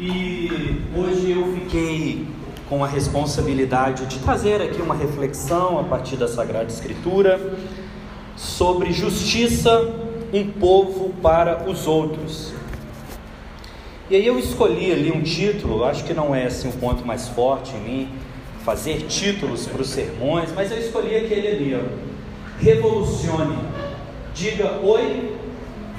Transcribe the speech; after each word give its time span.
E 0.00 0.80
hoje 0.96 1.32
eu 1.32 1.52
fiquei 1.54 2.24
com 2.68 2.84
a 2.84 2.86
responsabilidade 2.86 4.06
de 4.06 4.20
trazer 4.20 4.62
aqui 4.62 4.80
uma 4.80 4.94
reflexão 4.94 5.76
a 5.80 5.82
partir 5.82 6.14
da 6.14 6.28
Sagrada 6.28 6.70
Escritura 6.70 7.56
sobre 8.36 8.92
justiça, 8.92 9.92
um 10.32 10.52
povo 10.52 11.12
para 11.20 11.68
os 11.68 11.88
outros. 11.88 12.52
E 14.08 14.14
aí 14.14 14.24
eu 14.24 14.38
escolhi 14.38 14.92
ali 14.92 15.10
um 15.10 15.20
título, 15.20 15.84
acho 15.84 16.04
que 16.04 16.14
não 16.14 16.32
é 16.32 16.46
assim 16.46 16.68
o 16.68 16.72
ponto 16.74 17.04
mais 17.04 17.26
forte 17.26 17.74
em 17.74 17.80
mim, 17.80 18.08
fazer 18.64 19.02
títulos 19.08 19.66
para 19.66 19.82
os 19.82 19.88
sermões, 19.88 20.52
mas 20.54 20.70
eu 20.70 20.78
escolhi 20.78 21.16
aquele 21.16 21.48
ali, 21.48 21.74
ó. 21.74 22.62
Revolucione. 22.62 23.58
Diga 24.32 24.78
oi, 24.80 25.36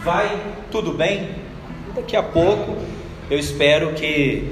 vai, 0.05 0.40
tudo 0.72 0.94
bem? 0.94 1.31
Daqui 1.94 2.16
a 2.16 2.23
pouco 2.23 2.77
eu 3.30 3.38
espero 3.38 3.94
que 3.94 4.52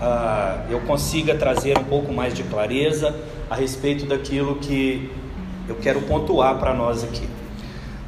uh, 0.00 0.70
eu 0.70 0.80
consiga 0.80 1.34
trazer 1.36 1.78
um 1.78 1.84
pouco 1.84 2.12
mais 2.12 2.34
de 2.34 2.42
clareza 2.42 3.14
a 3.48 3.54
respeito 3.54 4.04
daquilo 4.04 4.56
que 4.56 5.10
eu 5.68 5.76
quero 5.76 6.00
pontuar 6.02 6.58
para 6.58 6.74
nós 6.74 7.04
aqui. 7.04 7.28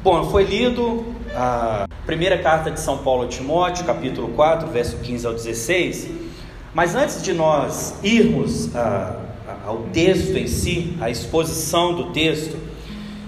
Bom, 0.03 0.29
foi 0.29 0.43
lido 0.43 1.05
a 1.33 1.87
primeira 2.05 2.37
carta 2.37 2.69
de 2.69 2.79
São 2.79 2.97
Paulo 2.97 3.23
a 3.23 3.27
Timóteo, 3.27 3.85
capítulo 3.85 4.29
4, 4.29 4.67
verso 4.67 4.97
15 4.97 5.27
ao 5.27 5.33
16. 5.33 6.09
Mas 6.73 6.95
antes 6.95 7.21
de 7.23 7.33
nós 7.33 7.95
irmos 8.03 8.67
uh, 8.67 9.15
ao 9.65 9.77
texto 9.93 10.35
em 10.37 10.47
si, 10.47 10.97
à 10.99 11.09
exposição 11.09 11.95
do 11.95 12.11
texto, 12.11 12.57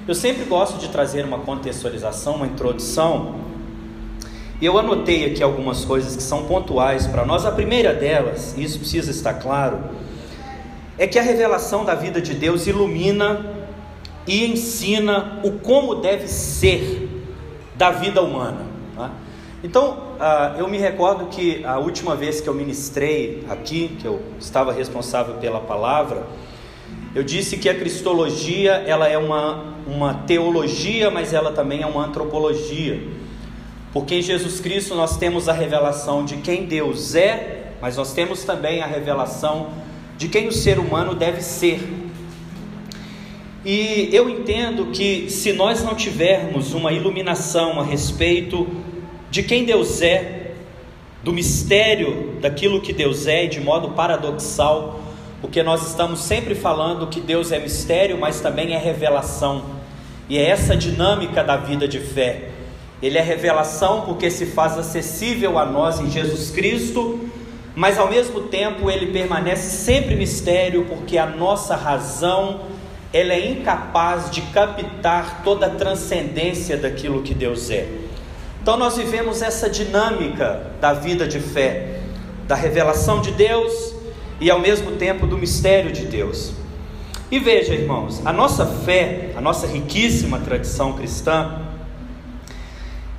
eu 0.08 0.16
sempre 0.16 0.44
gosto 0.44 0.78
de 0.78 0.90
trazer 0.90 1.24
uma 1.24 1.40
contextualização, 1.40 2.36
uma 2.36 2.48
introdução 2.48 3.36
eu 4.66 4.78
anotei 4.78 5.26
aqui 5.26 5.42
algumas 5.42 5.84
coisas 5.84 6.16
que 6.16 6.22
são 6.22 6.46
pontuais 6.46 7.08
para 7.08 7.26
nós. 7.26 7.46
A 7.46 7.52
primeira 7.52 7.94
delas, 7.94 8.54
e 8.56 8.64
isso 8.64 8.80
precisa 8.80 9.10
estar 9.10 9.36
claro, 9.36 9.80
é 10.98 11.08
que 11.08 11.18
a 11.18 11.22
revelação 11.22 11.84
da 11.84 11.96
vida 11.96 12.22
de 12.22 12.34
Deus 12.34 12.68
ilumina 12.68 13.44
e 14.28 14.46
ensina 14.46 15.40
o 15.44 15.54
como 15.54 15.96
deve 15.96 16.28
ser 16.28 17.10
da 17.76 17.90
vida 17.90 18.22
humana. 18.22 18.68
Tá? 18.96 19.10
Então, 19.64 19.98
uh, 20.20 20.60
eu 20.60 20.68
me 20.68 20.78
recordo 20.78 21.26
que 21.26 21.66
a 21.66 21.80
última 21.80 22.16
vez 22.16 22.40
que 22.40 22.48
eu 22.48 22.54
ministrei 22.54 23.44
aqui, 23.50 23.98
que 24.00 24.06
eu 24.06 24.22
estava 24.40 24.72
responsável 24.72 25.36
pela 25.36 25.60
palavra, 25.60 26.24
eu 27.16 27.24
disse 27.24 27.58
que 27.58 27.68
a 27.68 27.76
cristologia 27.76 28.74
ela 28.74 29.08
é 29.08 29.18
uma, 29.18 29.76
uma 29.88 30.14
teologia, 30.14 31.10
mas 31.10 31.34
ela 31.34 31.52
também 31.52 31.82
é 31.82 31.86
uma 31.86 32.06
antropologia. 32.06 33.02
Porque 33.94 34.16
em 34.16 34.22
Jesus 34.22 34.60
Cristo 34.60 34.96
nós 34.96 35.18
temos 35.18 35.50
a 35.50 35.54
revelação 35.54 36.24
de 36.24 36.38
quem 36.38 36.66
Deus 36.66 37.14
é, 37.16 37.74
mas 37.82 37.98
nós 37.98 38.14
temos 38.14 38.44
também 38.44 38.82
a 38.82 38.86
revelação 38.86 39.70
de 40.18 40.28
quem 40.28 40.48
o 40.48 40.52
ser 40.52 40.80
humano 40.80 41.16
deve 41.16 41.42
ser. 41.42 41.82
E 43.66 44.10
eu 44.12 44.30
entendo 44.30 44.88
que 44.88 45.30
se 45.30 45.54
nós 45.54 45.84
não 45.84 45.94
tivermos 45.94 46.74
uma 46.74 46.92
iluminação 46.92 47.80
a 47.80 47.84
respeito 47.84 48.68
de 49.30 49.44
quem 49.44 49.66
Deus 49.66 50.02
é, 50.02 50.52
do 51.24 51.32
mistério 51.32 52.38
daquilo 52.42 52.82
que 52.82 52.94
Deus 52.94 53.28
é, 53.28 53.46
de 53.46 53.60
modo 53.60 53.90
paradoxal, 53.92 55.02
porque 55.42 55.62
nós 55.64 55.88
estamos 55.88 56.22
sempre 56.22 56.56
falando 56.56 57.08
que 57.08 57.20
Deus 57.20 57.52
é 57.52 57.60
mistério, 57.60 58.18
mas 58.20 58.42
também 58.42 58.74
é 58.74 58.78
revelação, 58.78 59.64
e 60.30 60.38
é 60.38 60.46
essa 60.46 60.76
dinâmica 60.76 61.44
da 61.44 61.58
vida 61.58 61.88
de 61.88 62.00
fé. 62.00 62.50
Ele 63.02 63.18
é 63.18 63.22
revelação 63.22 64.02
porque 64.02 64.30
se 64.30 64.46
faz 64.46 64.78
acessível 64.78 65.58
a 65.58 65.66
nós 65.66 66.00
em 66.00 66.10
Jesus 66.10 66.52
Cristo, 66.52 67.20
mas 67.76 67.98
ao 67.98 68.10
mesmo 68.10 68.42
tempo 68.42 68.90
ele 68.92 69.08
permanece 69.08 69.84
sempre 69.84 70.16
mistério 70.16 70.86
porque 70.88 71.18
a 71.18 71.26
nossa 71.26 71.76
razão 71.76 72.62
ela 73.14 73.34
é 73.34 73.50
incapaz 73.50 74.30
de 74.30 74.42
captar 74.42 75.42
toda 75.44 75.66
a 75.66 75.70
transcendência 75.70 76.78
daquilo 76.78 77.24
que 77.24 77.34
Deus 77.34 77.70
é. 77.70 77.88
Então 78.62 78.78
nós 78.78 78.96
vivemos 78.96 79.42
essa 79.42 79.70
dinâmica 79.70 80.72
da 80.80 80.94
vida 80.94 81.28
de 81.28 81.40
fé, 81.40 82.00
da 82.48 82.56
revelação 82.56 83.20
de 83.20 83.32
Deus 83.32 83.96
e 84.40 84.50
ao 84.52 84.60
mesmo 84.60 84.92
tempo 84.92 85.26
do 85.26 85.38
mistério 85.38 85.92
de 85.92 86.06
Deus. 86.06 86.54
E 87.32 87.40
veja, 87.40 87.74
irmãos, 87.74 88.22
a 88.26 88.32
nossa 88.32 88.66
fé, 88.66 89.32
a 89.36 89.42
nossa 89.42 89.66
riquíssima 89.66 90.40
tradição 90.40 90.94
cristã, 90.94 91.71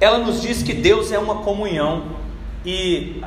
ela 0.02 0.18
nos 0.18 0.42
diz 0.42 0.64
que 0.64 0.72
Deus 0.72 1.12
é 1.12 1.18
uma 1.18 1.36
comunhão. 1.36 2.06
E 2.66 3.22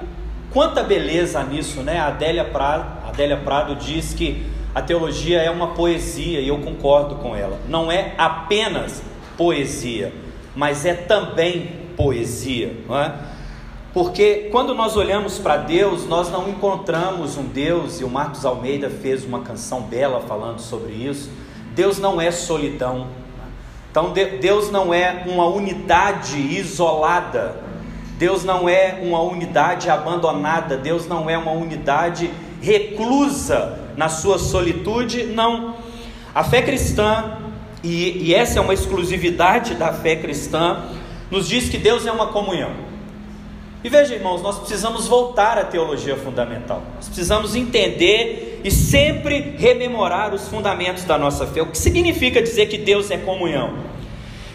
quanta 0.52 0.84
beleza 0.84 1.42
nisso, 1.42 1.80
né? 1.82 2.00
A 2.00 2.08
Adélia 2.08 2.44
Prado, 2.44 3.08
Adélia 3.08 3.38
Prado 3.38 3.76
diz 3.76 4.14
que 4.14 4.46
a 4.74 4.82
teologia 4.82 5.42
é 5.42 5.50
uma 5.50 5.68
poesia, 5.68 6.42
e 6.42 6.50
eu 6.50 6.58
concordo 6.60 7.16
com 7.16 7.34
ela. 7.34 7.58
Não 7.70 7.90
é 7.90 8.14
apenas 8.18 9.02
poesia, 9.38 10.12
mas 10.54 10.86
é 10.86 10.94
também 10.94 11.70
poesia, 11.96 12.76
não 12.86 13.00
é? 13.00 13.14
Porque 13.94 14.50
quando 14.52 14.76
nós 14.76 14.98
olhamos 14.98 15.40
para 15.40 15.56
Deus, 15.56 16.06
nós 16.06 16.30
não 16.30 16.50
encontramos 16.50 17.38
um 17.38 17.46
Deus, 17.46 18.02
e 18.02 18.04
o 18.04 18.10
Marcos 18.10 18.44
Almeida 18.44 18.90
fez 18.90 19.24
uma 19.24 19.40
canção 19.40 19.84
bela 19.84 20.20
falando 20.28 20.60
sobre 20.60 20.92
isso. 20.92 21.30
Deus 21.74 22.00
não 22.00 22.20
é 22.20 22.32
solidão, 22.32 23.08
então 23.96 24.12
Deus 24.12 24.70
não 24.70 24.94
é 24.94 25.24
uma 25.26 25.48
unidade 25.48 26.38
isolada, 26.38 27.56
Deus 28.18 28.44
não 28.44 28.68
é 28.68 29.00
uma 29.02 29.22
unidade 29.22 29.90
abandonada, 29.90 30.76
Deus 30.76 31.08
não 31.08 31.30
é 31.30 31.38
uma 31.38 31.52
unidade 31.54 32.30
reclusa 32.62 33.80
na 33.96 34.10
sua 34.10 34.38
solitude, 34.38 35.24
não. 35.24 35.76
A 36.34 36.44
fé 36.44 36.62
cristã, 36.62 37.38
e, 37.82 38.28
e 38.28 38.36
essa 38.36 38.60
é 38.60 38.62
uma 38.62 38.74
exclusividade 38.74 39.76
da 39.76 39.94
fé 39.94 40.18
cristã, 40.18 40.90
nos 41.32 41.48
diz 41.48 41.70
que 41.70 41.78
Deus 41.78 42.06
é 42.06 42.12
uma 42.12 42.28
comunhão. 42.28 42.72
E 43.82 43.88
veja, 43.88 44.14
irmãos, 44.14 44.42
nós 44.42 44.60
precisamos 44.60 45.08
voltar 45.08 45.58
à 45.58 45.64
teologia 45.64 46.18
fundamental. 46.18 46.84
Nós 46.98 47.06
precisamos 47.06 47.56
entender 47.56 48.45
e 48.66 48.72
sempre 48.72 49.54
rememorar 49.60 50.34
os 50.34 50.48
fundamentos 50.48 51.04
da 51.04 51.20
nossa 51.20 51.46
fé. 51.46 51.62
O 51.62 51.68
que 51.68 51.78
significa 51.78 52.42
dizer 52.42 52.66
que 52.66 52.80
Deus 52.80 53.12
é 53.12 53.18
comunhão? 53.18 53.76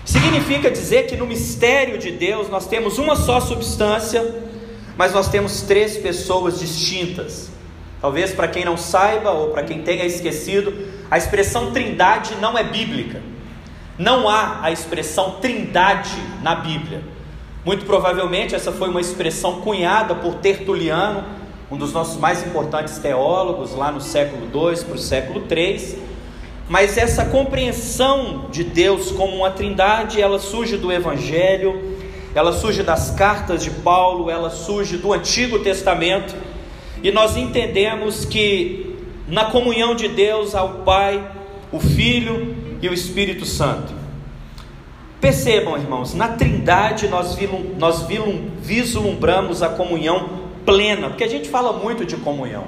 Significa 0.04 0.68
dizer 0.68 1.06
que 1.06 1.16
no 1.16 1.24
mistério 1.24 1.96
de 1.96 2.10
Deus 2.10 2.50
nós 2.50 2.66
temos 2.66 2.98
uma 2.98 3.14
só 3.14 3.38
substância, 3.38 4.42
mas 4.96 5.12
nós 5.12 5.28
temos 5.28 5.62
três 5.62 5.96
pessoas 5.96 6.58
distintas. 6.58 7.52
Talvez 8.00 8.32
para 8.32 8.48
quem 8.48 8.64
não 8.64 8.76
saiba 8.76 9.30
ou 9.30 9.50
para 9.50 9.62
quem 9.62 9.82
tenha 9.82 10.04
esquecido, 10.04 10.88
a 11.08 11.16
expressão 11.16 11.70
trindade 11.70 12.34
não 12.40 12.58
é 12.58 12.64
bíblica. 12.64 13.22
Não 13.96 14.28
há 14.28 14.58
a 14.60 14.72
expressão 14.72 15.36
trindade 15.40 16.16
na 16.42 16.56
Bíblia. 16.56 17.00
Muito 17.64 17.86
provavelmente 17.86 18.56
essa 18.56 18.72
foi 18.72 18.88
uma 18.88 19.00
expressão 19.00 19.60
cunhada 19.60 20.16
por 20.16 20.34
Tertuliano, 20.34 21.39
um 21.70 21.76
dos 21.76 21.92
nossos 21.92 22.18
mais 22.18 22.44
importantes 22.44 22.98
teólogos, 22.98 23.74
lá 23.74 23.92
no 23.92 24.00
século 24.00 24.46
II 24.46 24.84
para 24.84 24.94
o 24.94 24.98
século 24.98 25.44
III. 25.48 25.98
Mas 26.68 26.98
essa 26.98 27.24
compreensão 27.24 28.46
de 28.50 28.64
Deus 28.64 29.12
como 29.12 29.36
uma 29.36 29.50
trindade, 29.50 30.20
ela 30.20 30.38
surge 30.38 30.76
do 30.76 30.92
Evangelho, 30.92 31.96
ela 32.34 32.52
surge 32.52 32.82
das 32.82 33.10
cartas 33.12 33.62
de 33.62 33.70
Paulo, 33.70 34.30
ela 34.30 34.50
surge 34.50 34.96
do 34.96 35.12
Antigo 35.12 35.60
Testamento, 35.60 36.34
e 37.02 37.10
nós 37.10 37.36
entendemos 37.36 38.24
que 38.24 38.96
na 39.28 39.46
comunhão 39.46 39.94
de 39.94 40.08
Deus 40.08 40.54
há 40.54 40.62
o 40.62 40.82
Pai, 40.82 41.24
o 41.72 41.78
Filho 41.78 42.56
e 42.82 42.88
o 42.88 42.92
Espírito 42.92 43.44
Santo. 43.44 43.92
Percebam, 45.20 45.76
irmãos, 45.76 46.14
na 46.14 46.28
Trindade 46.28 47.06
nós, 47.08 47.36
nós 47.78 48.06
vislumbramos 48.60 49.62
a 49.62 49.68
comunhão 49.68 50.39
plena, 50.64 51.08
porque 51.08 51.24
a 51.24 51.28
gente 51.28 51.48
fala 51.48 51.72
muito 51.72 52.04
de 52.04 52.16
comunhão, 52.16 52.64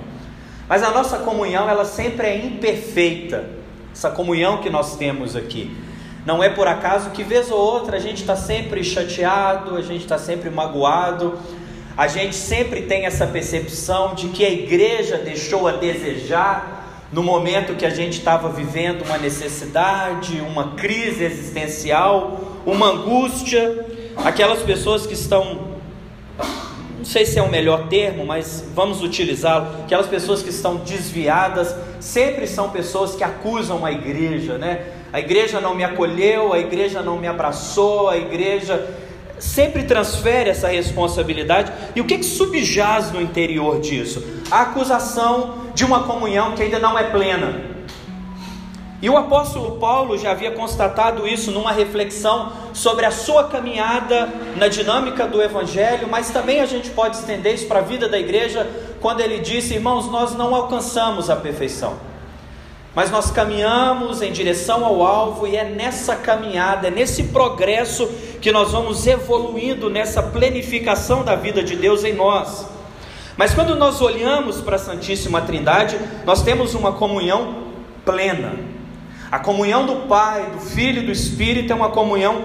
mas 0.68 0.82
a 0.82 0.90
nossa 0.90 1.18
comunhão 1.18 1.68
ela 1.68 1.84
sempre 1.84 2.26
é 2.26 2.44
imperfeita, 2.44 3.50
essa 3.92 4.10
comunhão 4.10 4.58
que 4.58 4.70
nós 4.70 4.96
temos 4.96 5.36
aqui. 5.36 5.76
Não 6.24 6.42
é 6.42 6.48
por 6.48 6.68
acaso 6.68 7.10
que, 7.10 7.24
vez 7.24 7.50
ou 7.50 7.58
outra, 7.58 7.96
a 7.96 8.00
gente 8.00 8.20
está 8.20 8.36
sempre 8.36 8.84
chateado, 8.84 9.76
a 9.76 9.82
gente 9.82 10.02
está 10.02 10.16
sempre 10.18 10.50
magoado, 10.50 11.36
a 11.96 12.06
gente 12.06 12.36
sempre 12.36 12.82
tem 12.82 13.06
essa 13.06 13.26
percepção 13.26 14.14
de 14.14 14.28
que 14.28 14.44
a 14.44 14.50
igreja 14.50 15.18
deixou 15.18 15.66
a 15.66 15.72
desejar 15.72 17.08
no 17.12 17.22
momento 17.22 17.74
que 17.74 17.84
a 17.84 17.90
gente 17.90 18.18
estava 18.18 18.48
vivendo 18.48 19.04
uma 19.04 19.18
necessidade, 19.18 20.40
uma 20.40 20.72
crise 20.72 21.24
existencial, 21.24 22.40
uma 22.64 22.86
angústia, 22.86 23.84
aquelas 24.16 24.62
pessoas 24.62 25.06
que 25.06 25.12
estão, 25.12 25.71
não 27.02 27.04
sei 27.04 27.26
se 27.26 27.36
é 27.36 27.42
o 27.42 27.50
melhor 27.50 27.88
termo, 27.88 28.24
mas 28.24 28.64
vamos 28.76 29.02
utilizá-lo, 29.02 29.82
aquelas 29.82 30.06
pessoas 30.06 30.40
que 30.40 30.50
estão 30.50 30.76
desviadas, 30.76 31.74
sempre 31.98 32.46
são 32.46 32.70
pessoas 32.70 33.16
que 33.16 33.24
acusam 33.24 33.84
a 33.84 33.90
igreja, 33.90 34.56
né? 34.56 34.86
A 35.12 35.18
igreja 35.18 35.60
não 35.60 35.74
me 35.74 35.82
acolheu, 35.82 36.52
a 36.52 36.60
igreja 36.60 37.02
não 37.02 37.18
me 37.18 37.26
abraçou, 37.26 38.08
a 38.08 38.16
igreja 38.16 38.88
sempre 39.36 39.82
transfere 39.82 40.50
essa 40.50 40.68
responsabilidade. 40.68 41.72
E 41.96 42.00
o 42.00 42.04
que, 42.04 42.18
que 42.18 42.24
subjaz 42.24 43.10
no 43.10 43.20
interior 43.20 43.80
disso? 43.80 44.24
A 44.48 44.60
acusação 44.60 45.56
de 45.74 45.84
uma 45.84 46.04
comunhão 46.04 46.52
que 46.52 46.62
ainda 46.62 46.78
não 46.78 46.96
é 46.96 47.10
plena. 47.10 47.71
E 49.02 49.10
o 49.10 49.16
apóstolo 49.16 49.80
Paulo 49.80 50.16
já 50.16 50.30
havia 50.30 50.52
constatado 50.52 51.26
isso 51.26 51.50
numa 51.50 51.72
reflexão 51.72 52.52
sobre 52.72 53.04
a 53.04 53.10
sua 53.10 53.42
caminhada 53.48 54.28
na 54.56 54.68
dinâmica 54.68 55.26
do 55.26 55.42
evangelho, 55.42 56.06
mas 56.08 56.30
também 56.30 56.60
a 56.60 56.66
gente 56.66 56.88
pode 56.90 57.16
estender 57.16 57.52
isso 57.52 57.66
para 57.66 57.80
a 57.80 57.82
vida 57.82 58.08
da 58.08 58.16
igreja 58.16 58.70
quando 59.00 59.20
ele 59.20 59.40
disse: 59.40 59.74
"Irmãos, 59.74 60.08
nós 60.08 60.36
não 60.36 60.54
alcançamos 60.54 61.28
a 61.28 61.34
perfeição, 61.34 61.96
mas 62.94 63.10
nós 63.10 63.28
caminhamos 63.32 64.22
em 64.22 64.30
direção 64.30 64.84
ao 64.84 65.04
alvo 65.04 65.48
e 65.48 65.56
é 65.56 65.64
nessa 65.64 66.14
caminhada, 66.14 66.86
é 66.86 66.90
nesse 66.92 67.24
progresso 67.24 68.06
que 68.40 68.52
nós 68.52 68.70
vamos 68.70 69.04
evoluindo 69.04 69.90
nessa 69.90 70.22
plenificação 70.22 71.24
da 71.24 71.34
vida 71.34 71.60
de 71.60 71.74
Deus 71.74 72.04
em 72.04 72.12
nós." 72.12 72.68
Mas 73.36 73.52
quando 73.52 73.74
nós 73.74 74.00
olhamos 74.00 74.60
para 74.60 74.76
a 74.76 74.78
Santíssima 74.78 75.40
Trindade, 75.40 75.98
nós 76.24 76.42
temos 76.42 76.72
uma 76.74 76.92
comunhão 76.92 77.64
plena. 78.04 78.71
A 79.32 79.38
comunhão 79.38 79.86
do 79.86 80.06
Pai, 80.06 80.50
do 80.52 80.60
Filho 80.60 81.02
e 81.02 81.06
do 81.06 81.10
Espírito 81.10 81.72
é 81.72 81.74
uma 81.74 81.88
comunhão 81.88 82.42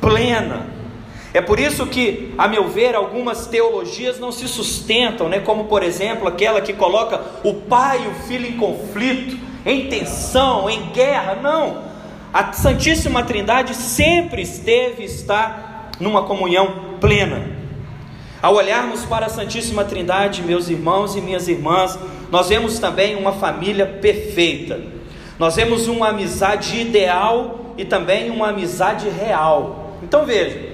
plena. 0.00 0.68
É 1.34 1.42
por 1.42 1.60
isso 1.60 1.86
que, 1.86 2.32
a 2.38 2.48
meu 2.48 2.66
ver, 2.66 2.94
algumas 2.94 3.46
teologias 3.46 4.18
não 4.18 4.32
se 4.32 4.48
sustentam, 4.48 5.28
né? 5.28 5.40
como 5.40 5.64
por 5.64 5.82
exemplo 5.82 6.26
aquela 6.26 6.62
que 6.62 6.72
coloca 6.72 7.20
o 7.44 7.52
Pai 7.52 8.02
e 8.06 8.08
o 8.08 8.14
Filho 8.26 8.46
em 8.46 8.56
conflito, 8.56 9.38
em 9.66 9.90
tensão, 9.90 10.70
em 10.70 10.88
guerra. 10.92 11.34
Não! 11.42 11.82
A 12.32 12.54
Santíssima 12.54 13.22
Trindade 13.22 13.74
sempre 13.74 14.40
esteve 14.40 15.02
e 15.02 15.04
está 15.04 15.90
numa 16.00 16.22
comunhão 16.22 16.96
plena. 17.02 17.50
Ao 18.40 18.54
olharmos 18.54 19.04
para 19.04 19.26
a 19.26 19.28
Santíssima 19.28 19.84
Trindade, 19.84 20.42
meus 20.42 20.70
irmãos 20.70 21.14
e 21.14 21.20
minhas 21.20 21.48
irmãs, 21.48 21.98
nós 22.30 22.48
vemos 22.48 22.78
também 22.78 23.14
uma 23.14 23.32
família 23.32 23.84
perfeita 23.84 24.99
nós 25.40 25.56
vemos 25.56 25.88
uma 25.88 26.10
amizade 26.10 26.78
ideal 26.78 27.72
e 27.78 27.82
também 27.82 28.28
uma 28.28 28.50
amizade 28.50 29.08
real. 29.08 29.94
Então 30.02 30.26
veja, 30.26 30.68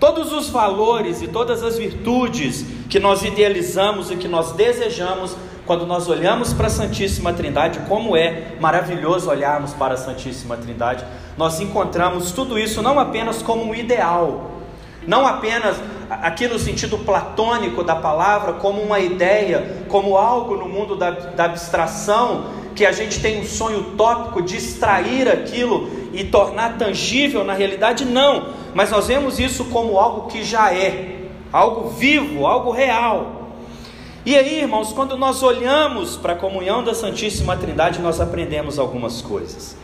todos 0.00 0.32
os 0.32 0.48
valores 0.48 1.20
e 1.20 1.28
todas 1.28 1.62
as 1.62 1.76
virtudes 1.76 2.64
que 2.88 2.98
nós 2.98 3.22
idealizamos 3.22 4.10
e 4.10 4.16
que 4.16 4.26
nós 4.26 4.52
desejamos 4.52 5.36
quando 5.66 5.84
nós 5.84 6.08
olhamos 6.08 6.54
para 6.54 6.68
a 6.68 6.70
Santíssima 6.70 7.34
Trindade, 7.34 7.80
como 7.80 8.16
é 8.16 8.54
maravilhoso 8.58 9.28
olharmos 9.28 9.74
para 9.74 9.92
a 9.92 9.98
Santíssima 9.98 10.56
Trindade, 10.56 11.04
nós 11.36 11.60
encontramos 11.60 12.32
tudo 12.32 12.58
isso 12.58 12.80
não 12.80 12.98
apenas 12.98 13.42
como 13.42 13.62
um 13.62 13.74
ideal, 13.74 14.62
não 15.06 15.26
apenas 15.26 15.76
aqui 16.08 16.48
no 16.48 16.58
sentido 16.58 16.96
platônico 16.96 17.84
da 17.84 17.96
palavra, 17.96 18.54
como 18.54 18.80
uma 18.80 18.98
ideia, 18.98 19.84
como 19.90 20.16
algo 20.16 20.56
no 20.56 20.70
mundo 20.70 20.96
da, 20.96 21.10
da 21.10 21.44
abstração, 21.44 22.59
que 22.74 22.86
a 22.86 22.92
gente 22.92 23.20
tem 23.20 23.40
um 23.40 23.44
sonho 23.44 23.80
utópico 23.80 24.42
de 24.42 24.56
extrair 24.56 25.28
aquilo 25.28 25.90
e 26.12 26.24
tornar 26.24 26.78
tangível 26.78 27.44
na 27.44 27.52
realidade, 27.52 28.04
não, 28.04 28.48
mas 28.74 28.90
nós 28.90 29.06
vemos 29.06 29.38
isso 29.38 29.66
como 29.66 29.98
algo 29.98 30.28
que 30.28 30.42
já 30.42 30.72
é, 30.74 31.26
algo 31.52 31.90
vivo, 31.90 32.46
algo 32.46 32.70
real. 32.70 33.40
E 34.24 34.36
aí, 34.36 34.60
irmãos, 34.60 34.92
quando 34.92 35.16
nós 35.16 35.42
olhamos 35.42 36.16
para 36.16 36.34
a 36.34 36.36
comunhão 36.36 36.84
da 36.84 36.94
Santíssima 36.94 37.56
Trindade, 37.56 38.00
nós 38.00 38.20
aprendemos 38.20 38.78
algumas 38.78 39.22
coisas. 39.22 39.76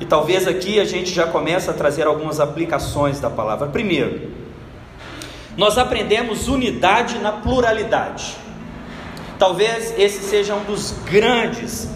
E 0.00 0.04
talvez 0.04 0.48
aqui 0.48 0.80
a 0.80 0.84
gente 0.84 1.14
já 1.14 1.26
comece 1.26 1.70
a 1.70 1.72
trazer 1.72 2.06
algumas 2.06 2.40
aplicações 2.40 3.20
da 3.20 3.30
palavra. 3.30 3.68
Primeiro, 3.68 4.32
nós 5.56 5.78
aprendemos 5.78 6.48
unidade 6.48 7.18
na 7.18 7.30
pluralidade. 7.30 8.34
Talvez 9.38 9.94
esse 9.96 10.24
seja 10.24 10.54
um 10.54 10.64
dos 10.64 10.92
grandes 11.04 11.93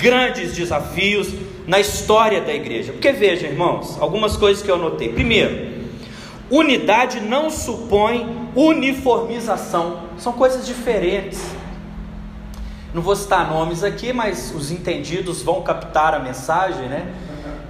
grandes 0.00 0.54
desafios 0.54 1.28
na 1.66 1.78
história 1.78 2.40
da 2.40 2.52
igreja. 2.52 2.92
Porque 2.92 3.12
veja, 3.12 3.46
irmãos, 3.46 3.96
algumas 4.00 4.36
coisas 4.36 4.62
que 4.62 4.70
eu 4.70 4.78
notei. 4.78 5.10
Primeiro, 5.12 5.84
unidade 6.50 7.20
não 7.20 7.50
supõe 7.50 8.26
uniformização, 8.56 10.04
são 10.18 10.32
coisas 10.32 10.66
diferentes. 10.66 11.40
Não 12.92 13.02
vou 13.02 13.14
citar 13.14 13.48
nomes 13.48 13.84
aqui, 13.84 14.12
mas 14.12 14.52
os 14.56 14.72
entendidos 14.72 15.42
vão 15.42 15.62
captar 15.62 16.14
a 16.14 16.18
mensagem, 16.18 16.88
né? 16.88 17.06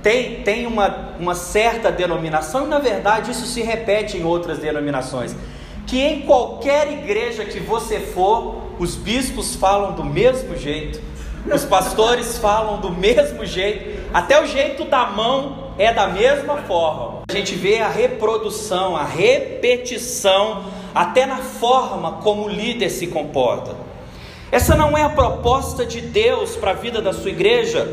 Tem, 0.02 0.42
tem 0.42 0.66
uma, 0.66 1.14
uma 1.18 1.34
certa 1.34 1.92
denominação, 1.92 2.64
e 2.64 2.68
na 2.68 2.78
verdade 2.78 3.32
isso 3.32 3.44
se 3.44 3.60
repete 3.60 4.16
em 4.16 4.24
outras 4.24 4.58
denominações. 4.58 5.36
Que 5.86 6.00
em 6.00 6.22
qualquer 6.22 6.90
igreja 6.90 7.44
que 7.44 7.60
você 7.60 8.00
for, 8.00 8.62
os 8.78 8.96
bispos 8.96 9.54
falam 9.56 9.92
do 9.92 10.02
mesmo 10.02 10.56
jeito, 10.56 11.09
os 11.46 11.64
pastores 11.64 12.38
falam 12.38 12.80
do 12.80 12.90
mesmo 12.90 13.44
jeito, 13.46 14.08
até 14.12 14.42
o 14.42 14.46
jeito 14.46 14.84
da 14.84 15.06
mão 15.06 15.70
é 15.78 15.92
da 15.92 16.08
mesma 16.08 16.58
forma. 16.58 17.22
A 17.28 17.32
gente 17.32 17.54
vê 17.54 17.80
a 17.80 17.88
reprodução, 17.88 18.96
a 18.96 19.04
repetição, 19.04 20.64
até 20.94 21.24
na 21.24 21.38
forma 21.38 22.12
como 22.22 22.44
o 22.44 22.48
líder 22.48 22.90
se 22.90 23.06
comporta. 23.06 23.74
Essa 24.52 24.74
não 24.74 24.98
é 24.98 25.02
a 25.02 25.08
proposta 25.08 25.86
de 25.86 26.00
Deus 26.00 26.56
para 26.56 26.72
a 26.72 26.74
vida 26.74 27.00
da 27.00 27.12
sua 27.12 27.30
igreja, 27.30 27.88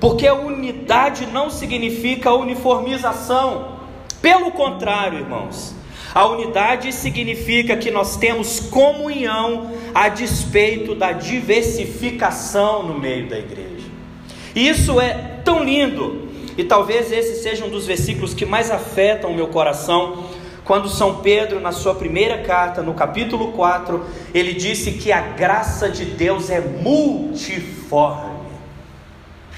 porque 0.00 0.26
a 0.26 0.34
unidade 0.34 1.26
não 1.26 1.50
significa 1.50 2.32
uniformização. 2.32 3.78
Pelo 4.20 4.50
contrário, 4.50 5.18
irmãos, 5.18 5.74
a 6.14 6.26
unidade 6.26 6.92
significa 6.92 7.76
que 7.76 7.90
nós 7.90 8.16
temos 8.16 8.60
comunhão 8.60 9.70
a 9.94 10.08
despeito 10.08 10.94
da 10.94 11.12
diversificação 11.12 12.82
no 12.82 12.98
meio 12.98 13.28
da 13.28 13.38
igreja. 13.38 13.86
E 14.54 14.68
isso 14.68 15.00
é 15.00 15.40
tão 15.44 15.62
lindo, 15.62 16.28
e 16.56 16.64
talvez 16.64 17.12
esse 17.12 17.42
seja 17.42 17.64
um 17.64 17.70
dos 17.70 17.86
versículos 17.86 18.34
que 18.34 18.44
mais 18.44 18.70
afetam 18.70 19.30
o 19.30 19.34
meu 19.34 19.48
coração. 19.48 20.24
Quando 20.64 20.88
São 20.88 21.16
Pedro, 21.16 21.60
na 21.60 21.72
sua 21.72 21.94
primeira 21.94 22.38
carta, 22.38 22.82
no 22.82 22.92
capítulo 22.92 23.52
4, 23.52 24.04
ele 24.34 24.52
disse 24.52 24.92
que 24.92 25.12
a 25.12 25.20
graça 25.20 25.88
de 25.88 26.04
Deus 26.04 26.50
é 26.50 26.60
multiforme. 26.60 28.38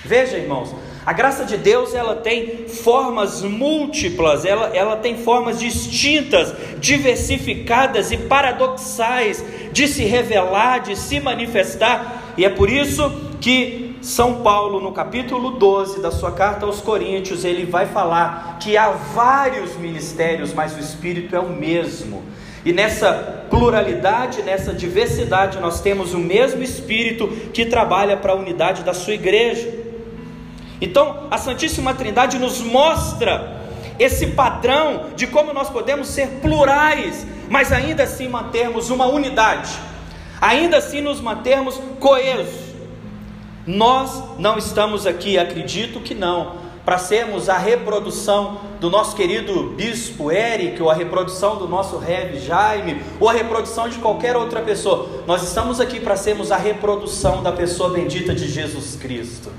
Veja, 0.05 0.37
irmãos, 0.37 0.75
a 1.05 1.12
graça 1.12 1.44
de 1.44 1.56
Deus 1.56 1.94
ela 1.94 2.17
tem 2.17 2.69
formas 2.69 3.43
múltiplas, 3.43 4.44
ela, 4.44 4.75
ela 4.76 4.97
tem 4.97 5.17
formas 5.17 5.58
distintas, 5.58 6.55
diversificadas 6.79 8.12
e 8.12 8.16
paradoxais 8.16 9.42
de 9.73 9.88
se 9.88 10.04
revelar, 10.04 10.80
de 10.80 10.97
se 10.97 11.19
manifestar, 11.19 12.35
e 12.37 12.45
é 12.45 12.49
por 12.49 12.69
isso 12.69 13.11
que 13.40 13.97
São 14.02 14.42
Paulo, 14.42 14.80
no 14.80 14.92
capítulo 14.92 15.52
12 15.52 16.00
da 16.00 16.11
sua 16.11 16.33
carta 16.33 16.66
aos 16.66 16.80
Coríntios, 16.80 17.45
ele 17.45 17.64
vai 17.64 17.87
falar 17.87 18.59
que 18.61 18.76
há 18.76 18.90
vários 18.90 19.76
ministérios, 19.76 20.52
mas 20.52 20.76
o 20.76 20.80
Espírito 20.80 21.35
é 21.35 21.40
o 21.40 21.49
mesmo. 21.49 22.23
E 22.64 22.73
nessa 22.73 23.47
pluralidade, 23.49 24.42
nessa 24.42 24.73
diversidade, 24.73 25.59
nós 25.59 25.80
temos 25.80 26.12
o 26.12 26.19
mesmo 26.19 26.62
Espírito 26.62 27.28
que 27.52 27.64
trabalha 27.64 28.16
para 28.16 28.33
a 28.33 28.37
unidade 28.37 28.83
da 28.83 28.92
sua 28.92 29.14
igreja. 29.14 29.89
Então, 30.80 31.26
a 31.30 31.37
Santíssima 31.37 31.94
Trindade 31.94 32.38
nos 32.38 32.60
mostra 32.60 33.60
esse 33.99 34.28
padrão 34.28 35.10
de 35.14 35.26
como 35.26 35.52
nós 35.52 35.68
podemos 35.68 36.08
ser 36.08 36.40
plurais, 36.40 37.26
mas 37.50 37.70
ainda 37.70 38.04
assim 38.04 38.28
mantermos 38.28 38.88
uma 38.88 39.06
unidade, 39.06 39.70
ainda 40.40 40.78
assim 40.78 41.02
nos 41.02 41.20
mantermos 41.20 41.78
coesos. 41.99 42.70
Nós 43.66 44.22
não 44.38 44.56
estamos 44.56 45.06
aqui, 45.06 45.38
acredito 45.38 46.00
que 46.00 46.14
não, 46.14 46.54
para 46.82 46.96
sermos 46.96 47.50
a 47.50 47.58
reprodução 47.58 48.62
do 48.80 48.88
nosso 48.88 49.14
querido 49.14 49.75
bispo 49.76 50.32
Eric, 50.32 50.82
ou 50.82 50.90
a 50.90 50.94
reprodução 50.94 51.56
do 51.56 51.68
nosso 51.68 51.99
Rev 51.99 52.37
Jaime, 52.37 53.02
ou 53.20 53.28
a 53.28 53.32
reprodução 53.34 53.87
de 53.87 53.99
qualquer 53.99 54.34
outra 54.34 54.62
pessoa. 54.62 55.22
Nós 55.26 55.42
estamos 55.42 55.78
aqui 55.78 56.00
para 56.00 56.16
sermos 56.16 56.50
a 56.50 56.56
reprodução 56.56 57.42
da 57.42 57.52
pessoa 57.52 57.90
bendita 57.90 58.34
de 58.34 58.49
Jesus 58.49 58.96
Cristo. 58.96 59.52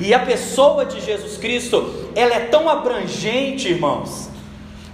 E 0.00 0.14
a 0.14 0.18
pessoa 0.18 0.86
de 0.86 0.98
Jesus 1.00 1.36
Cristo, 1.36 2.08
ela 2.16 2.34
é 2.34 2.40
tão 2.40 2.68
abrangente, 2.70 3.68
irmãos, 3.68 4.30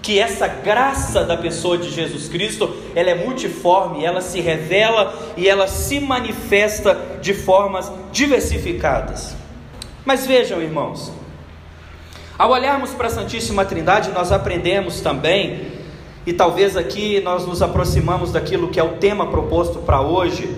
que 0.02 0.18
essa 0.18 0.48
graça 0.48 1.24
da 1.24 1.36
pessoa 1.36 1.78
de 1.78 1.90
Jesus 1.90 2.28
Cristo, 2.28 2.76
ela 2.94 3.10
é 3.10 3.14
multiforme, 3.14 4.04
ela 4.04 4.20
se 4.20 4.40
revela 4.40 5.14
e 5.36 5.48
ela 5.48 5.68
se 5.68 6.00
manifesta 6.00 7.18
de 7.20 7.32
formas 7.32 7.90
diversificadas. 8.10 9.36
Mas 10.04 10.26
vejam, 10.26 10.60
irmãos, 10.60 11.12
ao 12.36 12.50
olharmos 12.50 12.90
para 12.90 13.06
a 13.06 13.10
Santíssima 13.10 13.64
Trindade, 13.64 14.10
nós 14.10 14.30
aprendemos 14.30 15.00
também, 15.00 15.72
e 16.26 16.32
talvez 16.32 16.76
aqui 16.76 17.20
nós 17.20 17.46
nos 17.46 17.62
aproximamos 17.62 18.32
daquilo 18.32 18.68
que 18.68 18.80
é 18.80 18.82
o 18.82 18.98
tema 18.98 19.28
proposto 19.28 19.78
para 19.78 20.00
hoje, 20.00 20.52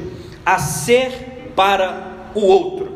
a 0.44 0.58
ser 0.58 1.52
para 1.54 2.30
o 2.34 2.40
outro. 2.40 2.88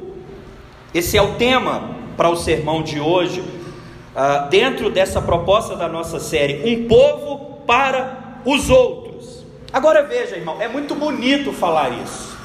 Esse 0.95 1.17
é 1.17 1.23
o 1.23 1.35
tema 1.35 1.91
para 2.17 2.29
o 2.29 2.37
sermão 2.37 2.83
de 2.83 3.01
hoje, 3.01 3.41
uh, 3.41 4.49
dentro 4.51 4.91
dessa 4.91 5.23
proposta 5.23 5.75
da 5.75 5.89
nossa 5.89 6.21
série: 6.21 6.63
Um 6.65 6.87
povo 6.87 7.63
para 7.67 8.41
os 8.45 8.69
outros. 8.69 9.47
Agora 9.73 10.03
veja, 10.03 10.37
irmão, 10.37 10.61
é 10.61 10.69
muito 10.69 10.95
bonito 10.95 11.51
falar 11.53 11.91
isso. 11.91 12.37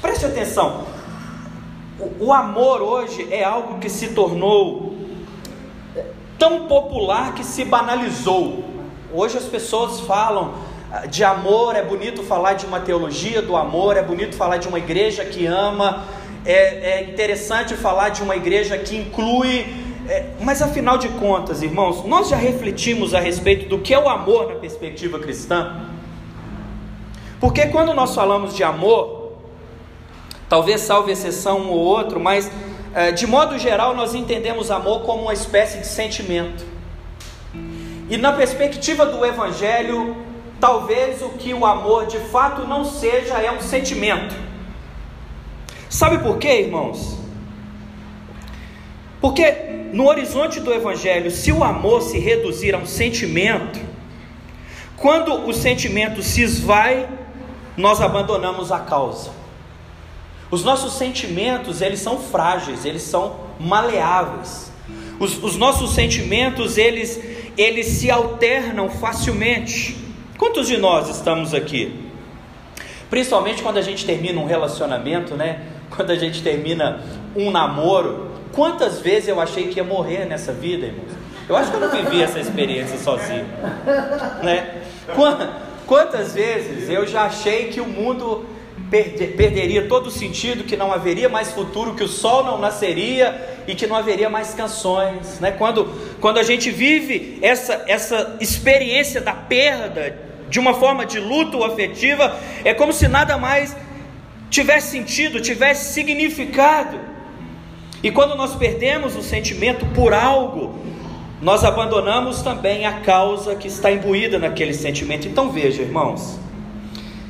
Preste 0.00 0.24
atenção. 0.24 0.84
O, 1.98 2.28
o 2.28 2.32
amor 2.32 2.80
hoje 2.80 3.28
é 3.30 3.44
algo 3.44 3.78
que 3.78 3.90
se 3.90 4.08
tornou 4.08 4.94
tão 6.38 6.66
popular 6.66 7.34
que 7.34 7.44
se 7.44 7.66
banalizou. 7.66 8.64
Hoje 9.12 9.36
as 9.36 9.44
pessoas 9.44 10.00
falam 10.00 10.54
ah, 10.90 11.04
de 11.04 11.22
amor, 11.22 11.76
é 11.76 11.82
bonito 11.82 12.22
falar 12.22 12.54
de 12.54 12.64
uma 12.64 12.80
teologia 12.80 13.42
do 13.42 13.54
amor, 13.54 13.98
é 13.98 14.02
bonito 14.02 14.34
falar 14.34 14.56
de 14.56 14.66
uma 14.66 14.78
igreja 14.78 15.22
que 15.24 15.44
ama, 15.44 16.04
é, 16.44 16.52
é 16.52 17.10
interessante 17.10 17.74
falar 17.74 18.10
de 18.10 18.22
uma 18.22 18.36
igreja 18.36 18.78
que 18.78 18.96
inclui. 18.96 19.66
É, 20.08 20.30
mas 20.40 20.60
afinal 20.62 20.98
de 20.98 21.08
contas, 21.08 21.62
irmãos, 21.62 22.04
nós 22.04 22.28
já 22.28 22.36
refletimos 22.36 23.14
a 23.14 23.20
respeito 23.20 23.68
do 23.68 23.78
que 23.78 23.94
é 23.94 23.98
o 23.98 24.08
amor 24.08 24.48
na 24.48 24.54
perspectiva 24.56 25.18
cristã? 25.18 25.82
Porque 27.38 27.66
quando 27.66 27.94
nós 27.94 28.14
falamos 28.14 28.54
de 28.54 28.64
amor, 28.64 29.32
talvez 30.48 30.80
salve 30.80 31.12
exceção 31.12 31.60
um 31.60 31.70
ou 31.70 31.78
outro, 31.78 32.18
mas 32.18 32.50
é, 32.94 33.12
de 33.12 33.26
modo 33.26 33.58
geral 33.58 33.94
nós 33.94 34.14
entendemos 34.14 34.70
amor 34.70 35.02
como 35.02 35.22
uma 35.22 35.32
espécie 35.32 35.78
de 35.78 35.86
sentimento. 35.86 36.64
E 38.10 38.16
na 38.16 38.32
perspectiva 38.32 39.06
do 39.06 39.24
Evangelho, 39.24 40.16
talvez 40.60 41.22
o 41.22 41.30
que 41.30 41.54
o 41.54 41.64
amor 41.64 42.06
de 42.06 42.18
fato 42.18 42.66
não 42.66 42.84
seja 42.84 43.34
é 43.38 43.52
um 43.52 43.60
sentimento. 43.60 44.49
Sabe 45.90 46.18
por 46.18 46.38
quê, 46.38 46.60
irmãos? 46.60 47.18
Porque 49.20 49.90
no 49.92 50.06
horizonte 50.06 50.60
do 50.60 50.72
Evangelho, 50.72 51.32
se 51.32 51.50
o 51.50 51.64
amor 51.64 52.00
se 52.00 52.16
reduzir 52.16 52.76
a 52.76 52.78
um 52.78 52.86
sentimento, 52.86 53.80
quando 54.96 55.48
o 55.48 55.52
sentimento 55.52 56.22
se 56.22 56.42
esvai, 56.42 57.08
nós 57.76 58.00
abandonamos 58.00 58.70
a 58.70 58.78
causa. 58.78 59.32
Os 60.48 60.62
nossos 60.62 60.96
sentimentos, 60.96 61.82
eles 61.82 61.98
são 61.98 62.20
frágeis, 62.20 62.84
eles 62.84 63.02
são 63.02 63.40
maleáveis. 63.58 64.70
Os, 65.18 65.42
os 65.42 65.56
nossos 65.56 65.92
sentimentos, 65.92 66.78
eles, 66.78 67.20
eles 67.58 67.86
se 67.86 68.12
alternam 68.12 68.88
facilmente. 68.88 69.96
Quantos 70.38 70.68
de 70.68 70.76
nós 70.76 71.08
estamos 71.08 71.52
aqui? 71.52 72.08
Principalmente 73.10 73.60
quando 73.60 73.78
a 73.78 73.82
gente 73.82 74.06
termina 74.06 74.40
um 74.40 74.46
relacionamento, 74.46 75.34
né? 75.34 75.79
Quando 75.90 76.10
a 76.10 76.16
gente 76.16 76.42
termina 76.42 77.00
um 77.36 77.50
namoro. 77.50 78.30
Quantas 78.52 79.00
vezes 79.00 79.28
eu 79.28 79.40
achei 79.40 79.68
que 79.68 79.76
ia 79.76 79.84
morrer 79.84 80.24
nessa 80.24 80.52
vida, 80.52 80.86
irmãos? 80.86 81.12
Eu 81.48 81.56
acho 81.56 81.70
que 81.70 81.76
eu 81.76 81.80
não 81.80 81.90
vivi 81.90 82.22
essa 82.22 82.38
experiência 82.38 82.98
sozinho, 82.98 83.44
né? 84.42 84.82
Quantas 85.86 86.34
vezes 86.34 86.88
eu 86.88 87.06
já 87.06 87.22
achei 87.24 87.68
que 87.68 87.80
o 87.80 87.86
mundo 87.86 88.46
perderia 88.90 89.86
todo 89.88 90.08
o 90.08 90.10
sentido, 90.10 90.64
que 90.64 90.76
não 90.76 90.92
haveria 90.92 91.28
mais 91.28 91.52
futuro, 91.52 91.94
que 91.94 92.02
o 92.02 92.08
sol 92.08 92.44
não 92.44 92.58
nasceria 92.58 93.62
e 93.66 93.74
que 93.74 93.86
não 93.86 93.96
haveria 93.96 94.28
mais 94.28 94.52
canções. 94.54 95.38
Né? 95.38 95.52
Quando, 95.52 95.86
quando 96.20 96.38
a 96.38 96.42
gente 96.42 96.70
vive 96.70 97.38
essa, 97.40 97.84
essa 97.86 98.36
experiência 98.40 99.20
da 99.20 99.32
perda 99.32 100.18
de 100.48 100.58
uma 100.58 100.74
forma 100.74 101.06
de 101.06 101.20
luto 101.20 101.62
afetiva, 101.62 102.36
é 102.64 102.74
como 102.74 102.92
se 102.92 103.06
nada 103.06 103.38
mais 103.38 103.76
tivesse 104.50 104.90
sentido, 104.90 105.40
tivesse 105.40 105.94
significado. 105.94 106.98
E 108.02 108.10
quando 108.10 108.34
nós 108.34 108.54
perdemos 108.56 109.16
o 109.16 109.22
sentimento 109.22 109.86
por 109.94 110.12
algo, 110.12 110.78
nós 111.40 111.64
abandonamos 111.64 112.42
também 112.42 112.84
a 112.84 113.00
causa 113.00 113.54
que 113.54 113.68
está 113.68 113.90
imbuída 113.90 114.38
naquele 114.38 114.74
sentimento. 114.74 115.28
Então 115.28 115.50
veja, 115.50 115.82
irmãos, 115.82 116.38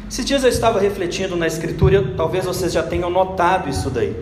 esses 0.09 0.25
dias 0.25 0.43
eu 0.43 0.49
estava 0.49 0.81
refletindo 0.81 1.37
na 1.37 1.47
Escritura, 1.47 2.15
talvez 2.17 2.45
vocês 2.45 2.73
já 2.73 2.83
tenham 2.83 3.11
notado 3.11 3.69
isso 3.69 3.91
daí. 3.91 4.17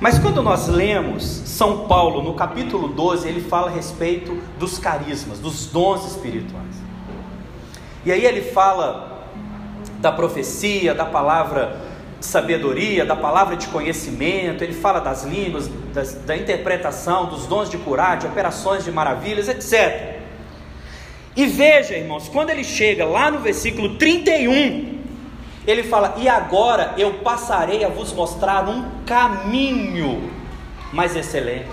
Mas 0.00 0.18
quando 0.18 0.42
nós 0.42 0.68
lemos 0.68 1.22
São 1.22 1.86
Paulo, 1.86 2.22
no 2.22 2.34
capítulo 2.34 2.88
12, 2.88 3.28
ele 3.28 3.40
fala 3.40 3.68
a 3.68 3.74
respeito 3.74 4.38
dos 4.58 4.78
carismas, 4.78 5.38
dos 5.38 5.66
dons 5.66 6.06
espirituais. 6.06 6.74
E 8.04 8.12
aí 8.12 8.24
ele 8.24 8.42
fala 8.42 9.26
da 10.00 10.12
profecia, 10.12 10.94
da 10.94 11.06
palavra 11.06 11.93
sabedoria, 12.20 13.04
da 13.04 13.14
palavra 13.14 13.56
de 13.56 13.66
conhecimento, 13.68 14.64
ele 14.64 14.72
fala 14.72 15.00
das 15.00 15.24
línguas, 15.24 15.68
das, 15.92 16.14
da 16.14 16.36
interpretação, 16.36 17.26
dos 17.26 17.46
dons 17.46 17.68
de 17.68 17.78
curar, 17.78 18.16
de 18.16 18.26
operações 18.26 18.84
de 18.84 18.90
maravilhas, 18.90 19.48
etc. 19.48 20.14
E 21.36 21.46
veja, 21.46 21.96
irmãos, 21.96 22.28
quando 22.28 22.50
ele 22.50 22.64
chega 22.64 23.04
lá 23.04 23.30
no 23.30 23.40
versículo 23.40 23.96
31, 23.96 25.02
ele 25.66 25.82
fala: 25.82 26.14
E 26.18 26.28
agora 26.28 26.94
eu 26.96 27.14
passarei 27.14 27.84
a 27.84 27.88
vos 27.88 28.12
mostrar 28.12 28.68
um 28.68 29.02
caminho 29.04 30.30
mais 30.92 31.16
excelente. 31.16 31.68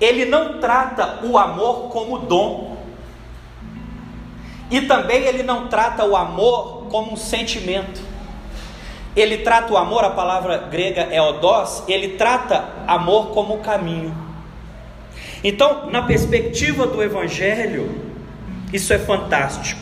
Ele 0.00 0.24
não 0.24 0.58
trata 0.58 1.20
o 1.24 1.38
amor 1.38 1.90
como 1.90 2.18
dom, 2.18 2.76
e 4.70 4.80
também 4.82 5.22
ele 5.22 5.42
não 5.42 5.68
trata 5.68 6.04
o 6.04 6.16
amor 6.16 6.86
como 6.90 7.12
um 7.12 7.16
sentimento. 7.16 8.13
Ele 9.16 9.38
trata 9.38 9.72
o 9.72 9.76
amor, 9.76 10.04
a 10.04 10.10
palavra 10.10 10.58
grega 10.58 11.02
é 11.02 11.22
odós, 11.22 11.84
ele 11.86 12.16
trata 12.16 12.68
amor 12.86 13.28
como 13.28 13.58
caminho. 13.58 14.14
Então, 15.42 15.90
na 15.90 16.02
perspectiva 16.02 16.86
do 16.86 17.02
Evangelho, 17.02 17.94
isso 18.72 18.92
é 18.92 18.98
fantástico. 18.98 19.80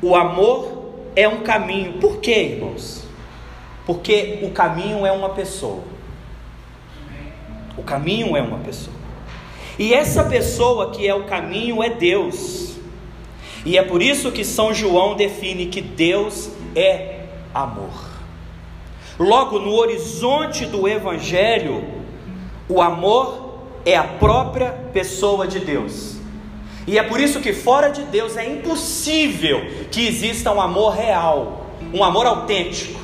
O 0.00 0.14
amor 0.14 0.94
é 1.16 1.28
um 1.28 1.42
caminho. 1.42 1.94
Por 1.94 2.20
quê, 2.20 2.54
irmãos? 2.54 3.04
Porque 3.84 4.38
o 4.42 4.50
caminho 4.50 5.04
é 5.04 5.12
uma 5.12 5.30
pessoa. 5.30 5.82
O 7.76 7.82
caminho 7.82 8.36
é 8.36 8.40
uma 8.40 8.58
pessoa. 8.58 8.96
E 9.78 9.92
essa 9.92 10.24
pessoa 10.24 10.90
que 10.90 11.06
é 11.06 11.14
o 11.14 11.24
caminho 11.24 11.82
é 11.82 11.90
Deus. 11.90 12.76
E 13.64 13.76
é 13.76 13.82
por 13.82 14.00
isso 14.00 14.30
que 14.30 14.44
São 14.44 14.72
João 14.72 15.16
define 15.16 15.66
que 15.66 15.80
Deus 15.80 16.50
é 16.76 17.24
amor. 17.52 18.13
Logo 19.18 19.58
no 19.58 19.72
horizonte 19.74 20.66
do 20.66 20.88
Evangelho, 20.88 21.84
o 22.68 22.82
amor 22.82 23.60
é 23.84 23.96
a 23.96 24.04
própria 24.04 24.72
pessoa 24.92 25.46
de 25.46 25.60
Deus. 25.60 26.16
E 26.86 26.98
é 26.98 27.02
por 27.02 27.20
isso 27.20 27.40
que 27.40 27.52
fora 27.52 27.88
de 27.88 28.02
Deus 28.02 28.36
é 28.36 28.46
impossível 28.46 29.64
que 29.90 30.06
exista 30.06 30.50
um 30.50 30.60
amor 30.60 30.94
real, 30.94 31.66
um 31.92 32.02
amor 32.02 32.26
autêntico. 32.26 33.00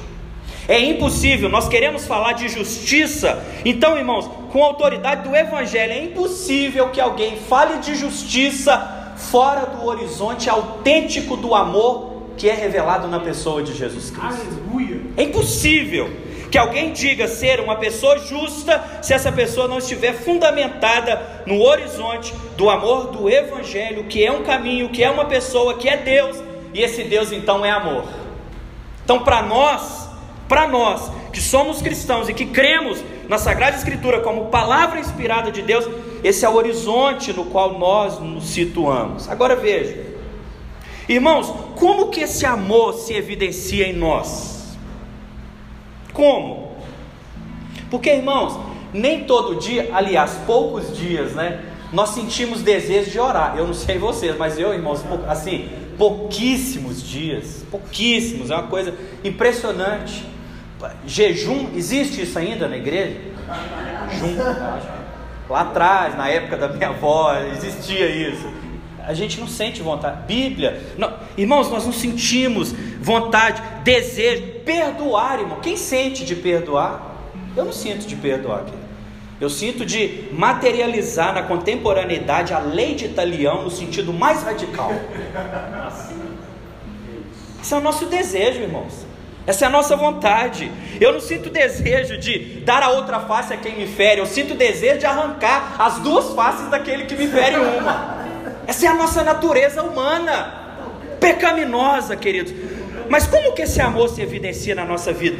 É 0.68 0.78
impossível, 0.78 1.48
nós 1.48 1.68
queremos 1.68 2.06
falar 2.06 2.32
de 2.32 2.48
justiça, 2.48 3.44
então, 3.64 3.96
irmãos, 3.96 4.30
com 4.52 4.62
a 4.62 4.66
autoridade 4.66 5.28
do 5.28 5.34
Evangelho, 5.34 5.92
é 5.92 6.04
impossível 6.04 6.90
que 6.90 7.00
alguém 7.00 7.36
fale 7.36 7.78
de 7.78 7.94
justiça 7.94 9.14
fora 9.16 9.66
do 9.66 9.84
horizonte 9.84 10.48
autêntico 10.48 11.36
do 11.36 11.54
amor 11.54 12.09
que 12.40 12.48
é 12.48 12.54
revelado 12.54 13.06
na 13.06 13.20
pessoa 13.20 13.62
de 13.62 13.74
Jesus 13.74 14.10
Cristo. 14.10 14.42
Aleluia. 14.48 15.02
É 15.14 15.24
impossível 15.24 16.10
que 16.50 16.56
alguém 16.56 16.90
diga 16.90 17.28
ser 17.28 17.60
uma 17.60 17.76
pessoa 17.76 18.18
justa 18.18 18.82
se 19.02 19.12
essa 19.12 19.30
pessoa 19.30 19.68
não 19.68 19.76
estiver 19.76 20.14
fundamentada 20.14 21.42
no 21.46 21.60
horizonte 21.60 22.34
do 22.56 22.70
amor 22.70 23.08
do 23.08 23.28
Evangelho, 23.28 24.04
que 24.04 24.24
é 24.24 24.32
um 24.32 24.42
caminho, 24.42 24.88
que 24.88 25.04
é 25.04 25.10
uma 25.10 25.26
pessoa, 25.26 25.74
que 25.74 25.86
é 25.86 25.98
Deus, 25.98 26.42
e 26.72 26.80
esse 26.80 27.04
Deus 27.04 27.30
então 27.30 27.62
é 27.62 27.70
amor. 27.70 28.04
Então, 29.04 29.22
para 29.22 29.42
nós, 29.42 30.08
para 30.48 30.66
nós 30.66 31.12
que 31.30 31.42
somos 31.42 31.82
cristãos 31.82 32.26
e 32.30 32.32
que 32.32 32.46
cremos 32.46 33.04
na 33.28 33.36
Sagrada 33.36 33.76
Escritura 33.76 34.20
como 34.20 34.46
palavra 34.46 34.98
inspirada 34.98 35.52
de 35.52 35.60
Deus, 35.60 35.86
esse 36.24 36.42
é 36.42 36.48
o 36.48 36.54
horizonte 36.54 37.34
no 37.34 37.44
qual 37.44 37.78
nós 37.78 38.18
nos 38.18 38.48
situamos. 38.48 39.28
Agora 39.28 39.54
veja, 39.54 40.09
irmãos, 41.14 41.52
como 41.76 42.08
que 42.08 42.20
esse 42.20 42.46
amor 42.46 42.94
se 42.94 43.14
evidencia 43.14 43.86
em 43.86 43.92
nós? 43.92 44.76
Como? 46.12 46.76
Porque, 47.90 48.10
irmãos, 48.10 48.58
nem 48.92 49.24
todo 49.24 49.56
dia, 49.56 49.90
aliás, 49.92 50.38
poucos 50.46 50.96
dias, 50.96 51.32
né? 51.32 51.64
Nós 51.92 52.10
sentimos 52.10 52.62
desejo 52.62 53.10
de 53.10 53.18
orar. 53.18 53.56
Eu 53.56 53.66
não 53.66 53.74
sei 53.74 53.98
vocês, 53.98 54.36
mas 54.36 54.58
eu, 54.58 54.72
irmãos, 54.72 55.04
assim, 55.26 55.68
pouquíssimos 55.98 57.02
dias, 57.02 57.64
pouquíssimos, 57.70 58.50
é 58.50 58.54
uma 58.54 58.68
coisa 58.68 58.94
impressionante. 59.24 60.24
Jejum, 61.04 61.70
existe 61.74 62.22
isso 62.22 62.38
ainda 62.38 62.68
na 62.68 62.76
igreja? 62.76 63.16
Jejum, 64.10 64.36
lá 65.48 65.60
atrás, 65.62 66.16
na 66.16 66.28
época 66.28 66.56
da 66.56 66.68
minha 66.68 66.88
avó, 66.88 67.34
existia 67.56 68.06
isso. 68.06 68.46
A 69.06 69.14
gente 69.14 69.40
não 69.40 69.48
sente 69.48 69.82
vontade. 69.82 70.26
Bíblia, 70.26 70.80
não, 70.96 71.12
irmãos, 71.36 71.70
nós 71.70 71.84
não 71.84 71.92
sentimos 71.92 72.72
vontade, 73.00 73.62
desejo, 73.82 74.42
perdoar, 74.64 75.40
irmão. 75.40 75.60
Quem 75.60 75.76
sente 75.76 76.24
de 76.24 76.36
perdoar? 76.36 77.16
Eu 77.56 77.64
não 77.64 77.72
sinto 77.72 78.06
de 78.06 78.16
perdoar, 78.16 78.64
querido. 78.64 78.90
Eu 79.40 79.48
sinto 79.48 79.86
de 79.86 80.28
materializar 80.32 81.32
na 81.32 81.42
contemporaneidade 81.42 82.52
a 82.52 82.58
lei 82.58 82.94
de 82.94 83.06
Italião 83.06 83.62
no 83.62 83.70
sentido 83.70 84.12
mais 84.12 84.42
radical. 84.42 84.92
Esse 87.62 87.72
é 87.72 87.76
o 87.76 87.80
nosso 87.80 88.04
desejo, 88.06 88.60
irmãos. 88.60 89.06
Essa 89.46 89.64
é 89.64 89.68
a 89.68 89.70
nossa 89.70 89.96
vontade. 89.96 90.70
Eu 91.00 91.12
não 91.12 91.20
sinto 91.20 91.48
desejo 91.48 92.18
de 92.18 92.60
dar 92.66 92.82
a 92.82 92.90
outra 92.90 93.20
face 93.20 93.54
a 93.54 93.56
quem 93.56 93.78
me 93.78 93.86
fere, 93.86 94.20
eu 94.20 94.26
sinto 94.26 94.54
desejo 94.54 94.98
de 94.98 95.06
arrancar 95.06 95.74
as 95.78 95.98
duas 96.00 96.34
faces 96.34 96.68
daquele 96.68 97.06
que 97.06 97.16
me 97.16 97.26
fere 97.26 97.56
uma. 97.56 98.19
Essa 98.70 98.86
é 98.86 98.88
a 98.88 98.94
nossa 98.94 99.24
natureza 99.24 99.82
humana, 99.82 100.86
pecaminosa, 101.18 102.14
queridos. 102.14 102.54
Mas 103.08 103.26
como 103.26 103.52
que 103.52 103.62
esse 103.62 103.80
amor 103.80 104.08
se 104.10 104.22
evidencia 104.22 104.76
na 104.76 104.84
nossa 104.84 105.12
vida? 105.12 105.36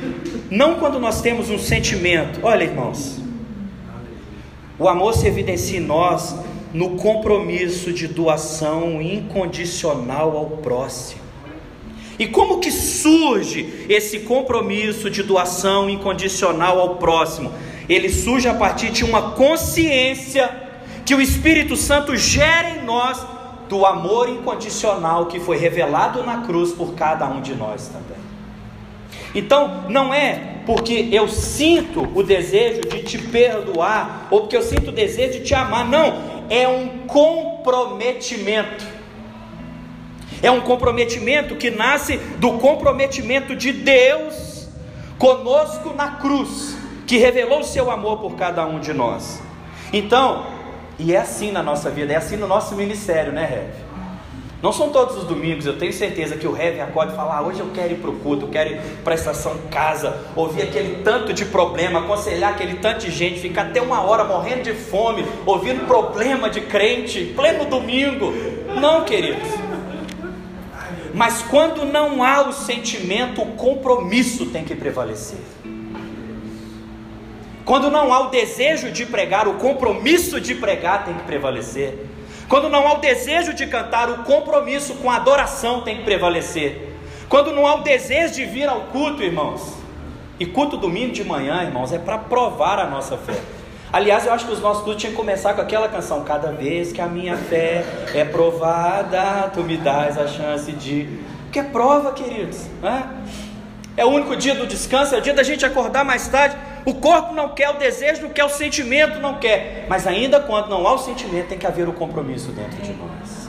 Não 0.50 0.80
quando 0.80 0.99
nós 0.99 1.22
temos 1.22 1.49
um 1.49 1.56
sentimento. 1.56 2.40
Olha, 2.42 2.64
irmãos, 2.64 3.20
o 4.76 4.88
amor 4.88 5.14
se 5.14 5.28
evidencia 5.28 5.78
em 5.78 5.80
nós 5.80 6.34
no 6.75 6.96
compromisso 6.96 7.92
de 7.92 8.08
doação 8.08 9.00
incondicional 9.00 10.37
ao 10.37 10.46
próximo. 10.56 11.20
E 12.18 12.26
como 12.26 12.58
que 12.58 12.72
surge 12.72 13.87
esse 13.88 14.18
compromisso 14.18 15.08
de 15.08 15.22
doação 15.22 15.88
incondicional 15.88 16.80
ao 16.80 16.96
próximo? 16.96 17.52
Ele 17.88 18.08
surge 18.08 18.49
a 18.49 18.54
partir 18.54 18.90
de 18.90 19.04
uma 19.04 19.30
consciência 19.37 20.68
que 21.04 21.14
o 21.14 21.21
Espírito 21.21 21.76
Santo 21.76 22.16
gera 22.16 22.71
em 22.71 22.85
nós 22.85 23.25
do 23.69 23.87
amor 23.87 24.28
incondicional 24.28 25.26
que 25.26 25.38
foi 25.38 25.57
revelado 25.57 26.25
na 26.25 26.38
cruz 26.38 26.73
por 26.73 26.95
cada 26.95 27.26
um 27.26 27.40
de 27.40 27.54
nós 27.54 27.88
também. 27.88 28.19
Então, 29.35 29.85
não 29.88 30.12
é 30.12 30.61
porque 30.66 31.09
eu 31.12 31.28
sinto 31.28 32.02
o 32.14 32.23
desejo 32.23 32.80
de 32.83 33.02
te 33.02 33.19
perdoar, 33.19 34.26
ou 34.30 34.40
porque 34.40 34.57
eu 34.57 34.62
sinto 34.62 34.88
o 34.88 34.92
desejo 34.92 35.38
de 35.38 35.45
te 35.45 35.54
amar. 35.54 35.85
Não, 35.85 36.45
é 36.50 36.66
um 36.66 37.07
comprometimento. 37.07 38.85
É 40.42 40.50
um 40.50 40.61
comprometimento 40.61 41.54
que 41.57 41.71
nasce 41.71 42.16
do 42.38 42.52
comprometimento 42.54 43.54
de 43.54 43.73
Deus 43.73 44.69
conosco 45.19 45.92
na 45.95 46.12
cruz, 46.12 46.76
que 47.07 47.19
revelou 47.19 47.61
o 47.61 47.64
seu 47.64 47.90
amor 47.90 48.19
por 48.19 48.35
cada 48.37 48.66
um 48.66 48.80
de 48.80 48.92
nós. 48.92 49.42
Então, 49.92 50.47
e 51.00 51.14
é 51.14 51.16
assim 51.16 51.50
na 51.50 51.62
nossa 51.62 51.88
vida, 51.88 52.12
é 52.12 52.16
assim 52.16 52.37
no 52.37 52.47
nosso 52.47 52.75
ministério, 52.75 53.33
né, 53.33 53.47
Rev? 53.47 53.90
Não 54.62 54.71
são 54.71 54.90
todos 54.90 55.16
os 55.16 55.25
domingos, 55.25 55.64
eu 55.64 55.78
tenho 55.78 55.92
certeza 55.95 56.37
que 56.37 56.47
o 56.47 56.54
Heavy 56.54 56.80
acorda 56.80 57.14
e 57.14 57.16
fala: 57.16 57.38
ah, 57.38 57.42
hoje 57.42 57.61
eu 57.61 57.71
quero 57.75 57.95
ir 57.95 57.97
para 57.97 58.11
o 58.11 58.16
culto, 58.16 58.45
eu 58.45 58.50
quero 58.50 58.75
ir 58.75 58.80
para 59.02 59.14
a 59.14 59.16
estação 59.16 59.57
casa, 59.71 60.19
ouvir 60.37 60.61
aquele 60.61 61.02
tanto 61.02 61.33
de 61.33 61.47
problema, 61.47 62.00
aconselhar 62.00 62.50
aquele 62.50 62.75
tanto 62.75 63.07
de 63.07 63.11
gente, 63.11 63.40
ficar 63.40 63.69
até 63.69 63.80
uma 63.80 64.02
hora 64.02 64.25
morrendo 64.25 64.64
de 64.64 64.75
fome, 64.75 65.25
ouvindo 65.47 65.87
problema 65.87 66.50
de 66.50 66.61
crente, 66.61 67.33
pleno 67.35 67.64
domingo. 67.64 68.30
Não, 68.78 69.02
queridos. 69.04 69.49
Mas 71.14 71.40
quando 71.40 71.87
não 71.87 72.23
há 72.23 72.47
o 72.47 72.52
sentimento, 72.52 73.40
o 73.40 73.47
compromisso 73.52 74.47
tem 74.47 74.62
que 74.62 74.75
prevalecer. 74.75 75.38
Quando 77.71 77.89
não 77.89 78.12
há 78.12 78.27
o 78.27 78.31
desejo 78.31 78.91
de 78.91 79.07
pregar, 79.07 79.47
o 79.47 79.55
compromisso 79.55 80.41
de 80.41 80.57
pregar 80.57 81.05
tem 81.05 81.15
que 81.15 81.23
prevalecer. 81.23 82.05
Quando 82.49 82.69
não 82.69 82.85
há 82.85 82.95
o 82.95 82.99
desejo 82.99 83.55
de 83.55 83.65
cantar, 83.65 84.11
o 84.11 84.25
compromisso 84.25 84.95
com 84.95 85.09
a 85.09 85.15
adoração 85.15 85.83
tem 85.83 85.99
que 85.99 86.03
prevalecer. 86.03 86.97
Quando 87.29 87.53
não 87.53 87.69
há 87.69 87.77
o 87.77 87.85
desejo 87.85 88.35
de 88.35 88.45
vir 88.45 88.69
ao 88.69 88.81
culto, 88.87 89.23
irmãos, 89.23 89.77
e 90.41 90.47
culto 90.47 90.77
domingo 90.77 91.12
de 91.12 91.23
manhã, 91.23 91.62
irmãos, 91.62 91.93
é 91.93 91.99
para 92.00 92.19
provar 92.19 92.81
a 92.81 92.87
nossa 92.87 93.17
fé. 93.17 93.41
Aliás, 93.93 94.27
eu 94.27 94.33
acho 94.33 94.47
que 94.47 94.53
os 94.53 94.61
nossos 94.61 94.83
cultos 94.83 95.00
tinham 95.00 95.12
que 95.12 95.17
começar 95.17 95.55
com 95.55 95.61
aquela 95.61 95.89
canção: 95.89 96.25
Cada 96.25 96.50
vez 96.50 96.91
que 96.91 97.00
a 97.00 97.07
minha 97.07 97.37
fé 97.37 97.85
é 98.12 98.25
provada, 98.25 99.49
tu 99.55 99.62
me 99.62 99.77
dás 99.77 100.19
a 100.19 100.27
chance 100.27 100.73
de. 100.73 101.21
Que 101.53 101.61
é 101.61 101.62
prova, 101.62 102.11
queridos. 102.15 102.67
Né? 102.83 103.09
É 103.97 104.04
o 104.04 104.09
único 104.09 104.35
dia 104.35 104.56
do 104.56 104.67
descanso, 104.67 105.15
é 105.15 105.19
o 105.19 105.21
dia 105.21 105.35
da 105.35 105.45
gente 105.45 105.65
acordar 105.65 106.04
mais 106.04 106.26
tarde. 106.26 106.56
O 106.84 106.95
corpo 106.95 107.34
não 107.34 107.50
quer, 107.50 107.71
o 107.71 107.78
desejo 107.78 108.23
não 108.23 108.30
quer, 108.30 108.45
o 108.45 108.49
sentimento 108.49 109.19
não 109.19 109.34
quer. 109.34 109.86
Mas 109.88 110.06
ainda 110.06 110.40
quando 110.40 110.69
não 110.69 110.86
há 110.86 110.95
o 110.95 110.99
sentimento, 110.99 111.49
tem 111.49 111.58
que 111.58 111.66
haver 111.66 111.88
o 111.88 111.93
compromisso 111.93 112.50
dentro 112.52 112.80
de 112.82 112.93
nós. 112.93 113.49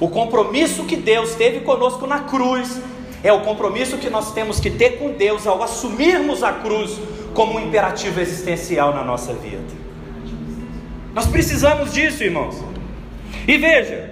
O 0.00 0.08
compromisso 0.08 0.84
que 0.84 0.96
Deus 0.96 1.34
teve 1.34 1.60
conosco 1.60 2.06
na 2.06 2.20
cruz 2.20 2.80
é 3.22 3.32
o 3.32 3.40
compromisso 3.40 3.96
que 3.96 4.10
nós 4.10 4.32
temos 4.32 4.60
que 4.60 4.70
ter 4.70 4.98
com 4.98 5.12
Deus 5.12 5.46
ao 5.46 5.62
assumirmos 5.62 6.42
a 6.42 6.52
cruz 6.52 6.98
como 7.32 7.58
um 7.58 7.60
imperativo 7.60 8.20
existencial 8.20 8.92
na 8.92 9.04
nossa 9.04 9.32
vida. 9.32 9.62
Nós 11.14 11.26
precisamos 11.26 11.92
disso, 11.92 12.22
irmãos. 12.24 12.56
E 13.46 13.56
veja, 13.56 14.10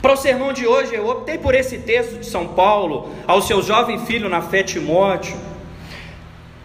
para 0.00 0.12
o 0.12 0.16
sermão 0.16 0.52
de 0.52 0.66
hoje, 0.66 0.94
eu 0.94 1.06
optei 1.08 1.38
por 1.38 1.54
esse 1.54 1.78
texto 1.78 2.18
de 2.18 2.26
São 2.26 2.48
Paulo 2.48 3.10
ao 3.26 3.40
seu 3.42 3.62
jovem 3.62 3.98
filho 4.06 4.28
na 4.28 4.40
fé 4.40 4.62
Timóteo 4.62 5.36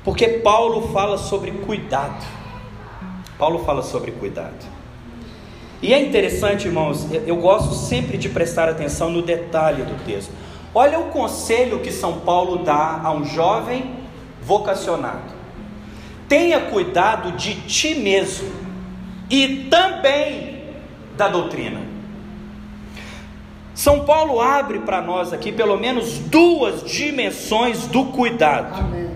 porque 0.10 0.28
Paulo 0.28 0.92
fala 0.92 1.20
sobre 1.20 1.52
cuidado. 1.52 2.26
Paulo 3.38 3.60
fala 3.60 3.84
sobre 3.84 4.10
cuidado. 4.10 4.66
E 5.84 5.94
é 5.94 6.02
interessante, 6.02 6.66
irmãos, 6.66 7.08
eu 7.28 7.36
gosto 7.36 7.76
sempre 7.76 8.18
de 8.18 8.28
prestar 8.28 8.68
atenção 8.68 9.12
no 9.12 9.22
detalhe 9.22 9.84
do 9.84 10.04
texto. 10.06 10.34
Olha 10.74 11.00
o 11.00 11.12
conselho 11.12 11.80
que 11.82 11.92
São 11.92 12.22
Paulo 12.22 12.64
dá 12.64 13.02
a 13.04 13.12
um 13.12 13.24
jovem 13.24 13.98
vocacionado: 14.42 15.32
tenha 16.28 16.60
cuidado 16.60 17.34
de 17.34 17.54
ti 17.62 17.94
mesmo 17.94 18.52
e 19.30 19.68
também 19.70 20.64
da 21.16 21.28
doutrina. 21.28 21.82
São 23.76 24.06
Paulo 24.06 24.42
abre 24.42 24.80
para 24.80 25.04
nós 25.04 25.32
aqui 25.32 25.52
pelo 25.52 25.78
menos 25.78 26.18
duas 26.18 26.84
dimensões 26.84 27.86
do 27.86 28.06
cuidado. 28.06 28.80
Amém. 28.80 29.09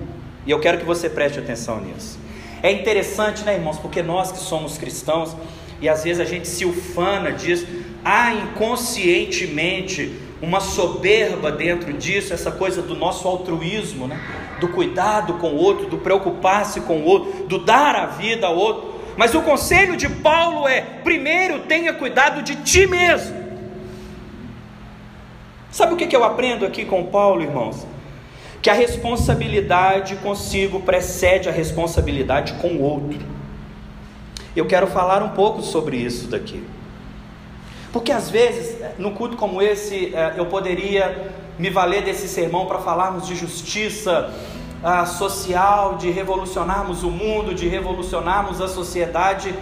E 0.46 0.52
eu 0.52 0.60
quero 0.60 0.78
que 0.78 0.86
você 0.86 1.10
preste 1.10 1.40
atenção 1.40 1.80
nisso. 1.80 2.20
É 2.62 2.72
interessante, 2.72 3.44
né, 3.44 3.56
irmãos, 3.56 3.78
porque 3.78 4.02
nós 4.02 4.32
que 4.32 4.38
somos 4.38 4.78
cristãos, 4.78 5.36
e 5.82 5.90
às 5.90 6.04
vezes 6.04 6.22
a 6.22 6.26
gente 6.26 6.48
se 6.48 6.66
ufana 6.66 7.32
disso, 7.32 7.68
há 8.04 8.34
inconscientemente 8.34 10.18
uma 10.42 10.60
soberba 10.60 11.52
dentro 11.52 11.94
disso, 11.94 12.34
essa 12.34 12.52
coisa 12.52 12.82
do 12.82 12.96
nosso 12.96 13.28
altruísmo, 13.28 14.08
né? 14.08 14.20
do 14.60 14.70
cuidado 14.70 15.36
com 15.36 15.52
o 15.52 15.56
outro, 15.56 15.88
do 15.88 15.98
preocupar-se 15.98 16.82
com 16.82 17.00
o 17.00 17.06
outro, 17.06 17.46
do 17.48 17.60
dar 17.60 17.96
a 17.96 18.06
vida 18.06 18.48
ao 18.48 18.56
outro. 18.56 18.94
Mas 19.18 19.36
o 19.36 19.42
conselho 19.42 19.96
de 19.96 20.10
Paulo 20.10 20.68
é: 20.68 20.82
primeiro 20.82 21.60
tenha 21.62 21.94
cuidado 21.94 22.42
de 22.42 22.58
ti 22.58 22.88
mesmo. 22.88 23.44
Sabe 25.72 25.94
o 25.94 25.98
que 25.98 26.16
eu 26.16 26.24
aprendo 26.24 26.66
aqui 26.66 26.86
com 26.86 27.06
Paulo, 27.06 27.42
irmãos? 27.42 27.86
Que 28.64 28.70
a 28.70 28.74
responsabilidade 28.74 30.16
consigo 30.16 30.80
precede 30.80 31.50
a 31.50 31.52
responsabilidade 31.52 32.54
com 32.54 32.70
o 32.70 32.82
outro. 32.82 33.20
Eu 34.56 34.66
quero 34.66 34.88
falar 34.88 35.22
um 35.22 35.32
pouco 35.32 35.62
sobre 35.62 35.98
isso 35.98 36.30
daqui. 36.30 36.64
Porque 37.92 38.10
às 38.10 38.30
vezes, 38.30 38.78
no 38.98 39.12
culto 39.12 39.36
como 39.36 39.62
esse, 39.62 40.16
é, 40.16 40.36
eu 40.38 40.46
poderia 40.46 41.34
me 41.60 41.70
valer 41.70 42.04
desse 42.04 42.26
sermão 42.30 42.66
para 42.66 42.80
falarmos 42.80 43.28
de 43.28 43.36
justiça 43.36 44.34
ah, 44.82 45.06
social, 45.06 45.98
de 45.98 46.10
revolucionarmos 46.10 47.04
o 47.04 47.12
mundo, 47.12 47.54
de 47.54 47.68
revolucionarmos 47.68 48.62
a 48.62 48.70
sociedade. 48.70 49.54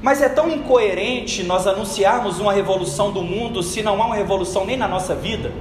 Mas 0.00 0.22
é 0.22 0.30
tão 0.30 0.48
incoerente 0.48 1.42
nós 1.42 1.66
anunciarmos 1.66 2.40
uma 2.40 2.54
revolução 2.54 3.12
do 3.12 3.22
mundo 3.22 3.62
se 3.62 3.82
não 3.82 4.00
há 4.00 4.06
uma 4.06 4.16
revolução 4.16 4.64
nem 4.64 4.78
na 4.78 4.88
nossa 4.88 5.14
vida. 5.14 5.52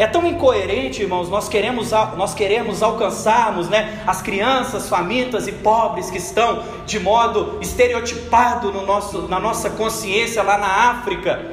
É 0.00 0.06
tão 0.06 0.26
incoerente, 0.26 1.02
irmãos, 1.02 1.28
nós 1.28 1.46
queremos, 1.46 1.90
nós 1.90 2.32
queremos 2.32 2.82
alcançarmos 2.82 3.68
né, 3.68 4.02
as 4.06 4.22
crianças 4.22 4.88
famintas 4.88 5.46
e 5.46 5.52
pobres 5.52 6.10
que 6.10 6.16
estão 6.16 6.64
de 6.86 6.98
modo 6.98 7.58
estereotipado 7.60 8.72
no 8.72 8.86
nosso, 8.86 9.28
na 9.28 9.38
nossa 9.38 9.68
consciência 9.68 10.42
lá 10.42 10.56
na 10.56 10.90
África, 10.92 11.44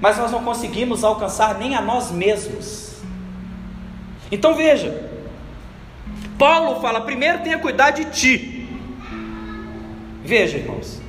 mas 0.00 0.16
nós 0.16 0.32
não 0.32 0.42
conseguimos 0.42 1.04
alcançar 1.04 1.58
nem 1.58 1.76
a 1.76 1.82
nós 1.82 2.10
mesmos. 2.10 3.02
Então 4.32 4.54
veja, 4.54 5.06
Paulo 6.38 6.80
fala: 6.80 7.02
primeiro 7.02 7.40
tenha 7.40 7.58
cuidado 7.58 7.96
de 7.96 8.06
ti. 8.06 8.66
Veja, 10.24 10.56
irmãos, 10.56 11.02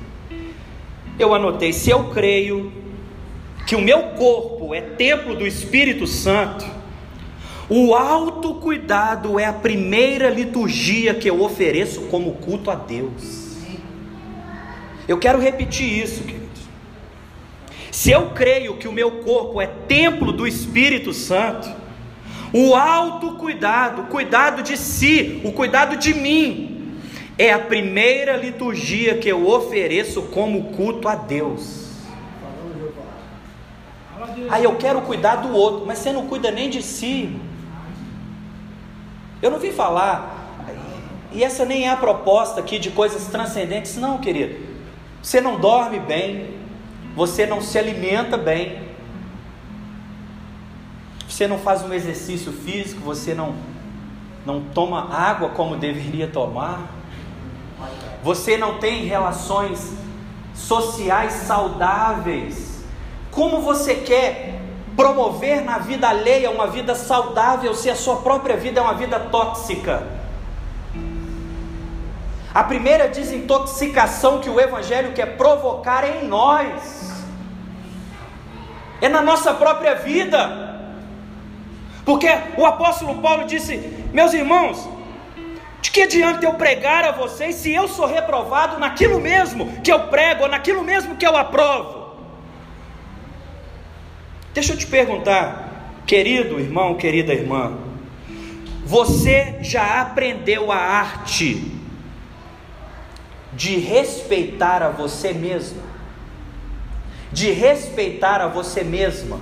eu 1.18 1.34
anotei: 1.34 1.72
se 1.72 1.88
eu 1.88 2.10
creio 2.10 2.70
que 3.66 3.74
o 3.74 3.80
meu 3.80 4.02
corpo 4.10 4.74
é 4.74 4.80
templo 4.80 5.34
do 5.34 5.46
Espírito 5.46 6.06
Santo, 6.06 6.64
o 7.68 7.94
autocuidado 7.94 9.40
é 9.40 9.44
a 9.44 9.52
primeira 9.52 10.30
liturgia 10.30 11.14
que 11.14 11.28
eu 11.28 11.42
ofereço 11.42 12.02
como 12.02 12.34
culto 12.34 12.70
a 12.70 12.76
Deus. 12.76 13.56
Eu 15.08 15.18
quero 15.18 15.40
repetir 15.40 16.02
isso, 16.02 16.22
queridos. 16.22 16.46
Se 17.90 18.10
eu 18.10 18.30
creio 18.30 18.76
que 18.76 18.86
o 18.86 18.92
meu 18.92 19.10
corpo 19.22 19.60
é 19.60 19.66
templo 19.66 20.32
do 20.32 20.46
Espírito 20.46 21.12
Santo, 21.12 21.68
O 22.52 22.74
autocuidado, 22.74 24.02
o 24.02 24.06
cuidado 24.06 24.62
de 24.62 24.76
si, 24.76 25.40
o 25.44 25.52
cuidado 25.52 25.96
de 25.96 26.14
mim, 26.14 26.96
é 27.36 27.52
a 27.52 27.58
primeira 27.58 28.36
liturgia 28.36 29.18
que 29.18 29.28
eu 29.28 29.46
ofereço 29.48 30.22
como 30.22 30.72
culto 30.72 31.08
a 31.08 31.14
Deus. 31.14 31.85
Aí 34.50 34.64
eu 34.64 34.76
quero 34.76 35.00
cuidar 35.02 35.36
do 35.36 35.54
outro, 35.54 35.86
mas 35.86 35.98
você 35.98 36.12
não 36.12 36.26
cuida 36.26 36.50
nem 36.50 36.68
de 36.68 36.82
si. 36.82 37.40
Eu 39.40 39.50
não 39.50 39.58
vim 39.58 39.72
falar, 39.72 40.36
e 41.32 41.44
essa 41.44 41.64
nem 41.64 41.86
é 41.86 41.90
a 41.90 41.96
proposta 41.96 42.60
aqui 42.60 42.78
de 42.78 42.90
coisas 42.90 43.26
transcendentes, 43.26 43.96
não, 43.96 44.18
querido. 44.18 44.64
Você 45.22 45.40
não 45.40 45.58
dorme 45.58 45.98
bem, 45.98 46.56
você 47.14 47.46
não 47.46 47.60
se 47.60 47.78
alimenta 47.78 48.36
bem, 48.36 48.86
você 51.28 51.46
não 51.46 51.58
faz 51.58 51.82
um 51.82 51.92
exercício 51.92 52.52
físico, 52.52 53.00
você 53.02 53.34
não, 53.34 53.54
não 54.44 54.62
toma 54.62 55.12
água 55.12 55.50
como 55.50 55.76
deveria 55.76 56.28
tomar, 56.28 56.88
você 58.22 58.56
não 58.56 58.78
tem 58.78 59.04
relações 59.04 59.92
sociais 60.54 61.32
saudáveis. 61.32 62.75
Como 63.36 63.60
você 63.60 63.96
quer 63.96 64.62
promover 64.96 65.62
na 65.62 65.76
vida 65.76 66.08
alheia 66.08 66.50
uma 66.50 66.68
vida 66.68 66.94
saudável 66.94 67.74
se 67.74 67.90
a 67.90 67.94
sua 67.94 68.16
própria 68.16 68.56
vida 68.56 68.80
é 68.80 68.82
uma 68.82 68.94
vida 68.94 69.20
tóxica? 69.20 70.06
A 72.54 72.64
primeira 72.64 73.06
desintoxicação 73.08 74.40
que 74.40 74.48
o 74.48 74.58
Evangelho 74.58 75.12
quer 75.12 75.36
provocar 75.36 76.02
é 76.02 76.22
em 76.22 76.26
nós, 76.26 77.12
é 79.02 79.08
na 79.10 79.20
nossa 79.20 79.52
própria 79.52 79.96
vida. 79.96 80.80
Porque 82.06 82.28
o 82.56 82.64
apóstolo 82.64 83.20
Paulo 83.20 83.44
disse: 83.44 83.76
Meus 84.14 84.32
irmãos, 84.32 84.88
de 85.82 85.90
que 85.90 86.04
adianta 86.04 86.46
eu 86.46 86.54
pregar 86.54 87.04
a 87.04 87.12
vocês 87.12 87.56
se 87.56 87.70
eu 87.70 87.86
sou 87.86 88.06
reprovado 88.06 88.78
naquilo 88.78 89.20
mesmo 89.20 89.82
que 89.82 89.92
eu 89.92 90.08
prego, 90.08 90.48
naquilo 90.48 90.82
mesmo 90.82 91.16
que 91.16 91.26
eu 91.26 91.36
aprovo? 91.36 92.05
Deixa 94.56 94.72
eu 94.72 94.78
te 94.78 94.86
perguntar, 94.86 96.00
querido 96.06 96.58
irmão, 96.58 96.94
querida 96.94 97.34
irmã, 97.34 97.76
você 98.86 99.56
já 99.60 100.00
aprendeu 100.00 100.72
a 100.72 100.78
arte 100.78 101.62
de 103.52 103.76
respeitar 103.76 104.82
a 104.82 104.88
você 104.88 105.34
mesmo? 105.34 105.82
De 107.30 107.50
respeitar 107.50 108.40
a 108.40 108.48
você 108.48 108.82
mesma? 108.82 109.38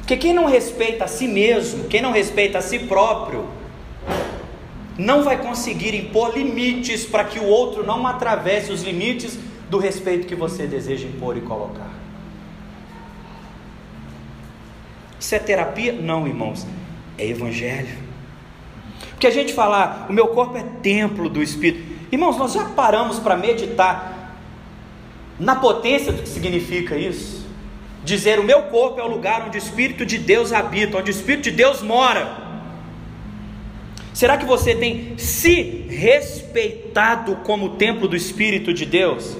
Porque 0.00 0.18
quem 0.18 0.34
não 0.34 0.44
respeita 0.44 1.04
a 1.04 1.08
si 1.08 1.26
mesmo, 1.26 1.84
quem 1.84 2.02
não 2.02 2.12
respeita 2.12 2.58
a 2.58 2.60
si 2.60 2.80
próprio, 2.80 3.48
não 4.98 5.24
vai 5.24 5.38
conseguir 5.38 5.94
impor 5.94 6.36
limites 6.36 7.06
para 7.06 7.24
que 7.24 7.38
o 7.38 7.46
outro 7.46 7.82
não 7.82 8.06
atravesse 8.06 8.70
os 8.70 8.82
limites 8.82 9.38
do 9.70 9.78
respeito 9.78 10.26
que 10.26 10.34
você 10.34 10.66
deseja 10.66 11.08
impor 11.08 11.34
e 11.38 11.40
colocar. 11.40 11.93
Isso 15.24 15.34
é 15.34 15.38
terapia? 15.38 15.90
Não, 15.90 16.26
irmãos, 16.26 16.66
é 17.16 17.26
evangelho. 17.26 17.96
Porque 19.12 19.26
a 19.26 19.30
gente 19.30 19.54
fala, 19.54 20.04
o 20.06 20.12
meu 20.12 20.28
corpo 20.28 20.54
é 20.58 20.62
templo 20.82 21.30
do 21.30 21.42
Espírito. 21.42 21.82
Irmãos, 22.12 22.36
nós 22.36 22.52
já 22.52 22.66
paramos 22.66 23.18
para 23.18 23.34
meditar 23.34 24.36
na 25.40 25.56
potência 25.56 26.12
do 26.12 26.20
que 26.20 26.28
significa 26.28 26.94
isso? 26.94 27.42
dizer: 28.04 28.38
O 28.38 28.44
meu 28.44 28.64
corpo 28.64 29.00
é 29.00 29.02
o 29.02 29.08
lugar 29.08 29.46
onde 29.46 29.56
o 29.56 29.62
Espírito 29.64 30.04
de 30.04 30.18
Deus 30.18 30.52
habita, 30.52 30.98
onde 30.98 31.10
o 31.10 31.16
Espírito 31.16 31.44
de 31.44 31.52
Deus 31.52 31.80
mora. 31.80 32.44
Será 34.12 34.36
que 34.36 34.44
você 34.44 34.74
tem 34.74 35.16
se 35.16 35.86
respeitado 35.88 37.36
como 37.36 37.76
templo 37.76 38.06
do 38.06 38.14
Espírito 38.14 38.74
de 38.74 38.84
Deus? 38.84 39.38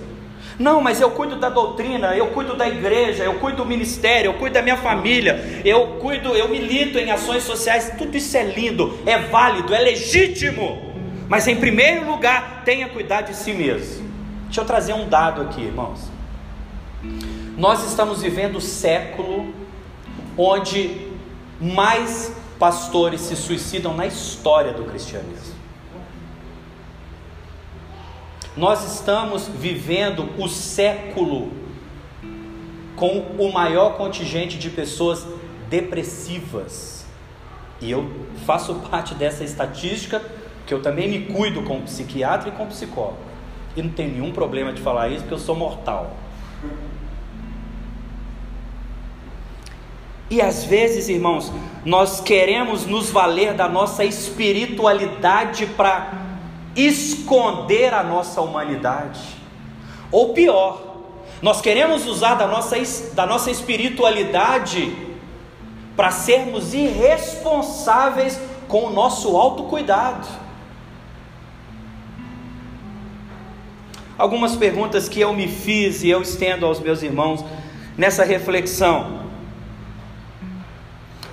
Não, 0.58 0.80
mas 0.80 1.00
eu 1.00 1.10
cuido 1.10 1.36
da 1.36 1.48
doutrina, 1.48 2.14
eu 2.16 2.28
cuido 2.28 2.56
da 2.56 2.68
igreja, 2.68 3.24
eu 3.24 3.34
cuido 3.34 3.58
do 3.58 3.66
ministério, 3.66 4.28
eu 4.28 4.34
cuido 4.34 4.54
da 4.54 4.62
minha 4.62 4.76
família, 4.76 5.62
eu 5.64 5.98
cuido, 5.98 6.28
eu 6.30 6.48
milito 6.48 6.98
em 6.98 7.10
ações 7.10 7.42
sociais, 7.42 7.92
tudo 7.98 8.16
isso 8.16 8.36
é 8.36 8.44
lindo, 8.44 8.98
é 9.04 9.18
válido, 9.18 9.74
é 9.74 9.80
legítimo. 9.80 10.94
Mas 11.28 11.48
em 11.48 11.56
primeiro 11.56 12.06
lugar, 12.06 12.62
tenha 12.64 12.88
cuidado 12.88 13.30
de 13.30 13.36
si 13.36 13.52
mesmo. 13.52 14.08
Deixa 14.44 14.60
eu 14.60 14.64
trazer 14.64 14.92
um 14.92 15.08
dado 15.08 15.42
aqui, 15.42 15.62
irmãos. 15.62 16.08
Nós 17.56 17.84
estamos 17.84 18.22
vivendo 18.22 18.56
o 18.56 18.60
século 18.60 19.52
onde 20.36 21.08
mais 21.60 22.32
pastores 22.58 23.20
se 23.20 23.36
suicidam 23.36 23.94
na 23.94 24.06
história 24.06 24.72
do 24.72 24.84
cristianismo. 24.84 25.53
Nós 28.56 28.84
estamos 28.94 29.48
vivendo 29.48 30.28
o 30.38 30.48
século 30.48 31.50
com 32.94 33.18
o 33.36 33.52
maior 33.52 33.96
contingente 33.96 34.56
de 34.56 34.70
pessoas 34.70 35.26
depressivas. 35.68 37.04
E 37.80 37.90
eu 37.90 38.08
faço 38.46 38.74
parte 38.88 39.12
dessa 39.14 39.42
estatística, 39.42 40.22
que 40.66 40.72
eu 40.72 40.80
também 40.80 41.08
me 41.08 41.34
cuido 41.34 41.62
como 41.62 41.82
psiquiatra 41.82 42.48
e 42.48 42.52
como 42.52 42.70
psicólogo. 42.70 43.18
E 43.76 43.82
não 43.82 43.90
tenho 43.90 44.12
nenhum 44.12 44.32
problema 44.32 44.72
de 44.72 44.80
falar 44.80 45.08
isso, 45.08 45.22
porque 45.22 45.34
eu 45.34 45.38
sou 45.38 45.56
mortal. 45.56 46.16
E 50.30 50.40
às 50.40 50.64
vezes, 50.64 51.08
irmãos, 51.08 51.52
nós 51.84 52.20
queremos 52.20 52.86
nos 52.86 53.10
valer 53.10 53.54
da 53.54 53.68
nossa 53.68 54.04
espiritualidade 54.04 55.66
para 55.66 56.33
esconder 56.76 57.92
a 57.94 58.02
nossa 58.02 58.40
humanidade. 58.40 59.20
Ou 60.10 60.32
pior, 60.32 60.94
nós 61.42 61.60
queremos 61.60 62.06
usar 62.06 62.34
da 62.34 62.46
nossa, 62.46 62.76
da 63.14 63.26
nossa 63.26 63.50
espiritualidade 63.50 64.96
para 65.96 66.10
sermos 66.10 66.74
irresponsáveis 66.74 68.40
com 68.66 68.84
o 68.84 68.90
nosso 68.90 69.36
autocuidado. 69.36 70.26
Algumas 74.16 74.56
perguntas 74.56 75.08
que 75.08 75.20
eu 75.20 75.32
me 75.32 75.48
fiz 75.48 76.02
e 76.04 76.08
eu 76.08 76.22
estendo 76.22 76.64
aos 76.64 76.80
meus 76.80 77.02
irmãos 77.02 77.44
nessa 77.98 78.24
reflexão. 78.24 79.24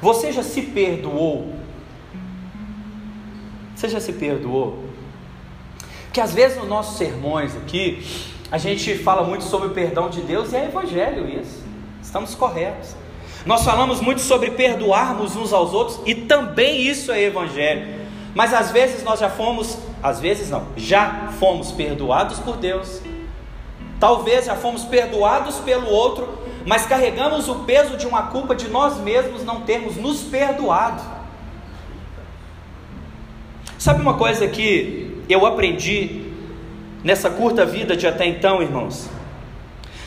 Você 0.02 0.32
já 0.32 0.42
se 0.42 0.64
perdoou? 0.64 1.54
Você 3.76 3.88
já 3.88 4.00
se 4.00 4.14
perdoou? 4.14 4.81
Que 6.12 6.20
às 6.20 6.34
vezes 6.34 6.58
nos 6.58 6.68
nossos 6.68 6.98
sermões 6.98 7.56
aqui, 7.56 8.04
a 8.52 8.58
gente 8.58 8.98
fala 8.98 9.24
muito 9.24 9.46
sobre 9.46 9.68
o 9.68 9.72
perdão 9.72 10.10
de 10.10 10.22
Deus 10.22 10.52
e 10.52 10.58
é 10.58 10.66
evangelho 10.66 11.28
isso. 11.28 11.64
Estamos 12.02 12.36
corretos. 12.36 12.96
Nós 13.46 13.64
falamos 13.64 14.02
muito 14.02 14.22
sobre 14.22 14.52
perdoarmos 14.52 15.36
uns 15.36 15.54
aos 15.54 15.74
outros 15.74 16.00
e 16.06 16.14
também 16.14 16.82
isso 16.82 17.12
é 17.12 17.24
evangelho. 17.24 18.02
Mas 18.36 18.54
às 18.54 18.72
vezes 18.72 19.04
nós 19.04 19.20
já 19.20 19.30
fomos, 19.30 19.78
às 20.04 20.20
vezes 20.20 20.50
não, 20.50 20.68
já 20.76 21.30
fomos 21.40 21.72
perdoados 21.72 22.40
por 22.40 22.58
Deus. 22.58 23.02
Talvez 24.00 24.46
já 24.46 24.56
fomos 24.56 24.84
perdoados 24.84 25.60
pelo 25.60 25.88
outro, 25.88 26.28
mas 26.66 26.86
carregamos 26.86 27.48
o 27.48 27.60
peso 27.60 27.98
de 27.98 28.06
uma 28.06 28.24
culpa 28.24 28.56
de 28.56 28.68
nós 28.68 28.98
mesmos 28.98 29.44
não 29.44 29.62
termos 29.62 29.96
nos 29.96 30.22
perdoado. 30.22 31.02
Sabe 33.78 34.02
uma 34.02 34.16
coisa 34.16 34.48
que 34.48 35.11
eu 35.32 35.46
aprendi 35.46 36.32
nessa 37.04 37.30
curta 37.30 37.66
vida 37.66 37.96
de 37.96 38.08
até 38.08 38.26
então, 38.26 38.62
irmãos? 38.62 39.10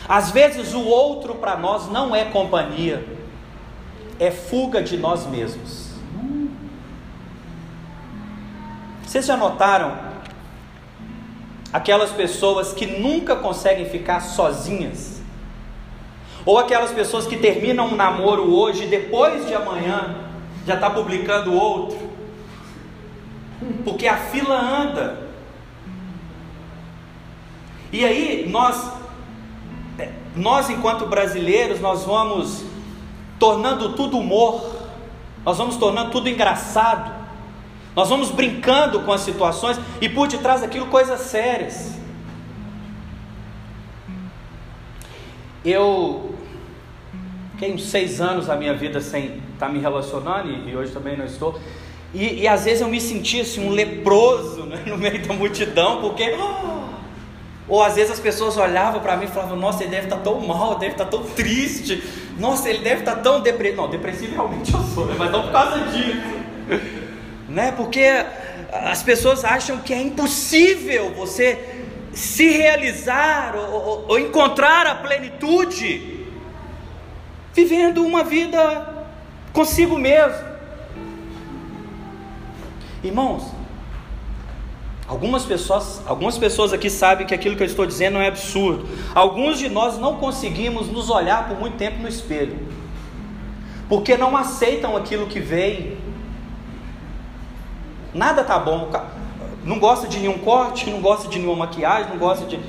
Às 0.08 0.30
vezes 0.30 0.74
o 0.74 0.84
outro 0.84 1.34
para 1.34 1.56
nós 1.56 1.90
não 1.90 2.14
é 2.14 2.24
companhia, 2.24 3.04
é 4.18 4.30
fuga 4.30 4.82
de 4.82 4.96
nós 4.96 5.26
mesmos. 5.26 5.94
Vocês 9.02 9.26
já 9.26 9.36
notaram 9.36 9.96
aquelas 11.72 12.10
pessoas 12.10 12.72
que 12.72 12.86
nunca 12.86 13.36
conseguem 13.36 13.86
ficar 13.86 14.20
sozinhas? 14.20 15.22
Ou 16.44 16.58
aquelas 16.58 16.90
pessoas 16.92 17.26
que 17.26 17.36
terminam 17.36 17.86
um 17.86 17.94
namoro 17.94 18.54
hoje, 18.54 18.86
depois 18.86 19.46
de 19.46 19.54
amanhã, 19.54 20.16
já 20.66 20.74
está 20.74 20.90
publicando 20.90 21.54
outro. 21.54 21.96
Porque 23.84 24.06
a 24.06 24.16
fila 24.16 24.60
anda. 24.60 25.22
E 27.92 28.04
aí 28.04 28.48
nós, 28.50 28.92
é, 29.98 30.10
nós 30.34 30.68
enquanto 30.68 31.06
brasileiros, 31.06 31.80
nós 31.80 32.04
vamos 32.04 32.64
tornando 33.38 33.94
tudo 33.94 34.18
humor, 34.18 34.88
nós 35.44 35.58
vamos 35.58 35.76
tornando 35.76 36.10
tudo 36.10 36.28
engraçado, 36.28 37.12
nós 37.94 38.08
vamos 38.08 38.30
brincando 38.30 39.00
com 39.02 39.12
as 39.12 39.20
situações 39.20 39.78
e 40.00 40.08
por 40.08 40.26
detrás 40.26 40.62
daquilo 40.62 40.86
coisas 40.86 41.20
sérias. 41.20 41.94
Eu 45.64 46.34
Fiquei 47.54 47.72
uns 47.72 47.84
seis 47.84 48.20
anos 48.20 48.46
da 48.46 48.56
minha 48.56 48.74
vida 48.74 49.00
sem 49.00 49.36
estar 49.36 49.66
tá 49.66 49.68
me 49.68 49.78
relacionando, 49.78 50.50
e, 50.68 50.76
hoje 50.76 50.90
também 50.90 51.16
não 51.16 51.24
estou. 51.24 51.58
E, 52.14 52.42
e, 52.42 52.48
às 52.48 52.64
vezes 52.64 52.80
eu 52.80 52.88
me 52.88 53.00
sentia 53.00 53.42
assim, 53.42 53.66
um 53.66 53.70
leproso 53.70 54.62
né, 54.64 54.82
no 54.86 54.96
meio 54.96 55.26
da 55.26 55.34
multidão, 55.34 56.00
porque. 56.00 56.34
Ou 57.66 57.82
às 57.82 57.96
vezes 57.96 58.12
as 58.12 58.20
pessoas 58.20 58.56
olhavam 58.56 59.00
para 59.00 59.16
mim 59.16 59.24
e 59.24 59.28
falavam: 59.28 59.56
Nossa, 59.56 59.82
ele 59.82 59.90
deve 59.90 60.04
estar 60.04 60.18
tá 60.18 60.22
tão 60.22 60.40
mal, 60.40 60.78
deve 60.78 60.92
estar 60.92 61.06
tá 61.06 61.10
tão 61.10 61.24
triste. 61.24 62.02
Nossa, 62.38 62.68
ele 62.68 62.78
deve 62.78 63.00
estar 63.00 63.16
tão 63.16 63.40
depressivo. 63.40 63.82
Não, 63.82 63.88
depressivo 63.88 64.34
realmente 64.34 64.72
eu 64.72 64.80
sou, 64.94 65.06
né, 65.06 65.14
mas 65.18 65.30
não 65.32 65.42
por 65.42 65.52
causa 65.52 65.78
disso. 65.86 66.80
né? 67.48 67.72
Porque 67.72 68.04
as 68.72 69.02
pessoas 69.02 69.44
acham 69.44 69.78
que 69.78 69.92
é 69.92 70.00
impossível 70.00 71.12
você 71.14 71.58
se 72.12 72.48
realizar 72.50 73.56
ou, 73.56 74.04
ou 74.08 74.18
encontrar 74.18 74.86
a 74.86 74.94
plenitude 74.94 76.26
vivendo 77.52 78.04
uma 78.04 78.22
vida 78.22 79.04
consigo 79.52 79.98
mesmo. 79.98 80.53
Irmãos, 83.04 83.44
algumas 85.06 85.44
pessoas, 85.44 86.02
algumas 86.06 86.36
pessoas 86.36 86.72
aqui 86.72 86.90
sabem 86.90 87.26
que 87.26 87.34
aquilo 87.34 87.54
que 87.54 87.62
eu 87.62 87.66
estou 87.66 87.86
dizendo 87.86 88.18
é 88.18 88.26
absurdo. 88.26 88.88
Alguns 89.14 89.58
de 89.58 89.68
nós 89.68 89.98
não 89.98 90.16
conseguimos 90.16 90.90
nos 90.90 91.10
olhar 91.10 91.46
por 91.46 91.60
muito 91.60 91.76
tempo 91.76 92.00
no 92.00 92.08
espelho, 92.08 92.58
porque 93.88 94.16
não 94.16 94.36
aceitam 94.36 94.96
aquilo 94.96 95.26
que 95.26 95.38
vem. 95.38 95.98
Nada 98.12 98.42
tá 98.42 98.58
bom 98.58 98.90
não 99.64 99.78
gosta 99.78 100.06
de 100.06 100.18
nenhum 100.18 100.38
corte, 100.38 100.90
não 100.90 101.00
gosta 101.00 101.28
de 101.28 101.38
nenhuma 101.38 101.66
maquiagem, 101.66 102.10
não 102.10 102.18
gosta 102.18 102.44
de. 102.44 102.60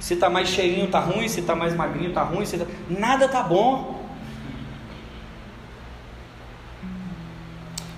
Se 0.00 0.14
está 0.14 0.28
mais 0.28 0.48
cheirinho 0.48 0.88
tá 0.88 0.98
ruim, 0.98 1.28
se 1.28 1.40
está 1.40 1.54
mais 1.54 1.74
magrinho 1.74 2.12
tá 2.12 2.22
ruim, 2.22 2.44
se 2.44 2.58
tá... 2.58 2.66
nada 2.90 3.28
tá 3.28 3.42
bom. 3.42 4.03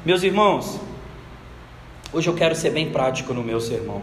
Meus 0.07 0.23
irmãos, 0.23 0.79
hoje 2.13 2.29
eu 2.29 2.35
quero 2.35 2.55
ser 2.55 2.71
bem 2.71 2.91
prático 2.91 3.35
no 3.35 3.43
meu 3.43 3.61
sermão. 3.61 4.03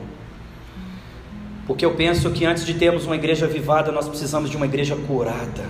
Porque 1.66 1.86
eu 1.86 1.94
penso 1.96 2.30
que 2.32 2.44
antes 2.44 2.66
de 2.66 2.74
termos 2.74 3.06
uma 3.06 3.16
igreja 3.16 3.48
vivada, 3.48 3.90
nós 3.90 4.10
precisamos 4.10 4.50
de 4.50 4.58
uma 4.58 4.66
igreja 4.66 4.98
curada. 4.98 5.64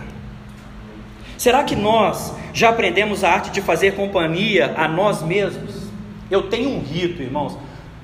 Será 1.38 1.64
que 1.64 1.76
nós 1.76 2.34
já 2.52 2.70
aprendemos 2.70 3.24
a 3.24 3.30
arte 3.30 3.52
de 3.52 3.62
fazer 3.62 3.94
companhia 3.94 4.74
a 4.76 4.88
nós 4.88 5.22
mesmos? 5.22 5.84
Eu 6.32 6.50
tenho 6.50 6.72
um 6.72 6.80
rito, 6.80 7.22
irmãos. 7.22 7.56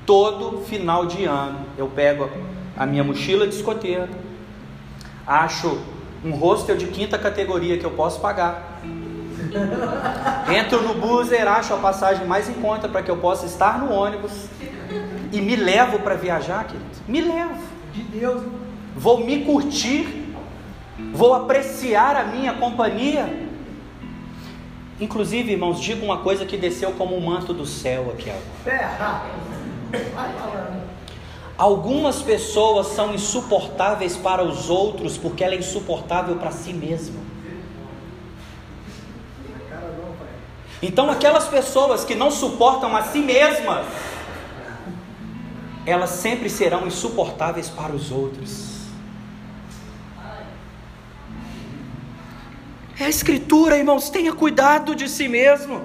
Todo 0.06 0.60
final 0.60 1.06
de 1.06 1.24
ano 1.24 1.66
eu 1.76 1.88
pego 1.88 2.30
a 2.76 2.86
minha 2.86 3.02
mochila 3.02 3.44
de 3.44 3.56
escoteiro, 3.56 4.08
acho 5.26 5.80
um 6.24 6.30
hostel 6.30 6.76
de 6.76 6.86
quinta 6.86 7.18
categoria 7.18 7.76
que 7.76 7.84
eu 7.84 7.90
posso 7.90 8.20
pagar. 8.20 8.80
Entro 10.54 10.82
no 10.82 10.94
buzzer, 10.94 11.46
acho 11.46 11.74
a 11.74 11.78
passagem 11.78 12.26
mais 12.26 12.48
em 12.48 12.54
conta 12.54 12.88
para 12.88 13.02
que 13.02 13.10
eu 13.10 13.16
possa 13.16 13.46
estar 13.46 13.78
no 13.78 13.92
ônibus 13.92 14.46
e 15.32 15.40
me 15.40 15.56
levo 15.56 16.00
para 16.00 16.14
viajar, 16.14 16.64
querido. 16.64 16.84
Me 17.06 17.20
levo. 17.20 17.62
De 17.92 18.02
Deus. 18.02 18.42
Vou 18.96 19.24
me 19.24 19.44
curtir, 19.44 20.34
vou 21.12 21.34
apreciar 21.34 22.16
a 22.16 22.24
minha 22.24 22.54
companhia. 22.54 23.48
Inclusive, 25.00 25.52
irmãos, 25.52 25.80
digo 25.80 26.04
uma 26.04 26.18
coisa 26.18 26.44
que 26.44 26.56
desceu 26.56 26.92
como 26.92 27.16
um 27.16 27.20
manto 27.20 27.54
do 27.54 27.64
céu 27.64 28.12
aqui 28.12 28.30
agora. 28.30 28.50
Algumas 31.56 32.22
pessoas 32.22 32.88
são 32.88 33.14
insuportáveis 33.14 34.16
para 34.16 34.42
os 34.42 34.70
outros 34.70 35.18
porque 35.18 35.44
ela 35.44 35.54
é 35.54 35.58
insuportável 35.58 36.36
para 36.36 36.50
si 36.50 36.72
mesma. 36.72 37.19
Então, 40.82 41.10
aquelas 41.10 41.46
pessoas 41.46 42.04
que 42.04 42.14
não 42.14 42.30
suportam 42.30 42.96
a 42.96 43.02
si 43.02 43.18
mesmas, 43.18 43.86
elas 45.84 46.10
sempre 46.10 46.48
serão 46.48 46.86
insuportáveis 46.86 47.68
para 47.68 47.92
os 47.92 48.10
outros. 48.10 48.80
É 52.98 53.04
a 53.04 53.08
Escritura, 53.08 53.78
irmãos, 53.78 54.10
tenha 54.10 54.32
cuidado 54.32 54.94
de 54.94 55.08
si 55.08 55.26
mesmo. 55.26 55.82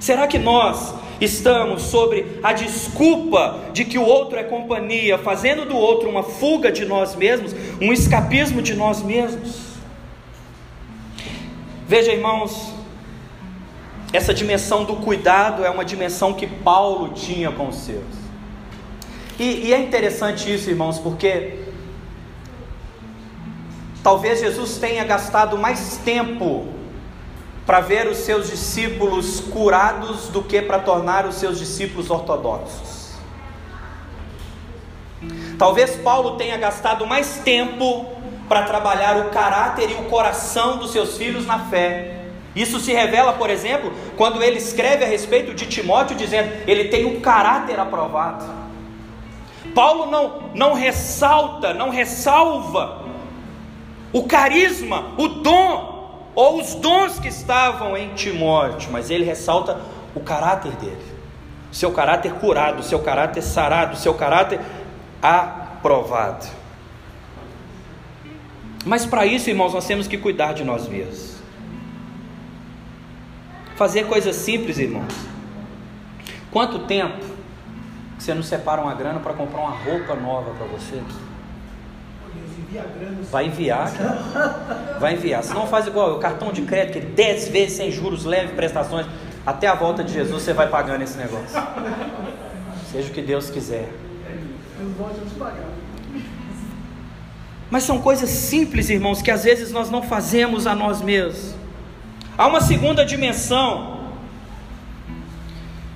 Será 0.00 0.26
que 0.26 0.38
nós 0.38 0.94
estamos 1.20 1.82
sobre 1.82 2.38
a 2.42 2.52
desculpa 2.52 3.60
de 3.72 3.84
que 3.84 3.98
o 3.98 4.04
outro 4.04 4.38
é 4.38 4.42
companhia, 4.42 5.18
fazendo 5.18 5.64
do 5.64 5.76
outro 5.76 6.08
uma 6.08 6.22
fuga 6.22 6.72
de 6.72 6.84
nós 6.84 7.14
mesmos, 7.14 7.54
um 7.80 7.92
escapismo 7.92 8.60
de 8.60 8.74
nós 8.74 9.02
mesmos. 9.02 9.71
Veja, 11.92 12.10
irmãos, 12.10 12.72
essa 14.14 14.32
dimensão 14.32 14.82
do 14.82 14.96
cuidado 14.96 15.62
é 15.62 15.68
uma 15.68 15.84
dimensão 15.84 16.32
que 16.32 16.46
Paulo 16.46 17.10
tinha 17.10 17.52
com 17.52 17.68
os 17.68 17.76
seus. 17.76 18.14
E, 19.38 19.66
e 19.66 19.74
é 19.74 19.78
interessante 19.78 20.50
isso, 20.50 20.70
irmãos, 20.70 20.98
porque 20.98 21.58
talvez 24.02 24.40
Jesus 24.40 24.78
tenha 24.78 25.04
gastado 25.04 25.58
mais 25.58 25.98
tempo 25.98 26.66
para 27.66 27.80
ver 27.80 28.06
os 28.06 28.16
seus 28.16 28.48
discípulos 28.48 29.40
curados 29.40 30.28
do 30.28 30.42
que 30.42 30.62
para 30.62 30.78
tornar 30.78 31.26
os 31.26 31.34
seus 31.34 31.58
discípulos 31.58 32.08
ortodoxos. 32.08 33.16
Talvez 35.58 35.94
Paulo 35.96 36.38
tenha 36.38 36.56
gastado 36.56 37.06
mais 37.06 37.42
tempo 37.44 38.21
para 38.52 38.64
trabalhar 38.64 39.16
o 39.16 39.30
caráter 39.30 39.90
e 39.90 39.94
o 39.94 40.10
coração 40.10 40.76
dos 40.76 40.92
seus 40.92 41.16
filhos 41.16 41.46
na 41.46 41.58
fé. 41.58 42.18
Isso 42.54 42.78
se 42.78 42.92
revela, 42.92 43.32
por 43.32 43.48
exemplo, 43.48 43.90
quando 44.14 44.42
ele 44.42 44.58
escreve 44.58 45.02
a 45.02 45.08
respeito 45.08 45.54
de 45.54 45.64
Timóteo, 45.64 46.14
dizendo: 46.14 46.52
ele 46.66 46.88
tem 46.88 47.06
um 47.06 47.18
caráter 47.22 47.80
aprovado. 47.80 48.44
Paulo 49.74 50.10
não, 50.10 50.50
não 50.54 50.74
ressalta, 50.74 51.72
não 51.72 51.88
ressalva 51.88 53.00
o 54.12 54.24
carisma, 54.24 55.14
o 55.16 55.28
dom 55.28 56.28
ou 56.34 56.60
os 56.60 56.74
dons 56.74 57.18
que 57.18 57.28
estavam 57.28 57.96
em 57.96 58.12
Timóteo, 58.12 58.92
mas 58.92 59.08
ele 59.08 59.24
ressalta 59.24 59.80
o 60.14 60.20
caráter 60.20 60.72
dele, 60.72 61.06
seu 61.70 61.90
caráter 61.90 62.34
curado, 62.34 62.82
seu 62.82 62.98
caráter 62.98 63.40
sarado, 63.40 63.96
seu 63.96 64.12
caráter 64.12 64.60
aprovado. 65.22 66.61
Mas 68.84 69.06
para 69.06 69.24
isso, 69.24 69.48
irmãos, 69.48 69.72
nós 69.72 69.86
temos 69.86 70.06
que 70.08 70.18
cuidar 70.18 70.52
de 70.54 70.64
nós 70.64 70.88
mesmos. 70.88 71.36
Fazer 73.76 74.06
coisas 74.06 74.36
simples, 74.36 74.78
irmãos. 74.78 75.14
Quanto 76.50 76.80
tempo 76.80 77.24
você 78.18 78.34
não 78.34 78.42
separa 78.42 78.80
uma 78.80 78.94
grana 78.94 79.20
para 79.20 79.32
comprar 79.34 79.60
uma 79.60 79.70
roupa 79.70 80.14
nova 80.14 80.50
para 80.52 80.66
você? 80.66 81.00
Vai 83.30 83.46
enviar, 83.46 83.90
vai 84.98 85.14
enviar. 85.14 85.42
Se 85.42 85.52
não 85.52 85.66
faz 85.66 85.86
igual 85.86 86.16
o 86.16 86.18
cartão 86.18 86.52
de 86.52 86.62
crédito, 86.62 87.00
que 87.00 87.06
10 87.06 87.48
vezes 87.48 87.76
sem 87.76 87.90
juros, 87.90 88.24
leve 88.24 88.54
prestações, 88.54 89.06
até 89.44 89.66
a 89.66 89.74
volta 89.74 90.02
de 90.02 90.12
Jesus 90.12 90.42
você 90.42 90.52
vai 90.52 90.68
pagando 90.68 91.02
esse 91.02 91.18
negócio. 91.18 91.60
Seja 92.90 93.10
o 93.10 93.12
que 93.12 93.22
Deus 93.22 93.50
quiser. 93.50 93.88
Mas 97.72 97.84
são 97.84 98.02
coisas 98.02 98.28
simples, 98.28 98.90
irmãos, 98.90 99.22
que 99.22 99.30
às 99.30 99.44
vezes 99.44 99.72
nós 99.72 99.88
não 99.88 100.02
fazemos 100.02 100.66
a 100.66 100.74
nós 100.74 101.00
mesmos. 101.00 101.54
Há 102.36 102.46
uma 102.46 102.60
segunda 102.60 103.02
dimensão 103.02 104.02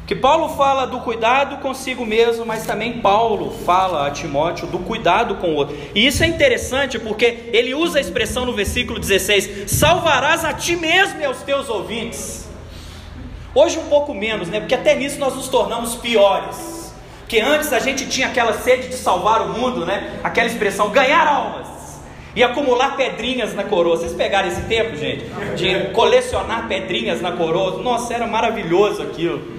que 0.06 0.14
Paulo 0.14 0.56
fala 0.56 0.86
do 0.86 1.00
cuidado 1.00 1.58
consigo 1.58 2.06
mesmo, 2.06 2.46
mas 2.46 2.64
também 2.64 3.02
Paulo 3.02 3.50
fala 3.66 4.06
a 4.06 4.10
Timóteo 4.10 4.66
do 4.68 4.78
cuidado 4.78 5.34
com 5.34 5.50
o 5.50 5.54
outro. 5.54 5.76
E 5.94 6.06
isso 6.06 6.24
é 6.24 6.26
interessante 6.26 6.98
porque 6.98 7.50
ele 7.52 7.74
usa 7.74 7.98
a 7.98 8.00
expressão 8.00 8.46
no 8.46 8.54
versículo 8.54 8.98
16: 8.98 9.70
salvarás 9.70 10.46
a 10.46 10.54
ti 10.54 10.76
mesmo 10.76 11.20
e 11.20 11.26
aos 11.26 11.42
teus 11.42 11.68
ouvintes. 11.68 12.48
Hoje 13.54 13.78
um 13.78 13.86
pouco 13.90 14.14
menos, 14.14 14.48
né? 14.48 14.60
Porque 14.60 14.74
até 14.74 14.94
nisso 14.94 15.18
nós 15.18 15.34
nos 15.34 15.48
tornamos 15.48 15.94
piores. 15.94 16.75
Que 17.28 17.40
antes 17.40 17.72
a 17.72 17.78
gente 17.78 18.06
tinha 18.06 18.28
aquela 18.28 18.52
sede 18.52 18.88
de 18.88 18.94
salvar 18.94 19.42
o 19.42 19.48
mundo, 19.48 19.84
né? 19.84 20.20
Aquela 20.22 20.46
expressão 20.46 20.90
ganhar 20.90 21.26
almas 21.26 21.66
e 22.36 22.44
acumular 22.44 22.96
pedrinhas 22.96 23.54
na 23.54 23.64
coroa. 23.64 23.96
Vocês 23.96 24.12
pegaram 24.12 24.46
esse 24.46 24.60
tempo, 24.62 24.94
gente? 24.94 25.24
De 25.56 25.90
colecionar 25.92 26.68
pedrinhas 26.68 27.20
na 27.20 27.32
coroa. 27.32 27.82
Nossa, 27.82 28.14
era 28.14 28.26
maravilhoso 28.26 29.02
aquilo. 29.02 29.56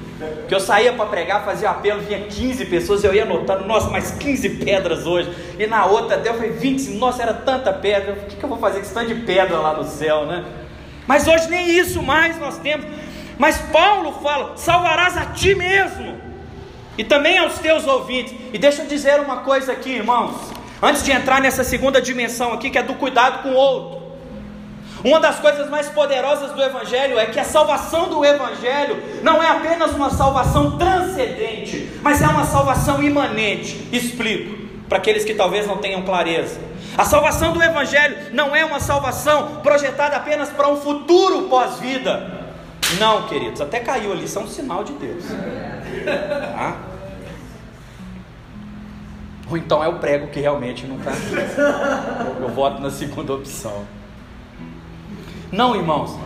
Que 0.47 0.55
eu 0.55 0.59
saía 0.59 0.93
para 0.93 1.05
pregar, 1.07 1.43
fazia 1.43 1.69
apelo, 1.69 2.01
vinha 2.01 2.21
15 2.21 2.65
pessoas, 2.65 3.03
eu 3.03 3.13
ia 3.13 3.23
anotando, 3.23 3.65
nossa, 3.65 3.89
mais 3.89 4.11
15 4.11 4.49
pedras 4.49 5.05
hoje. 5.05 5.29
E 5.59 5.67
na 5.67 5.85
outra 5.85 6.15
até 6.15 6.29
eu 6.29 6.35
falei, 6.35 6.51
20, 6.51 6.91
nossa, 6.91 7.21
era 7.21 7.33
tanta 7.33 7.73
pedra. 7.73 8.13
O 8.13 8.25
que, 8.27 8.35
que 8.35 8.43
eu 8.43 8.49
vou 8.49 8.57
fazer 8.57 8.77
com 8.77 8.85
esse 8.85 8.93
tanto 8.93 9.13
de 9.13 9.21
pedra 9.21 9.57
lá 9.57 9.73
no 9.73 9.83
céu, 9.83 10.25
né? 10.25 10.45
Mas 11.05 11.27
hoje 11.27 11.49
nem 11.49 11.69
isso 11.69 12.01
mais 12.01 12.39
nós 12.39 12.57
temos. 12.59 12.85
Mas 13.37 13.57
Paulo 13.57 14.13
fala: 14.23 14.53
salvarás 14.55 15.17
a 15.17 15.25
ti 15.25 15.53
mesmo 15.55 16.26
e 16.97 17.03
também 17.03 17.37
aos 17.37 17.59
teus 17.59 17.85
ouvintes. 17.85 18.33
E 18.53 18.57
deixa 18.57 18.81
eu 18.81 18.87
dizer 18.87 19.19
uma 19.19 19.37
coisa 19.37 19.71
aqui, 19.73 19.91
irmãos, 19.91 20.35
antes 20.81 21.03
de 21.03 21.11
entrar 21.11 21.41
nessa 21.41 21.63
segunda 21.63 22.01
dimensão 22.01 22.53
aqui, 22.53 22.69
que 22.69 22.77
é 22.77 22.83
do 22.83 22.95
cuidado 22.95 23.43
com 23.43 23.49
o 23.49 23.55
outro. 23.55 24.07
Uma 25.03 25.19
das 25.19 25.39
coisas 25.39 25.69
mais 25.69 25.87
poderosas 25.89 26.51
do 26.53 26.61
Evangelho 26.61 27.19
é 27.19 27.27
que 27.27 27.39
a 27.39 27.43
salvação 27.43 28.09
do 28.09 28.25
Evangelho 28.25 28.97
não 29.21 29.41
é 29.41 29.47
apenas 29.47 29.91
uma 29.91 30.09
salvação 30.09 30.77
transcendente, 30.77 31.89
mas 32.01 32.21
é 32.21 32.27
uma 32.27 32.45
salvação 32.45 33.01
imanente. 33.03 33.87
Explico 33.91 34.57
para 34.89 34.97
aqueles 34.97 35.23
que 35.23 35.35
talvez 35.35 35.67
não 35.67 35.77
tenham 35.77 36.01
clareza. 36.01 36.59
A 36.97 37.05
salvação 37.05 37.53
do 37.53 37.61
Evangelho 37.61 38.17
não 38.33 38.55
é 38.55 38.65
uma 38.65 38.79
salvação 38.79 39.57
projetada 39.61 40.15
apenas 40.15 40.49
para 40.49 40.67
um 40.67 40.77
futuro 40.77 41.43
pós-vida. 41.43 42.35
Não, 42.99 43.27
queridos, 43.27 43.61
até 43.61 43.79
caiu 43.79 44.11
ali, 44.13 44.23
isso 44.25 44.39
é 44.39 44.41
um 44.41 44.47
sinal 44.47 44.83
de 44.83 44.93
Deus. 44.93 45.25
Tá? 46.07 46.77
Ou 49.49 49.57
então 49.57 49.83
é 49.83 49.87
o 49.87 49.99
prego 49.99 50.27
que 50.27 50.39
realmente 50.39 50.85
não 50.85 50.97
está. 50.97 51.11
Eu 52.41 52.49
voto 52.49 52.81
na 52.81 52.89
segunda 52.89 53.33
opção. 53.33 53.85
Não, 55.51 55.75
irmãos. 55.75 56.17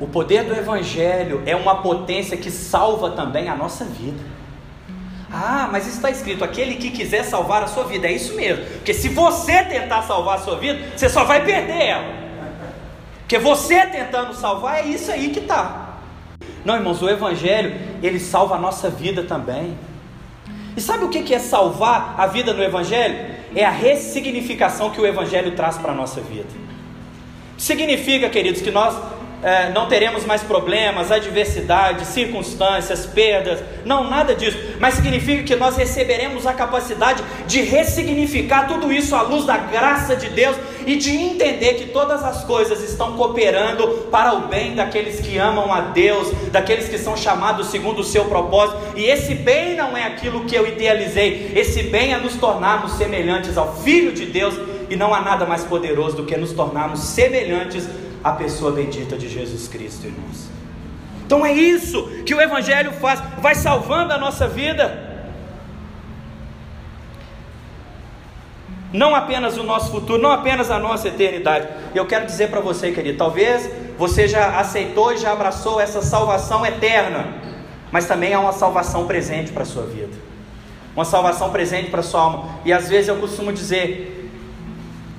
O 0.00 0.06
poder 0.06 0.44
do 0.44 0.54
Evangelho 0.54 1.42
é 1.44 1.54
uma 1.54 1.82
potência 1.82 2.36
que 2.36 2.50
salva 2.50 3.10
também 3.10 3.48
a 3.48 3.56
nossa 3.56 3.84
vida. 3.84 4.22
Ah, 5.30 5.68
mas 5.70 5.86
está 5.86 6.10
escrito: 6.10 6.42
aquele 6.42 6.76
que 6.76 6.90
quiser 6.90 7.24
salvar 7.24 7.62
a 7.62 7.66
sua 7.66 7.84
vida. 7.84 8.06
É 8.06 8.12
isso 8.12 8.34
mesmo. 8.34 8.64
Porque 8.64 8.94
se 8.94 9.08
você 9.08 9.62
tentar 9.64 10.02
salvar 10.02 10.38
a 10.38 10.40
sua 10.40 10.56
vida, 10.56 10.80
você 10.96 11.08
só 11.08 11.24
vai 11.24 11.44
perder 11.44 11.82
ela. 11.86 12.24
Porque 13.18 13.38
você 13.38 13.84
tentando 13.86 14.32
salvar, 14.34 14.78
é 14.78 14.86
isso 14.86 15.10
aí 15.10 15.30
que 15.30 15.40
está. 15.40 15.83
Não, 16.64 16.76
irmãos, 16.76 17.02
o 17.02 17.08
Evangelho, 17.08 17.74
ele 18.02 18.18
salva 18.18 18.54
a 18.54 18.58
nossa 18.58 18.88
vida 18.88 19.22
também. 19.22 19.76
E 20.76 20.80
sabe 20.80 21.04
o 21.04 21.08
que 21.08 21.34
é 21.34 21.38
salvar 21.38 22.14
a 22.18 22.26
vida 22.26 22.52
no 22.52 22.62
Evangelho? 22.62 23.34
É 23.54 23.64
a 23.64 23.70
ressignificação 23.70 24.90
que 24.90 25.00
o 25.00 25.06
Evangelho 25.06 25.52
traz 25.52 25.76
para 25.78 25.92
a 25.92 25.94
nossa 25.94 26.20
vida. 26.20 26.48
Significa, 27.56 28.28
queridos, 28.28 28.60
que 28.60 28.70
nós 28.70 28.96
é, 29.44 29.70
não 29.70 29.86
teremos 29.86 30.24
mais 30.24 30.42
problemas, 30.42 31.12
adversidades, 31.12 32.08
circunstâncias, 32.08 33.04
perdas, 33.04 33.62
não, 33.84 34.08
nada 34.08 34.34
disso, 34.34 34.56
mas 34.80 34.94
significa 34.94 35.42
que 35.42 35.54
nós 35.54 35.76
receberemos 35.76 36.46
a 36.46 36.54
capacidade 36.54 37.22
de 37.46 37.60
ressignificar 37.60 38.66
tudo 38.66 38.90
isso 38.90 39.14
à 39.14 39.20
luz 39.20 39.44
da 39.44 39.58
graça 39.58 40.16
de 40.16 40.30
Deus 40.30 40.56
e 40.86 40.96
de 40.96 41.14
entender 41.14 41.74
que 41.74 41.88
todas 41.88 42.24
as 42.24 42.42
coisas 42.44 42.82
estão 42.82 43.18
cooperando 43.18 43.86
para 44.10 44.32
o 44.34 44.48
bem 44.48 44.74
daqueles 44.74 45.20
que 45.20 45.36
amam 45.36 45.70
a 45.70 45.80
Deus, 45.82 46.32
daqueles 46.50 46.88
que 46.88 46.96
são 46.96 47.14
chamados 47.14 47.66
segundo 47.66 47.98
o 47.98 48.04
seu 48.04 48.24
propósito, 48.24 48.78
e 48.96 49.04
esse 49.04 49.34
bem 49.34 49.76
não 49.76 49.94
é 49.94 50.04
aquilo 50.04 50.46
que 50.46 50.54
eu 50.54 50.66
idealizei, 50.66 51.52
esse 51.54 51.82
bem 51.82 52.14
é 52.14 52.18
nos 52.18 52.36
tornarmos 52.36 52.92
semelhantes 52.92 53.58
ao 53.58 53.76
Filho 53.82 54.12
de 54.12 54.24
Deus 54.24 54.54
e 54.88 54.96
não 54.96 55.14
há 55.14 55.20
nada 55.20 55.44
mais 55.44 55.64
poderoso 55.64 56.16
do 56.16 56.24
que 56.24 56.36
nos 56.36 56.52
tornarmos 56.52 57.00
semelhantes 57.00 57.86
à 58.24 58.32
pessoa 58.32 58.72
bendita 58.72 59.18
de 59.18 59.28
Jesus 59.28 59.68
Cristo, 59.68 60.06
irmãos. 60.06 60.48
Então 61.26 61.44
é 61.44 61.52
isso 61.52 62.08
que 62.24 62.34
o 62.34 62.40
Evangelho 62.40 62.92
faz, 62.92 63.22
vai 63.38 63.54
salvando 63.54 64.14
a 64.14 64.18
nossa 64.18 64.48
vida. 64.48 65.12
Não 68.92 69.14
apenas 69.14 69.58
o 69.58 69.62
nosso 69.62 69.90
futuro, 69.90 70.22
não 70.22 70.30
apenas 70.30 70.70
a 70.70 70.78
nossa 70.78 71.08
eternidade. 71.08 71.68
Eu 71.94 72.06
quero 72.06 72.24
dizer 72.26 72.48
para 72.48 72.60
você, 72.60 72.92
querido, 72.92 73.18
talvez 73.18 73.68
você 73.98 74.26
já 74.26 74.58
aceitou 74.58 75.12
e 75.12 75.18
já 75.18 75.32
abraçou 75.32 75.80
essa 75.80 76.00
salvação 76.00 76.64
eterna, 76.64 77.26
mas 77.90 78.06
também 78.06 78.32
há 78.32 78.40
uma 78.40 78.52
salvação 78.52 79.06
presente 79.06 79.52
para 79.52 79.64
a 79.64 79.66
sua 79.66 79.84
vida, 79.84 80.12
uma 80.94 81.04
salvação 81.04 81.50
presente 81.50 81.90
para 81.90 82.00
a 82.00 82.04
sua 82.04 82.20
alma. 82.20 82.60
E 82.64 82.72
às 82.72 82.88
vezes 82.88 83.08
eu 83.08 83.16
costumo 83.16 83.52
dizer: 83.52 84.13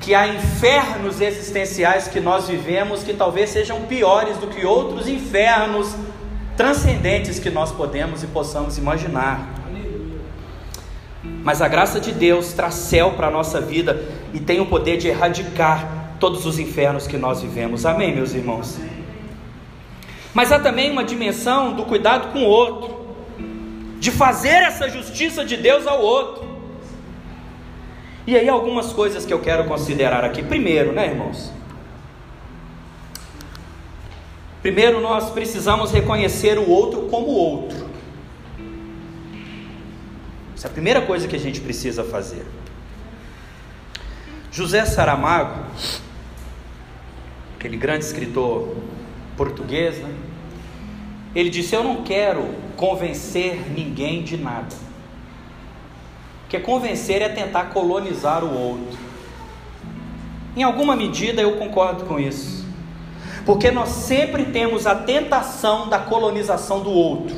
que 0.05 0.13
há 0.13 0.27
infernos 0.27 1.19
existenciais 1.19 2.07
que 2.07 2.19
nós 2.19 2.47
vivemos 2.47 3.01
que 3.01 3.11
talvez 3.11 3.49
sejam 3.49 3.81
piores 3.81 4.37
do 4.37 4.45
que 4.45 4.63
outros 4.63 5.07
infernos 5.07 5.95
transcendentes 6.55 7.39
que 7.39 7.49
nós 7.49 7.71
podemos 7.71 8.21
e 8.21 8.27
possamos 8.27 8.77
imaginar. 8.77 9.49
Mas 11.43 11.59
a 11.59 11.67
graça 11.67 11.99
de 11.99 12.11
Deus 12.11 12.53
traz 12.53 12.75
céu 12.75 13.13
para 13.13 13.29
a 13.29 13.31
nossa 13.31 13.59
vida 13.59 13.99
e 14.31 14.39
tem 14.39 14.59
o 14.59 14.67
poder 14.67 14.97
de 14.97 15.07
erradicar 15.07 16.17
todos 16.19 16.45
os 16.45 16.59
infernos 16.59 17.07
que 17.07 17.17
nós 17.17 17.41
vivemos. 17.41 17.83
Amém, 17.83 18.13
meus 18.13 18.35
irmãos? 18.35 18.77
Mas 20.35 20.51
há 20.51 20.59
também 20.59 20.91
uma 20.91 21.03
dimensão 21.03 21.73
do 21.73 21.83
cuidado 21.83 22.31
com 22.31 22.43
o 22.43 22.47
outro, 22.47 23.07
de 23.99 24.11
fazer 24.11 24.61
essa 24.61 24.87
justiça 24.87 25.43
de 25.43 25.57
Deus 25.57 25.87
ao 25.87 25.99
outro. 25.99 26.54
E 28.27 28.35
aí 28.35 28.49
algumas 28.49 28.91
coisas 28.91 29.25
que 29.25 29.33
eu 29.33 29.39
quero 29.39 29.65
considerar 29.65 30.23
aqui. 30.23 30.41
Primeiro, 30.41 30.91
né, 30.91 31.07
irmãos? 31.07 31.51
Primeiro 34.61 34.99
nós 34.99 35.29
precisamos 35.29 35.91
reconhecer 35.91 36.57
o 36.57 36.67
outro 36.67 37.03
como 37.03 37.27
outro. 37.27 37.87
Essa 40.55 40.67
é 40.67 40.69
a 40.69 40.73
primeira 40.73 41.01
coisa 41.01 41.27
que 41.27 41.35
a 41.35 41.39
gente 41.39 41.61
precisa 41.61 42.03
fazer. 42.03 42.45
José 44.51 44.85
Saramago, 44.85 45.65
aquele 47.59 47.77
grande 47.77 48.05
escritor 48.05 48.75
português, 49.37 49.99
né? 49.99 50.15
ele 51.35 51.49
disse: 51.49 51.75
Eu 51.75 51.83
não 51.83 52.03
quero 52.03 52.55
convencer 52.75 53.69
ninguém 53.69 54.23
de 54.23 54.37
nada. 54.37 54.84
Porque 56.45 56.59
convencer 56.59 57.21
é 57.23 57.29
tentar 57.29 57.65
colonizar 57.65 58.43
o 58.43 58.55
outro. 58.55 58.97
Em 60.55 60.63
alguma 60.63 60.95
medida 60.95 61.41
eu 61.41 61.57
concordo 61.57 62.05
com 62.05 62.19
isso. 62.19 62.63
Porque 63.45 63.71
nós 63.71 63.89
sempre 63.89 64.45
temos 64.45 64.87
a 64.87 64.95
tentação 64.95 65.89
da 65.89 65.99
colonização 65.99 66.81
do 66.81 66.91
outro. 66.91 67.35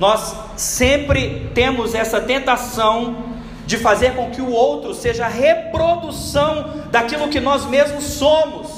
Nós 0.00 0.34
sempre 0.56 1.50
temos 1.54 1.94
essa 1.94 2.20
tentação 2.20 3.24
de 3.66 3.76
fazer 3.76 4.16
com 4.16 4.30
que 4.30 4.40
o 4.40 4.50
outro 4.50 4.92
seja 4.94 5.26
a 5.26 5.28
reprodução 5.28 6.82
daquilo 6.90 7.28
que 7.28 7.40
nós 7.40 7.66
mesmos 7.66 8.04
somos. 8.04 8.71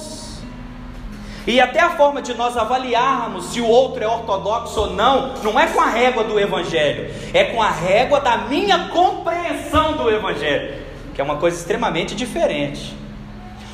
E 1.46 1.60
até 1.60 1.80
a 1.80 1.90
forma 1.90 2.22
de 2.22 2.32
nós 2.34 2.56
avaliarmos 2.56 3.46
se 3.46 3.60
o 3.60 3.66
outro 3.66 4.02
é 4.02 4.08
ortodoxo 4.08 4.80
ou 4.80 4.90
não, 4.90 5.34
não 5.42 5.60
é 5.60 5.66
com 5.66 5.80
a 5.80 5.86
régua 5.86 6.24
do 6.24 6.40
Evangelho, 6.40 7.12
é 7.34 7.44
com 7.44 7.62
a 7.62 7.70
régua 7.70 8.18
da 8.20 8.38
minha 8.38 8.88
compreensão 8.88 9.92
do 9.92 10.10
Evangelho, 10.10 10.74
que 11.14 11.20
é 11.20 11.24
uma 11.24 11.36
coisa 11.36 11.56
extremamente 11.58 12.14
diferente. 12.14 12.96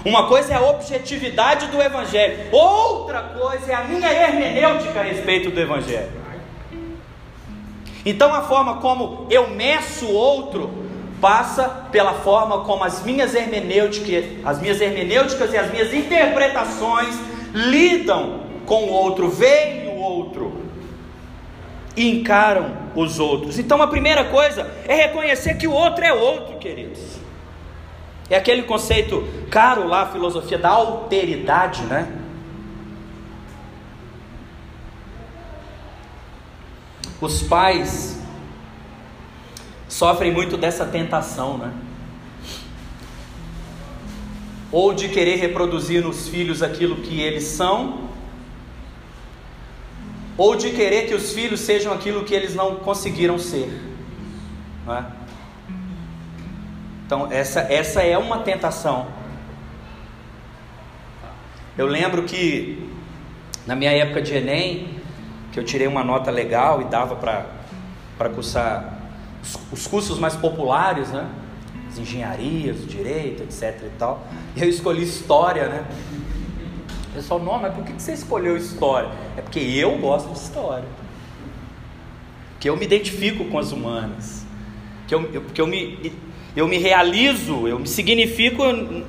Uma 0.04 0.26
coisa 0.26 0.54
é 0.54 0.56
a 0.56 0.62
objetividade 0.62 1.66
do 1.66 1.80
Evangelho, 1.80 2.48
outra 2.50 3.20
coisa 3.20 3.70
é 3.70 3.74
a 3.74 3.84
minha 3.84 4.10
hermenêutica 4.10 4.98
a 4.98 5.02
respeito 5.04 5.50
do 5.50 5.60
Evangelho. 5.60 6.20
Então 8.04 8.34
a 8.34 8.42
forma 8.42 8.76
como 8.76 9.26
eu 9.30 9.48
meço 9.50 10.06
o 10.06 10.14
outro 10.14 10.70
passa 11.20 11.68
pela 11.92 12.14
forma 12.14 12.60
como 12.60 12.82
as 12.82 13.04
minhas 13.04 13.34
hermenêuticas, 13.34 14.24
as 14.44 14.60
minhas 14.60 14.80
hermenêuticas 14.80 15.52
e 15.52 15.58
as 15.58 15.70
minhas 15.70 15.92
interpretações 15.92 17.14
lidam 17.52 18.40
com 18.66 18.84
o 18.84 18.88
outro, 18.90 19.28
veem 19.28 19.88
o 19.88 19.96
outro 19.96 20.62
e 21.96 22.18
encaram 22.18 22.76
os 22.94 23.18
outros. 23.18 23.58
Então 23.58 23.80
a 23.82 23.86
primeira 23.86 24.24
coisa 24.24 24.70
é 24.86 24.94
reconhecer 24.94 25.54
que 25.56 25.66
o 25.66 25.72
outro 25.72 26.04
é 26.04 26.12
outro, 26.12 26.58
queridos. 26.58 27.18
É 28.28 28.36
aquele 28.36 28.62
conceito 28.62 29.26
caro 29.50 29.86
lá, 29.88 30.02
a 30.02 30.06
filosofia 30.06 30.56
da 30.56 30.68
alteridade, 30.68 31.82
né? 31.82 32.16
Os 37.20 37.42
pais 37.42 38.22
sofrem 39.88 40.32
muito 40.32 40.56
dessa 40.56 40.86
tentação, 40.86 41.58
né? 41.58 41.72
Ou 44.72 44.94
de 44.94 45.08
querer 45.08 45.36
reproduzir 45.36 46.02
nos 46.02 46.28
filhos 46.28 46.62
aquilo 46.62 46.96
que 46.96 47.20
eles 47.20 47.44
são, 47.44 48.08
ou 50.36 50.56
de 50.56 50.70
querer 50.70 51.06
que 51.06 51.14
os 51.14 51.32
filhos 51.32 51.60
sejam 51.60 51.92
aquilo 51.92 52.24
que 52.24 52.34
eles 52.34 52.54
não 52.54 52.76
conseguiram 52.76 53.38
ser. 53.38 53.70
Não 54.86 54.96
é? 54.96 55.06
Então, 57.04 57.28
essa, 57.30 57.60
essa 57.60 58.02
é 58.02 58.16
uma 58.16 58.38
tentação. 58.38 59.08
Eu 61.76 61.86
lembro 61.86 62.22
que 62.22 62.88
na 63.66 63.74
minha 63.74 63.90
época 63.90 64.22
de 64.22 64.34
Enem, 64.34 65.00
que 65.52 65.58
eu 65.58 65.64
tirei 65.64 65.86
uma 65.86 66.04
nota 66.04 66.30
legal 66.30 66.80
e 66.80 66.84
dava 66.84 67.16
para 67.16 68.28
cursar 68.30 68.98
os, 69.42 69.58
os 69.72 69.86
cursos 69.86 70.18
mais 70.18 70.36
populares, 70.36 71.10
né? 71.10 71.28
As 71.90 71.98
engenharias, 71.98 72.82
o 72.82 72.86
direito, 72.86 73.42
etc 73.42 73.82
e 73.86 73.90
tal. 73.98 74.26
E 74.56 74.62
eu 74.62 74.68
escolhi 74.68 75.02
história, 75.02 75.68
né? 75.68 75.84
O 77.10 77.14
pessoal, 77.14 77.40
não, 77.40 77.58
mas 77.58 77.74
por 77.74 77.84
que 77.84 77.92
você 77.92 78.12
escolheu 78.12 78.56
história? 78.56 79.10
É 79.36 79.42
porque 79.42 79.58
eu 79.58 79.98
gosto 79.98 80.32
de 80.32 80.38
história. 80.38 80.88
Que 82.60 82.70
eu 82.70 82.76
me 82.76 82.84
identifico 82.84 83.44
com 83.46 83.58
as 83.58 83.72
humanas. 83.72 84.46
Que 85.08 85.14
eu, 85.14 85.24
porque 85.42 85.60
eu 85.60 85.66
me 85.66 86.12
eu 86.56 86.66
me 86.66 86.78
realizo, 86.78 87.68
eu 87.68 87.78
me 87.78 87.86
significo 87.86 88.64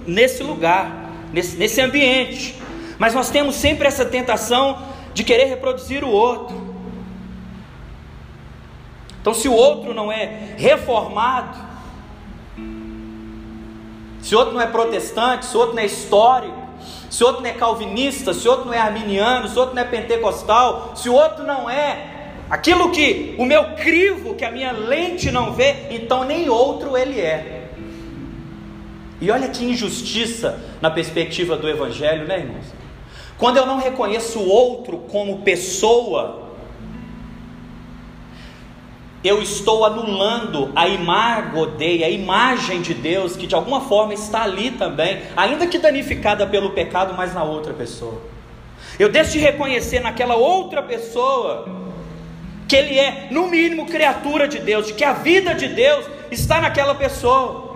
nesse 0.05 0.43
lugar, 0.43 1.09
nesse, 1.34 1.57
nesse 1.57 1.82
ambiente. 1.82 2.55
Mas 2.99 3.15
nós 3.15 3.32
temos 3.32 3.55
sempre 3.55 3.88
essa 3.88 4.05
tentação 4.05 4.79
de 5.13 5.23
querer 5.23 5.45
reproduzir 5.45 6.03
o 6.03 6.09
outro. 6.09 6.69
Então, 9.19 9.34
se 9.34 9.47
o 9.47 9.53
outro 9.53 9.93
não 9.93 10.11
é 10.11 10.53
reformado, 10.57 11.70
se 14.22 14.36
outro 14.36 14.53
não 14.53 14.61
é 14.61 14.67
protestante, 14.67 15.45
se 15.45 15.57
outro 15.57 15.76
não 15.76 15.82
é 15.82 15.86
histórico, 15.86 16.61
se 17.09 17.24
outro 17.24 17.41
não 17.41 17.49
é 17.49 17.53
calvinista, 17.53 18.34
se 18.34 18.47
outro 18.47 18.65
não 18.65 18.74
é 18.74 18.80
arminiano, 18.80 19.47
se 19.47 19.57
outro 19.57 19.76
não 19.76 19.82
é 19.82 19.86
pentecostal, 19.86 20.93
se 20.95 21.09
outro 21.09 21.43
não 21.43 21.69
é 21.69 22.07
aquilo 22.49 22.91
que 22.91 23.36
o 23.38 23.45
meu 23.45 23.76
crivo, 23.76 24.36
que 24.36 24.45
a 24.45 24.51
minha 24.51 24.72
lente 24.72 25.32
não 25.32 25.53
vê, 25.53 25.88
então 25.89 26.24
nem 26.24 26.49
outro 26.49 26.97
ele 26.97 27.19
é. 27.19 27.69
E 29.19 29.30
olha 29.30 29.49
que 29.49 29.63
injustiça 29.63 30.59
na 30.82 30.89
perspectiva 30.89 31.55
do 31.55 31.69
Evangelho, 31.69 32.28
né, 32.28 32.39
irmãos? 32.39 32.65
Quando 33.38 33.57
eu 33.57 33.65
não 33.65 33.78
reconheço 33.78 34.39
o 34.39 34.47
outro 34.47 34.97
como 35.11 35.39
pessoa, 35.39 36.51
eu 39.24 39.41
estou 39.41 39.86
anulando 39.86 40.72
a 40.76 40.88
imagem, 40.88 42.03
a 42.03 42.09
imagem 42.09 42.82
de 42.82 42.93
Deus 42.93 43.36
que 43.36 43.45
de 43.45 43.53
alguma 43.53 43.82
forma 43.82 44.13
está 44.13 44.43
ali 44.43 44.72
também, 44.72 45.22
ainda 45.38 45.67
que 45.67 45.78
danificada 45.78 46.47
pelo 46.47 46.72
pecado, 46.72 47.13
mas 47.15 47.34
na 47.34 47.43
outra 47.43 47.74
pessoa. 47.74 48.22
Eu 48.97 49.09
deixo 49.09 49.34
de 49.34 49.39
reconhecer 49.39 49.99
naquela 49.99 50.36
outra 50.36 50.82
pessoa 50.82 51.65
que 52.67 52.76
ele 52.76 52.97
é, 52.97 53.28
no 53.30 53.47
mínimo, 53.47 53.86
criatura 53.86 54.47
de 54.47 54.59
Deus, 54.59 54.88
de 54.88 54.93
que 54.93 55.03
a 55.03 55.13
vida 55.13 55.53
de 55.53 55.67
Deus 55.67 56.05
está 56.32 56.61
naquela 56.61 56.95
pessoa. 56.95 57.76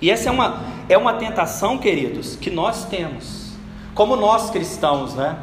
E 0.00 0.10
essa 0.10 0.28
é 0.28 0.32
uma, 0.32 0.64
é 0.88 0.96
uma 0.96 1.14
tentação, 1.14 1.78
queridos, 1.78 2.34
que 2.34 2.50
nós 2.50 2.86
temos, 2.86 3.52
como 3.94 4.16
nós 4.16 4.50
cristãos, 4.50 5.14
né? 5.14 5.36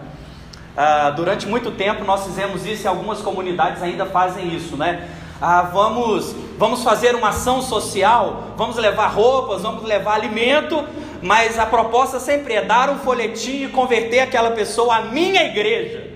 Ah, 0.76 1.12
durante 1.12 1.48
muito 1.48 1.72
tempo 1.72 2.04
nós 2.04 2.26
fizemos 2.26 2.66
isso 2.66 2.84
e 2.84 2.88
algumas 2.88 3.22
comunidades 3.22 3.84
ainda 3.84 4.08
fazem 4.08 4.56
isso, 4.56 4.76
né? 4.76 5.08
Ah, 5.40 5.62
vamos, 5.62 6.36
vamos 6.58 6.84
fazer 6.84 7.16
uma 7.16 7.30
ação 7.30 7.62
social, 7.62 8.54
vamos 8.58 8.78
levar 8.78 9.08
roupas, 9.08 9.62
vamos 9.62 9.84
levar 9.84 10.16
alimento, 10.16 10.84
mas 11.22 11.60
a 11.60 11.66
proposta 11.66 12.20
sempre 12.20 12.56
é 12.56 12.64
dar 12.64 12.90
um 12.90 12.98
folhetinho 13.00 13.70
e 13.70 13.72
converter 13.72 14.22
aquela 14.22 14.52
pessoa 14.52 14.96
à 14.96 15.02
minha 15.02 15.44
igreja 15.44 16.12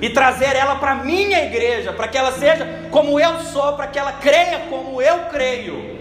e 0.00 0.08
trazer 0.10 0.54
ela 0.54 0.76
para 0.76 0.94
minha 0.94 1.44
igreja, 1.44 1.92
para 1.92 2.06
que 2.06 2.16
ela 2.16 2.30
seja 2.30 2.88
como 2.92 3.18
eu 3.18 3.40
sou, 3.40 3.72
para 3.72 3.88
que 3.88 3.98
ela 3.98 4.12
creia 4.12 4.60
como 4.70 5.02
eu 5.02 5.24
creio. 5.30 5.97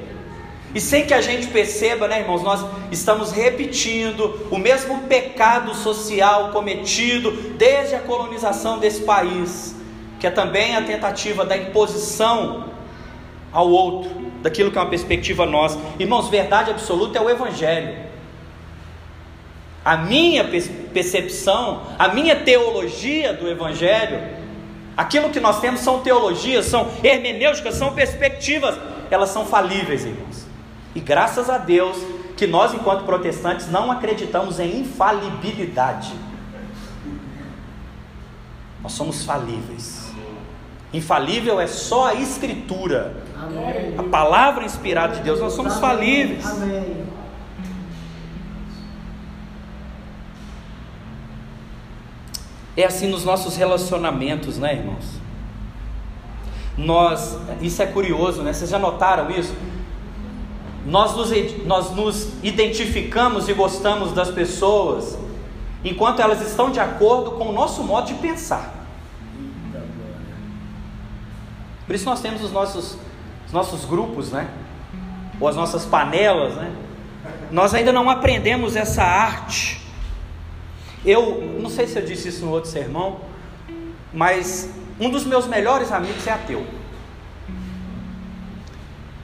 E 0.76 0.82
sem 0.82 1.05
que 1.05 1.13
a 1.13 1.22
gente 1.22 1.47
perceba, 1.47 2.07
né, 2.07 2.20
irmãos, 2.20 2.43
nós 2.43 2.65
estamos 2.91 3.32
repetindo 3.32 4.47
o 4.51 4.57
mesmo 4.57 5.03
pecado 5.03 5.74
social 5.74 6.51
cometido 6.51 7.32
desde 7.57 7.95
a 7.95 7.99
colonização 7.99 8.78
desse 8.78 9.01
país, 9.01 9.76
que 10.20 10.28
é 10.28 10.30
também 10.30 10.76
a 10.76 10.82
tentativa 10.82 11.45
da 11.45 11.55
imposição 11.55 12.65
ao 13.51 13.70
outro, 13.70 14.11
daquilo 14.41 14.72
que 14.72 14.78
é 14.78 14.82
uma 14.82 14.89
perspectiva 14.89 15.45
nossa. 15.45 15.80
Irmãos, 15.97 16.30
verdade 16.30 16.70
absoluta 16.70 17.18
é 17.18 17.22
o 17.22 17.30
Evangelho. 17.30 18.05
A 19.86 19.95
minha 19.95 20.43
percepção, 20.93 21.84
a 21.97 22.09
minha 22.09 22.36
teologia 22.36 23.34
do 23.34 23.49
Evangelho, 23.49 24.22
aquilo 24.97 25.30
que 25.30 25.39
nós 25.39 25.61
temos 25.61 25.80
são 25.80 26.01
teologias, 26.01 26.65
são 26.65 26.91
hermenêuticas, 27.01 27.76
são 27.76 27.93
perspectivas, 27.93 28.78
elas 29.09 29.30
são 29.30 29.45
falíveis, 29.45 30.03
irmãos. 30.03 30.47
E 30.98 31.00
graças 31.00 31.48
a 31.48 31.60
Deus 31.60 31.95
que 32.36 32.48
nós, 32.48 32.74
enquanto 32.74 33.06
protestantes, 33.06 33.70
não 33.70 33.91
acreditamos 33.91 34.60
em 34.60 34.80
infalibilidade. 34.80 36.12
Nós 38.82 38.93
somos 38.93 39.24
falíveis. 39.24 40.12
Infalível 40.91 41.62
é 41.62 41.68
só 41.68 42.08
a 42.08 42.16
Escritura, 42.16 43.16
Amém. 43.39 43.93
a 43.95 44.02
palavra 44.02 44.66
inspirada 44.66 45.18
de 45.18 45.22
Deus. 45.22 45.39
Nós 45.39 45.54
somos 45.54 45.74
Amém. 45.74 45.82
falíveis. 45.82 46.45
Amém. 46.48 47.06
É 52.76 52.86
assim 52.86 53.06
nos 53.06 53.24
nossos 53.24 53.56
relacionamentos, 53.56 54.58
né, 54.58 54.74
irmãos? 54.74 55.06
Nós, 56.76 57.38
isso 57.62 57.84
é 57.84 57.86
curioso, 57.86 58.41
né? 58.41 58.52
Vocês 58.52 58.72
já 58.72 58.80
notaram 58.80 59.30
isso? 59.30 59.56
Nós 60.88 61.18
nos, 61.18 61.30
nós 61.66 61.92
nos 61.92 62.30
identificamos 62.42 63.50
e 63.50 63.54
gostamos 63.54 64.14
das 64.14 64.32
pessoas 64.32 65.18
enquanto 65.84 66.22
elas 66.22 66.42
estão 66.42 66.72
de 66.72 66.80
acordo 66.80 67.32
com 67.32 67.50
o 67.50 67.52
nosso 67.52 67.84
modo 67.84 68.08
de 68.08 68.14
pensar. 68.14 68.74
Por 71.86 71.94
isso 71.94 72.06
nós 72.06 72.22
temos 72.22 72.42
os 72.42 72.54
nossos, 72.54 72.98
os 73.46 73.52
nossos 73.52 73.84
grupos, 73.84 74.32
né? 74.32 74.50
Ou 75.42 75.50
as 75.50 75.58
nossas 75.58 75.86
panelas, 75.86 76.56
né? 76.56 76.74
Nós 77.52 77.74
ainda 77.74 77.92
não 77.92 78.10
aprendemos 78.10 78.78
essa 78.78 79.04
arte. 79.04 79.82
Eu 81.06 81.60
não 81.62 81.70
sei 81.70 81.86
se 81.88 82.00
eu 82.00 82.06
disse 82.06 82.30
isso 82.30 82.46
no 82.46 82.52
outro 82.52 82.70
sermão, 82.70 83.20
mas 84.14 84.70
um 84.98 85.10
dos 85.10 85.26
meus 85.26 85.48
melhores 85.48 85.92
amigos 85.92 86.26
é 86.26 86.32
ateu. 86.32 86.66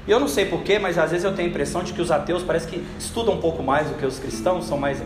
E 0.08 0.12
eu 0.12 0.20
não 0.20 0.28
sei 0.28 0.46
porquê, 0.46 0.78
mas 0.78 0.98
às 0.98 1.12
vezes 1.12 1.24
eu 1.24 1.34
tenho 1.34 1.48
a 1.48 1.52
impressão 1.52 1.84
de 1.84 1.94
que 1.94 2.02
os 2.02 2.12
ateus 2.12 2.44
parece 2.44 2.68
que 2.68 2.84
estudam 3.00 3.36
um 3.36 3.40
pouco 3.40 3.64
mais 3.64 3.88
do 3.88 3.96
que 3.96 4.06
os 4.06 4.20
cristãos, 4.20 4.66
são 4.66 4.78
mais 4.78 5.02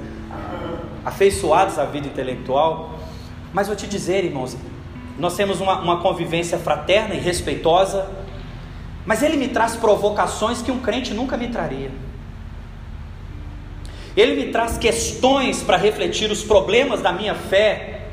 afeiçoados 1.05 1.77
à 1.77 1.85
vida 1.85 2.07
intelectual. 2.07 2.97
Mas 3.53 3.67
vou 3.67 3.75
te 3.75 3.87
dizer, 3.87 4.25
irmãos, 4.25 4.57
nós 5.17 5.35
temos 5.35 5.61
uma, 5.61 5.79
uma 5.79 6.01
convivência 6.01 6.57
fraterna 6.57 7.13
e 7.13 7.19
respeitosa, 7.19 8.09
mas 9.05 9.21
ele 9.21 9.37
me 9.37 9.47
traz 9.47 9.75
provocações 9.75 10.61
que 10.61 10.71
um 10.71 10.79
crente 10.79 11.13
nunca 11.13 11.37
me 11.37 11.47
traria. 11.47 11.91
Ele 14.15 14.35
me 14.35 14.51
traz 14.51 14.79
questões 14.79 15.61
para 15.61 15.77
refletir 15.77 16.31
os 16.31 16.43
problemas 16.43 17.01
da 17.01 17.11
minha 17.11 17.35
fé, 17.35 18.07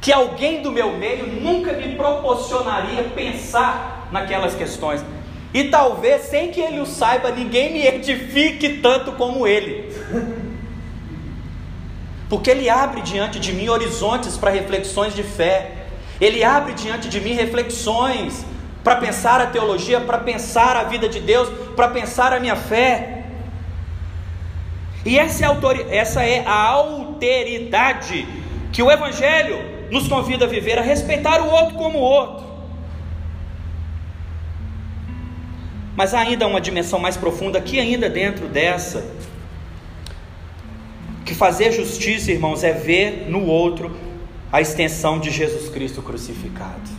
que 0.00 0.12
alguém 0.12 0.60
do 0.60 0.70
meu 0.70 0.92
meio 0.98 1.26
nunca 1.40 1.72
me 1.72 1.96
proporcionaria 1.96 3.04
pensar 3.04 4.08
naquelas 4.12 4.54
questões. 4.54 5.02
E 5.54 5.64
talvez, 5.64 6.22
sem 6.22 6.50
que 6.50 6.60
ele 6.60 6.80
o 6.80 6.86
saiba, 6.86 7.30
ninguém 7.30 7.72
me 7.72 7.86
edifique 7.86 8.80
tanto 8.80 9.12
como 9.12 9.46
ele. 9.46 9.88
Porque 12.28 12.50
ele 12.50 12.68
abre 12.68 13.00
diante 13.02 13.38
de 13.38 13.52
mim 13.52 13.68
horizontes 13.68 14.36
para 14.36 14.50
reflexões 14.50 15.14
de 15.14 15.22
fé. 15.22 15.70
Ele 16.20 16.42
abre 16.42 16.72
diante 16.74 17.08
de 17.08 17.20
mim 17.20 17.34
reflexões 17.34 18.44
para 18.82 18.96
pensar 18.96 19.40
a 19.40 19.46
teologia, 19.46 20.00
para 20.00 20.18
pensar 20.18 20.76
a 20.76 20.82
vida 20.82 21.08
de 21.08 21.20
Deus, 21.20 21.48
para 21.76 21.88
pensar 21.88 22.32
a 22.32 22.40
minha 22.40 22.56
fé. 22.56 23.22
E 25.06 25.18
essa 25.18 25.44
é, 25.44 25.96
essa 25.96 26.24
é 26.24 26.44
a 26.44 26.68
alteridade 26.68 28.26
que 28.72 28.82
o 28.82 28.90
Evangelho 28.90 29.88
nos 29.90 30.08
convida 30.08 30.46
a 30.46 30.48
viver, 30.48 30.78
a 30.78 30.82
respeitar 30.82 31.40
o 31.40 31.48
outro 31.48 31.76
como 31.76 31.98
o 31.98 32.02
outro. 32.02 32.53
Mas 35.96 36.12
há 36.12 36.20
ainda 36.20 36.46
uma 36.46 36.60
dimensão 36.60 36.98
mais 36.98 37.16
profunda 37.16 37.58
aqui 37.58 37.78
ainda 37.78 38.08
dentro 38.10 38.48
dessa. 38.48 39.04
Que 41.24 41.34
fazer 41.34 41.72
justiça, 41.72 42.32
irmãos, 42.32 42.64
é 42.64 42.72
ver 42.72 43.28
no 43.28 43.46
outro 43.46 43.96
a 44.52 44.60
extensão 44.60 45.18
de 45.18 45.30
Jesus 45.30 45.68
Cristo 45.68 46.02
crucificado. 46.02 46.90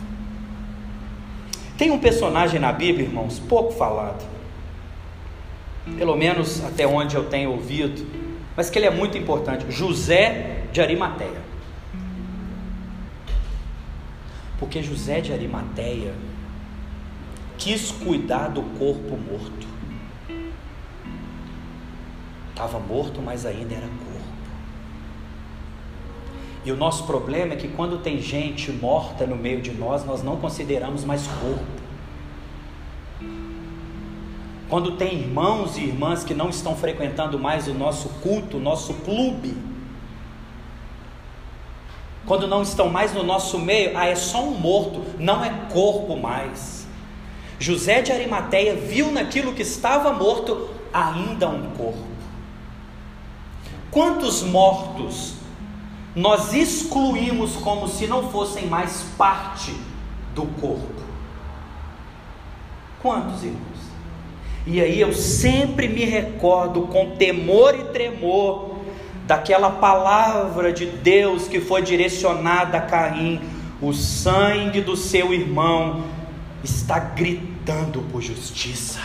Tem 1.76 1.90
um 1.90 1.98
personagem 1.98 2.58
na 2.58 2.72
Bíblia, 2.72 3.06
irmãos, 3.06 3.38
pouco 3.38 3.72
falado. 3.72 4.24
Pelo 5.98 6.16
menos 6.16 6.64
até 6.64 6.86
onde 6.86 7.14
eu 7.14 7.24
tenho 7.24 7.50
ouvido, 7.50 8.06
mas 8.56 8.70
que 8.70 8.78
ele 8.78 8.86
é 8.86 8.90
muito 8.90 9.16
importante, 9.16 9.66
José 9.68 10.64
de 10.72 10.80
Arimateia. 10.80 11.40
Porque 14.58 14.82
José 14.82 15.20
de 15.20 15.32
Arimateia 15.32 16.14
quis 17.58 17.90
cuidar 17.90 18.48
do 18.48 18.62
corpo 18.78 19.16
morto. 19.16 19.66
Estava 22.50 22.78
morto, 22.78 23.20
mas 23.20 23.44
ainda 23.44 23.74
era 23.74 23.86
corpo. 23.86 24.06
E 26.64 26.72
o 26.72 26.76
nosso 26.76 27.04
problema 27.04 27.54
é 27.54 27.56
que 27.56 27.68
quando 27.68 27.98
tem 27.98 28.20
gente 28.20 28.72
morta 28.72 29.26
no 29.26 29.36
meio 29.36 29.60
de 29.60 29.70
nós, 29.70 30.04
nós 30.04 30.22
não 30.22 30.36
consideramos 30.36 31.04
mais 31.04 31.26
corpo. 31.26 31.86
Quando 34.68 34.96
tem 34.96 35.20
irmãos 35.20 35.76
e 35.76 35.84
irmãs 35.84 36.24
que 36.24 36.34
não 36.34 36.48
estão 36.48 36.74
frequentando 36.74 37.38
mais 37.38 37.68
o 37.68 37.74
nosso 37.74 38.08
culto, 38.20 38.56
o 38.56 38.60
nosso 38.60 38.94
clube, 38.94 39.56
quando 42.26 42.48
não 42.48 42.62
estão 42.62 42.88
mais 42.88 43.14
no 43.14 43.22
nosso 43.22 43.60
meio, 43.60 43.96
ah, 43.96 44.06
é 44.06 44.16
só 44.16 44.42
um 44.42 44.58
morto, 44.58 45.04
não 45.20 45.44
é 45.44 45.50
corpo 45.72 46.16
mais. 46.16 46.75
José 47.58 48.02
de 48.02 48.12
Arimateia 48.12 48.74
viu 48.74 49.10
naquilo 49.10 49.52
que 49.52 49.62
estava 49.62 50.12
morto 50.12 50.68
ainda 50.92 51.48
um 51.48 51.70
corpo. 51.70 52.06
Quantos 53.90 54.42
mortos 54.42 55.34
nós 56.14 56.52
excluímos 56.52 57.56
como 57.56 57.88
se 57.88 58.06
não 58.06 58.30
fossem 58.30 58.66
mais 58.66 59.04
parte 59.16 59.74
do 60.34 60.46
corpo? 60.60 61.02
Quantos 63.00 63.42
irmãos? 63.42 63.76
E 64.66 64.80
aí 64.80 65.00
eu 65.00 65.12
sempre 65.12 65.88
me 65.88 66.04
recordo 66.04 66.82
com 66.82 67.16
temor 67.16 67.74
e 67.74 67.84
tremor 67.84 68.76
daquela 69.26 69.70
palavra 69.70 70.72
de 70.72 70.86
Deus 70.86 71.46
que 71.48 71.60
foi 71.60 71.82
direcionada 71.82 72.78
a 72.78 72.80
Caim: 72.82 73.40
o 73.80 73.92
sangue 73.92 74.80
do 74.80 74.96
seu 74.96 75.32
irmão 75.32 76.15
está 76.66 76.98
gritando 76.98 78.02
por 78.10 78.20
justiça. 78.20 79.00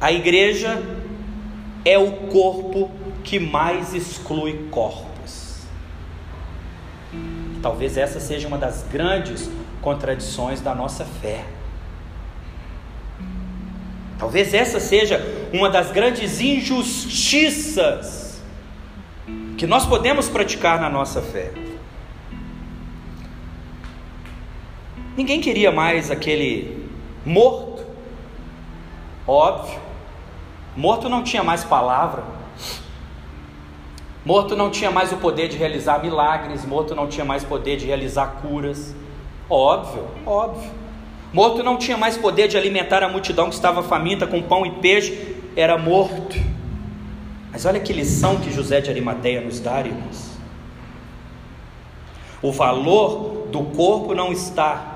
A 0.00 0.12
igreja 0.12 0.80
é 1.84 1.98
o 1.98 2.12
corpo 2.28 2.90
que 3.24 3.38
mais 3.38 3.92
exclui 3.92 4.68
corpos. 4.70 5.62
Talvez 7.60 7.96
essa 7.96 8.20
seja 8.20 8.46
uma 8.46 8.58
das 8.58 8.84
grandes 8.84 9.50
contradições 9.82 10.60
da 10.60 10.74
nossa 10.74 11.04
fé. 11.04 11.44
Talvez 14.18 14.54
essa 14.54 14.78
seja 14.78 15.20
uma 15.52 15.68
das 15.68 15.90
grandes 15.90 16.40
injustiças 16.40 18.40
que 19.58 19.66
nós 19.66 19.84
podemos 19.86 20.28
praticar 20.28 20.80
na 20.80 20.88
nossa 20.88 21.20
fé. 21.20 21.50
Ninguém 25.16 25.40
queria 25.40 25.72
mais 25.72 26.10
aquele 26.10 26.86
morto, 27.24 27.86
óbvio. 29.26 29.80
Morto 30.76 31.08
não 31.08 31.22
tinha 31.22 31.42
mais 31.42 31.64
palavra, 31.64 32.22
morto 34.22 34.54
não 34.54 34.70
tinha 34.70 34.90
mais 34.90 35.10
o 35.10 35.16
poder 35.16 35.48
de 35.48 35.56
realizar 35.56 36.02
milagres, 36.02 36.66
morto 36.66 36.94
não 36.94 37.06
tinha 37.06 37.24
mais 37.24 37.42
poder 37.42 37.78
de 37.78 37.86
realizar 37.86 38.42
curas, 38.42 38.94
óbvio, 39.48 40.04
óbvio. 40.26 40.70
Morto 41.32 41.62
não 41.62 41.78
tinha 41.78 41.96
mais 41.96 42.18
poder 42.18 42.46
de 42.46 42.58
alimentar 42.58 43.02
a 43.02 43.08
multidão 43.08 43.48
que 43.48 43.54
estava 43.54 43.82
faminta 43.82 44.26
com 44.26 44.42
pão 44.42 44.66
e 44.66 44.70
peixe, 44.70 45.34
era 45.56 45.78
morto. 45.78 46.36
Mas 47.50 47.64
olha 47.64 47.80
que 47.80 47.90
lição 47.90 48.36
que 48.36 48.52
José 48.52 48.82
de 48.82 48.90
Arimateia 48.90 49.40
nos 49.40 49.60
dá, 49.60 49.80
irmãos. 49.80 50.36
O 52.42 52.52
valor 52.52 53.48
do 53.50 53.62
corpo 53.62 54.14
não 54.14 54.30
está 54.30 54.95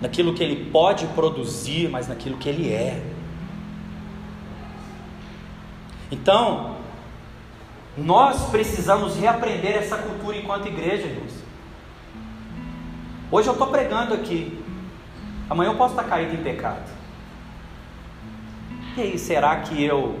naquilo 0.00 0.34
que 0.34 0.42
ele 0.42 0.70
pode 0.70 1.06
produzir, 1.08 1.88
mas 1.88 2.08
naquilo 2.08 2.36
que 2.36 2.48
ele 2.48 2.72
é. 2.72 3.02
Então, 6.10 6.76
nós 7.96 8.50
precisamos 8.50 9.16
reaprender 9.16 9.76
essa 9.76 9.96
cultura 9.96 10.36
enquanto 10.36 10.66
igreja, 10.66 11.06
irmãos. 11.06 11.32
Hoje 13.30 13.48
eu 13.48 13.52
estou 13.52 13.68
pregando 13.68 14.14
aqui, 14.14 14.62
amanhã 15.48 15.70
eu 15.70 15.76
posso 15.76 15.94
estar 15.94 16.04
caído 16.04 16.34
em 16.34 16.42
pecado. 16.42 16.90
E 18.96 19.00
aí, 19.00 19.18
será 19.18 19.56
que 19.56 19.82
eu 19.82 20.18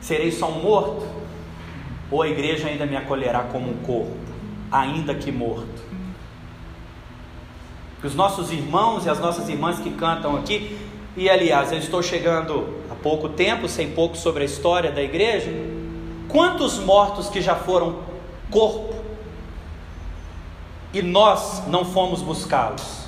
serei 0.00 0.30
só 0.30 0.48
um 0.48 0.62
morto? 0.62 1.06
Ou 2.10 2.22
a 2.22 2.28
igreja 2.28 2.68
ainda 2.68 2.86
me 2.86 2.96
acolherá 2.96 3.40
como 3.44 3.70
um 3.70 3.76
corpo, 3.78 4.16
ainda 4.70 5.14
que 5.14 5.32
morto? 5.32 5.71
Os 8.02 8.14
nossos 8.14 8.50
irmãos 8.50 9.06
e 9.06 9.10
as 9.10 9.20
nossas 9.20 9.48
irmãs 9.48 9.78
que 9.78 9.90
cantam 9.90 10.36
aqui, 10.36 10.78
e 11.16 11.28
aliás, 11.28 11.70
eu 11.72 11.78
estou 11.78 12.02
chegando 12.02 12.80
há 12.90 12.94
pouco 12.94 13.28
tempo, 13.28 13.68
sei 13.68 13.86
pouco 13.92 14.16
sobre 14.16 14.42
a 14.42 14.46
história 14.46 14.90
da 14.90 15.02
igreja. 15.02 15.52
Quantos 16.28 16.78
mortos 16.78 17.28
que 17.28 17.40
já 17.40 17.54
foram 17.54 17.98
corpo 18.50 18.94
e 20.94 21.02
nós 21.02 21.62
não 21.68 21.84
fomos 21.84 22.22
buscá-los? 22.22 23.02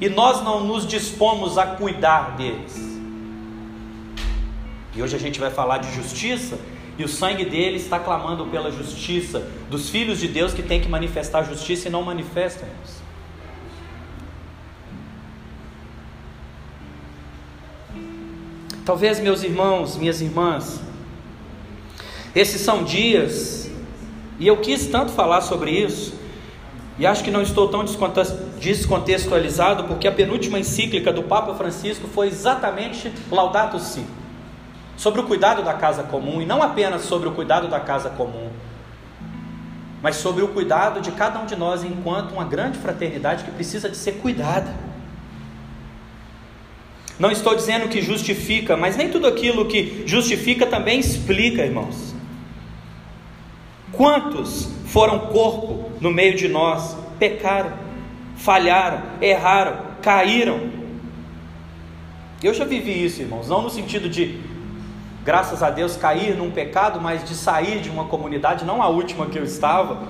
E 0.00 0.08
nós 0.08 0.42
não 0.44 0.64
nos 0.64 0.86
dispomos 0.86 1.58
a 1.58 1.66
cuidar 1.66 2.36
deles. 2.36 2.76
E 4.94 5.02
hoje 5.02 5.16
a 5.16 5.18
gente 5.18 5.40
vai 5.40 5.50
falar 5.50 5.78
de 5.78 5.92
justiça, 5.94 6.58
e 6.98 7.04
o 7.04 7.08
sangue 7.08 7.44
dele 7.44 7.76
está 7.76 7.98
clamando 7.98 8.44
pela 8.46 8.70
justiça 8.70 9.48
dos 9.70 9.88
filhos 9.88 10.18
de 10.18 10.28
Deus 10.28 10.52
que 10.52 10.62
tem 10.62 10.80
que 10.80 10.88
manifestar 10.88 11.44
justiça 11.44 11.88
e 11.88 11.90
não 11.90 12.02
manifestam. 12.02 12.68
Talvez, 18.88 19.20
meus 19.20 19.42
irmãos, 19.42 19.98
minhas 19.98 20.22
irmãs, 20.22 20.80
esses 22.34 22.62
são 22.62 22.84
dias, 22.84 23.70
e 24.38 24.46
eu 24.46 24.56
quis 24.56 24.86
tanto 24.86 25.12
falar 25.12 25.42
sobre 25.42 25.72
isso, 25.72 26.14
e 26.98 27.06
acho 27.06 27.22
que 27.22 27.30
não 27.30 27.42
estou 27.42 27.68
tão 27.68 27.84
descontextualizado, 28.58 29.84
porque 29.84 30.08
a 30.08 30.12
penúltima 30.12 30.58
encíclica 30.58 31.12
do 31.12 31.22
Papa 31.22 31.52
Francisco 31.52 32.08
foi 32.08 32.28
exatamente 32.28 33.12
Laudato 33.30 33.78
Si, 33.78 34.06
sobre 34.96 35.20
o 35.20 35.24
cuidado 35.24 35.62
da 35.62 35.74
casa 35.74 36.04
comum, 36.04 36.40
e 36.40 36.46
não 36.46 36.62
apenas 36.62 37.02
sobre 37.02 37.28
o 37.28 37.32
cuidado 37.32 37.68
da 37.68 37.80
casa 37.80 38.08
comum, 38.08 38.48
mas 40.02 40.16
sobre 40.16 40.42
o 40.42 40.48
cuidado 40.48 41.02
de 41.02 41.12
cada 41.12 41.38
um 41.38 41.44
de 41.44 41.56
nós 41.56 41.84
enquanto 41.84 42.32
uma 42.32 42.44
grande 42.46 42.78
fraternidade 42.78 43.44
que 43.44 43.50
precisa 43.50 43.90
de 43.90 43.98
ser 43.98 44.12
cuidada. 44.12 44.87
Não 47.18 47.32
estou 47.32 47.54
dizendo 47.54 47.88
que 47.88 48.00
justifica, 48.00 48.76
mas 48.76 48.96
nem 48.96 49.10
tudo 49.10 49.26
aquilo 49.26 49.66
que 49.66 50.04
justifica 50.06 50.66
também 50.66 51.00
explica, 51.00 51.64
irmãos. 51.64 52.14
Quantos 53.90 54.70
foram 54.86 55.18
corpo 55.18 55.90
no 56.00 56.12
meio 56.12 56.36
de 56.36 56.46
nós, 56.46 56.96
pecaram, 57.18 57.72
falharam, 58.36 59.02
erraram, 59.20 59.78
caíram? 60.00 60.70
Eu 62.40 62.54
já 62.54 62.64
vivi 62.64 63.04
isso, 63.04 63.20
irmãos, 63.20 63.48
não 63.48 63.62
no 63.62 63.70
sentido 63.70 64.08
de, 64.08 64.38
graças 65.24 65.60
a 65.60 65.70
Deus, 65.70 65.96
cair 65.96 66.36
num 66.36 66.52
pecado, 66.52 67.00
mas 67.00 67.24
de 67.24 67.34
sair 67.34 67.80
de 67.80 67.90
uma 67.90 68.04
comunidade, 68.04 68.64
não 68.64 68.80
a 68.80 68.88
última 68.88 69.26
que 69.26 69.36
eu 69.36 69.42
estava, 69.42 70.06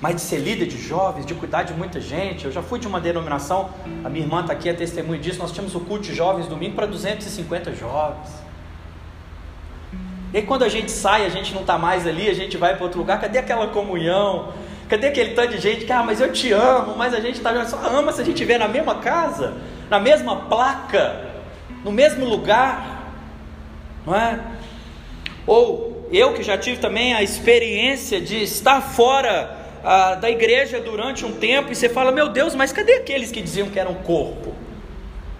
mas 0.00 0.16
de 0.16 0.20
ser 0.20 0.38
líder 0.38 0.66
de 0.66 0.78
jovens, 0.78 1.24
de 1.24 1.34
cuidar 1.34 1.62
de 1.62 1.72
muita 1.72 2.00
gente. 2.00 2.44
Eu 2.44 2.52
já 2.52 2.62
fui 2.62 2.78
de 2.78 2.86
uma 2.86 3.00
denominação, 3.00 3.70
a 4.04 4.08
minha 4.08 4.24
irmã 4.24 4.40
está 4.42 4.52
aqui, 4.52 4.68
é 4.68 4.72
testemunho 4.72 5.20
disso. 5.20 5.38
Nós 5.38 5.52
tínhamos 5.52 5.74
o 5.74 5.80
culto 5.80 6.04
de 6.04 6.14
jovens 6.14 6.46
domingo 6.46 6.74
para 6.74 6.86
250 6.86 7.74
jovens. 7.74 8.28
E 10.32 10.38
aí, 10.38 10.42
quando 10.42 10.64
a 10.64 10.68
gente 10.68 10.90
sai, 10.90 11.24
a 11.24 11.30
gente 11.30 11.54
não 11.54 11.62
está 11.62 11.78
mais 11.78 12.06
ali, 12.06 12.28
a 12.28 12.34
gente 12.34 12.56
vai 12.56 12.74
para 12.74 12.84
outro 12.84 12.98
lugar, 12.98 13.20
cadê 13.20 13.38
aquela 13.38 13.68
comunhão? 13.68 14.52
Cadê 14.88 15.08
aquele 15.08 15.34
tanto 15.34 15.52
de 15.52 15.58
gente 15.58 15.84
que, 15.84 15.92
ah, 15.92 16.02
mas 16.02 16.20
eu 16.20 16.32
te 16.32 16.52
amo, 16.52 16.94
mas 16.96 17.14
a 17.14 17.20
gente 17.20 17.36
está 17.36 17.64
só 17.64 17.78
ama 17.88 18.12
se 18.12 18.20
a 18.20 18.24
gente 18.24 18.34
estiver 18.34 18.58
na 18.58 18.68
mesma 18.68 18.96
casa, 18.96 19.54
na 19.88 19.98
mesma 19.98 20.36
placa, 20.42 21.24
no 21.82 21.90
mesmo 21.90 22.24
lugar, 22.24 23.12
não 24.04 24.14
é? 24.14 24.38
Ou 25.46 26.06
eu 26.12 26.34
que 26.34 26.42
já 26.42 26.58
tive 26.58 26.78
também 26.78 27.14
a 27.14 27.22
experiência 27.22 28.20
de 28.20 28.42
estar 28.42 28.80
fora 28.80 29.55
ah, 29.88 30.16
da 30.16 30.28
igreja 30.28 30.80
durante 30.80 31.24
um 31.24 31.30
tempo 31.30 31.70
e 31.70 31.76
você 31.76 31.88
fala: 31.88 32.10
Meu 32.10 32.28
Deus, 32.28 32.56
mas 32.56 32.72
cadê 32.72 32.94
aqueles 32.94 33.30
que 33.30 33.40
diziam 33.40 33.70
que 33.70 33.78
eram 33.78 33.94
corpo? 33.94 34.52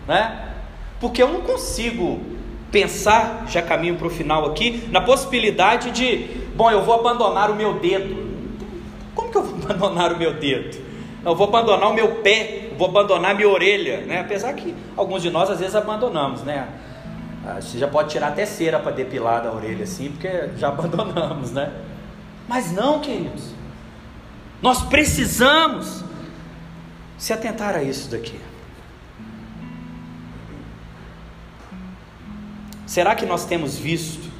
Né? 0.06 0.52
Porque 1.00 1.20
eu 1.20 1.26
não 1.26 1.40
consigo 1.40 2.20
pensar, 2.70 3.44
já 3.48 3.60
caminho 3.60 3.96
para 3.96 4.06
o 4.06 4.10
final 4.10 4.46
aqui, 4.46 4.86
na 4.92 5.00
possibilidade 5.00 5.90
de, 5.90 6.28
bom, 6.54 6.70
eu 6.70 6.84
vou 6.84 6.94
abandonar 6.94 7.50
o 7.50 7.56
meu 7.56 7.80
dedo. 7.80 8.24
Como 9.16 9.32
que 9.32 9.36
eu 9.36 9.42
vou 9.42 9.58
abandonar 9.68 10.12
o 10.12 10.16
meu 10.16 10.34
dedo? 10.34 10.78
Eu 11.24 11.34
vou 11.34 11.48
abandonar 11.48 11.90
o 11.90 11.94
meu 11.94 12.16
pé, 12.22 12.68
vou 12.78 12.86
abandonar 12.86 13.32
a 13.32 13.34
minha 13.34 13.48
orelha, 13.48 14.02
né? 14.02 14.20
Apesar 14.20 14.52
que 14.52 14.72
alguns 14.96 15.22
de 15.22 15.30
nós 15.30 15.50
às 15.50 15.58
vezes 15.58 15.74
abandonamos, 15.74 16.44
né? 16.44 16.68
Ah, 17.44 17.60
você 17.60 17.78
já 17.78 17.88
pode 17.88 18.10
tirar 18.10 18.28
até 18.28 18.46
cera 18.46 18.78
para 18.78 18.92
depilar 18.92 19.42
da 19.42 19.52
orelha 19.52 19.82
assim, 19.82 20.12
porque 20.12 20.50
já 20.56 20.68
abandonamos, 20.70 21.50
né? 21.50 21.72
Mas 22.46 22.70
não, 22.70 23.00
queridos. 23.00 23.55
Nós 24.62 24.82
precisamos 24.82 26.02
se 27.18 27.32
atentar 27.32 27.74
a 27.74 27.82
isso 27.82 28.10
daqui. 28.10 28.38
Será 32.86 33.14
que 33.14 33.26
nós 33.26 33.44
temos 33.44 33.76
visto 33.76 34.30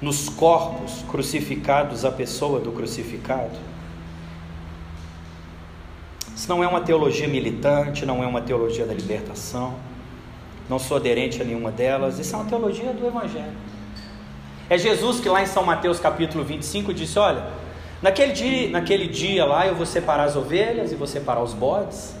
nos 0.00 0.28
corpos 0.28 1.04
crucificados 1.10 2.04
a 2.04 2.10
pessoa 2.10 2.60
do 2.60 2.72
crucificado? 2.72 3.58
Isso 6.34 6.48
não 6.48 6.64
é 6.64 6.66
uma 6.66 6.80
teologia 6.80 7.28
militante, 7.28 8.06
não 8.06 8.22
é 8.22 8.26
uma 8.26 8.40
teologia 8.40 8.86
da 8.86 8.94
libertação, 8.94 9.76
não 10.68 10.78
sou 10.78 10.96
aderente 10.96 11.42
a 11.42 11.44
nenhuma 11.44 11.70
delas, 11.70 12.18
isso 12.18 12.34
é 12.34 12.38
uma 12.38 12.48
teologia 12.48 12.92
do 12.92 13.06
Evangelho. 13.06 13.52
É 14.70 14.78
Jesus 14.78 15.20
que 15.20 15.28
lá 15.28 15.42
em 15.42 15.46
São 15.46 15.62
Mateus 15.62 16.00
capítulo 16.00 16.42
25 16.42 16.94
disse: 16.94 17.18
Olha, 17.18 17.44
Naquele 18.02 18.32
dia, 18.32 18.68
naquele 18.70 19.06
dia 19.06 19.44
lá 19.44 19.66
eu 19.66 19.76
vou 19.76 19.86
separar 19.86 20.24
as 20.24 20.34
ovelhas 20.34 20.90
e 20.90 20.96
vou 20.96 21.06
separar 21.06 21.40
os 21.40 21.54
bodes. 21.54 22.16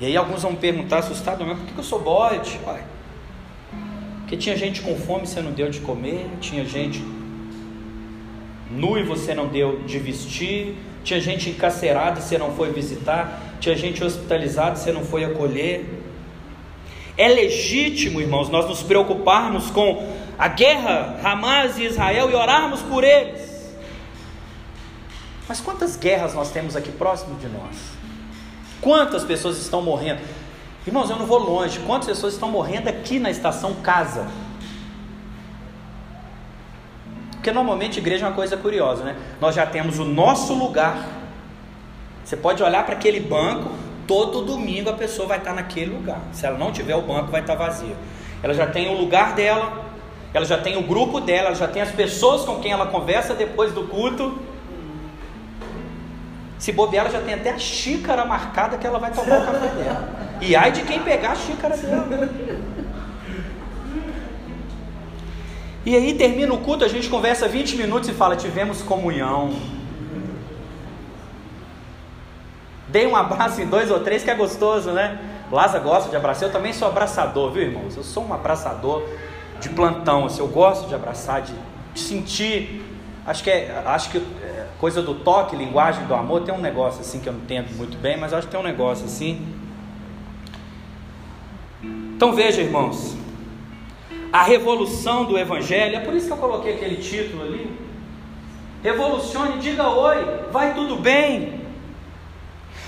E 0.00 0.06
aí 0.06 0.16
alguns 0.16 0.42
vão 0.42 0.52
me 0.52 0.56
perguntar 0.58 0.98
assustado, 0.98 1.44
mas 1.44 1.58
por 1.58 1.66
que 1.66 1.78
eu 1.78 1.84
sou 1.84 2.00
bode? 2.00 2.58
Pai? 2.64 2.82
Porque 4.20 4.36
tinha 4.36 4.56
gente 4.56 4.80
com 4.80 4.96
fome 4.96 5.24
e 5.24 5.26
você 5.26 5.40
não 5.40 5.52
deu 5.52 5.70
de 5.70 5.80
comer, 5.80 6.28
tinha 6.40 6.64
gente 6.64 7.04
nu 8.70 8.98
e 8.98 9.02
você 9.02 9.34
não 9.34 9.46
deu 9.46 9.82
de 9.82 9.98
vestir, 9.98 10.76
tinha 11.04 11.20
gente 11.20 11.48
encarcerada 11.50 12.18
e 12.18 12.22
você 12.22 12.36
não 12.36 12.52
foi 12.52 12.72
visitar, 12.72 13.40
tinha 13.60 13.76
gente 13.76 14.02
hospitalizada 14.02 14.76
e 14.76 14.78
você 14.78 14.92
não 14.92 15.04
foi 15.04 15.24
acolher. 15.24 15.84
É 17.16 17.28
legítimo, 17.28 18.20
irmãos, 18.20 18.48
nós 18.48 18.66
nos 18.66 18.82
preocuparmos 18.82 19.70
com 19.70 20.06
a 20.38 20.48
guerra, 20.48 21.18
Hamas 21.22 21.78
e 21.78 21.84
Israel, 21.84 22.30
e 22.30 22.34
orarmos 22.34 22.82
por 22.82 23.04
eles. 23.04 23.45
Mas 25.48 25.60
quantas 25.60 25.96
guerras 25.96 26.34
nós 26.34 26.50
temos 26.50 26.74
aqui 26.76 26.90
próximo 26.90 27.36
de 27.38 27.48
nós? 27.48 27.76
Quantas 28.80 29.24
pessoas 29.24 29.58
estão 29.58 29.80
morrendo? 29.80 30.20
Irmãos, 30.86 31.10
eu 31.10 31.16
não 31.16 31.26
vou 31.26 31.38
longe. 31.38 31.78
Quantas 31.80 32.08
pessoas 32.08 32.34
estão 32.34 32.50
morrendo 32.50 32.88
aqui 32.88 33.18
na 33.18 33.30
estação 33.30 33.74
casa? 33.74 34.26
Porque 37.32 37.50
normalmente 37.52 37.98
igreja 37.98 38.26
é 38.26 38.28
uma 38.28 38.34
coisa 38.34 38.56
curiosa, 38.56 39.04
né? 39.04 39.16
Nós 39.40 39.54
já 39.54 39.64
temos 39.64 39.98
o 39.98 40.04
nosso 40.04 40.52
lugar. 40.52 41.06
Você 42.24 42.36
pode 42.36 42.60
olhar 42.60 42.84
para 42.84 42.96
aquele 42.96 43.20
banco, 43.20 43.70
todo 44.04 44.42
domingo 44.42 44.90
a 44.90 44.94
pessoa 44.94 45.28
vai 45.28 45.38
estar 45.38 45.54
naquele 45.54 45.92
lugar. 45.92 46.20
Se 46.32 46.44
ela 46.44 46.58
não 46.58 46.72
tiver 46.72 46.96
o 46.96 47.02
banco, 47.02 47.30
vai 47.30 47.40
estar 47.40 47.54
vazio. 47.54 47.96
Ela 48.42 48.52
já 48.52 48.66
tem 48.66 48.88
o 48.88 48.98
lugar 48.98 49.34
dela, 49.34 49.84
ela 50.34 50.44
já 50.44 50.58
tem 50.58 50.76
o 50.76 50.82
grupo 50.82 51.20
dela, 51.20 51.48
ela 51.48 51.54
já 51.54 51.68
tem 51.68 51.82
as 51.82 51.92
pessoas 51.92 52.44
com 52.44 52.58
quem 52.58 52.72
ela 52.72 52.86
conversa 52.86 53.32
depois 53.32 53.72
do 53.72 53.84
culto. 53.84 54.36
Se 56.58 56.72
bobear, 56.72 57.06
ela 57.06 57.12
já 57.12 57.20
tem 57.20 57.34
até 57.34 57.50
a 57.50 57.58
xícara 57.58 58.24
marcada 58.24 58.78
que 58.78 58.86
ela 58.86 58.98
vai 58.98 59.12
tomar 59.12 59.40
o 59.40 59.46
café 59.46 59.68
dela. 59.68 60.08
E 60.40 60.56
ai 60.56 60.72
de 60.72 60.82
quem 60.82 61.00
pegar 61.00 61.32
a 61.32 61.34
xícara 61.34 61.76
dela. 61.76 62.28
E 65.84 65.94
aí 65.94 66.14
termina 66.14 66.52
o 66.52 66.58
culto, 66.58 66.84
a 66.84 66.88
gente 66.88 67.08
conversa 67.08 67.46
20 67.46 67.76
minutos 67.76 68.08
e 68.08 68.12
fala: 68.12 68.34
tivemos 68.34 68.82
comunhão. 68.82 69.54
Dei 72.88 73.06
um 73.06 73.14
abraço 73.14 73.60
em 73.60 73.66
dois 73.66 73.90
ou 73.90 74.00
três 74.00 74.24
que 74.24 74.30
é 74.30 74.34
gostoso, 74.34 74.90
né? 74.90 75.18
Lázaro 75.50 75.84
gosta 75.84 76.10
de 76.10 76.16
abraçar, 76.16 76.48
eu 76.48 76.52
também 76.52 76.72
sou 76.72 76.88
abraçador, 76.88 77.52
viu 77.52 77.62
irmãos? 77.62 77.96
Eu 77.96 78.02
sou 78.02 78.24
um 78.24 78.34
abraçador 78.34 79.08
de 79.60 79.68
plantão, 79.68 80.26
assim, 80.26 80.40
eu 80.40 80.48
gosto 80.48 80.88
de 80.88 80.94
abraçar, 80.94 81.42
de, 81.42 81.52
de 81.94 82.00
sentir. 82.00 82.84
Acho 83.24 83.44
que 83.44 83.50
é, 83.50 83.82
acho 83.86 84.10
que 84.10 84.18
coisa 84.78 85.02
do 85.02 85.14
toque, 85.14 85.56
linguagem 85.56 86.04
do 86.06 86.14
amor, 86.14 86.42
tem 86.42 86.54
um 86.54 86.60
negócio 86.60 87.00
assim 87.00 87.20
que 87.20 87.28
eu 87.28 87.32
não 87.32 87.40
entendo 87.40 87.74
muito 87.76 87.96
bem, 87.98 88.16
mas 88.16 88.32
acho 88.32 88.46
que 88.46 88.52
tem 88.52 88.60
um 88.60 88.64
negócio 88.64 89.06
assim. 89.06 89.46
Então 91.82 92.32
veja, 92.34 92.62
irmãos, 92.62 93.16
a 94.32 94.42
revolução 94.42 95.24
do 95.24 95.38
Evangelho, 95.38 95.96
é 95.96 96.00
por 96.00 96.14
isso 96.14 96.26
que 96.26 96.32
eu 96.32 96.38
coloquei 96.38 96.74
aquele 96.74 96.96
título 96.96 97.42
ali. 97.42 97.70
Revolucione, 98.82 99.58
diga 99.58 99.88
oi, 99.88 100.48
vai 100.50 100.74
tudo 100.74 100.96
bem. 100.96 101.60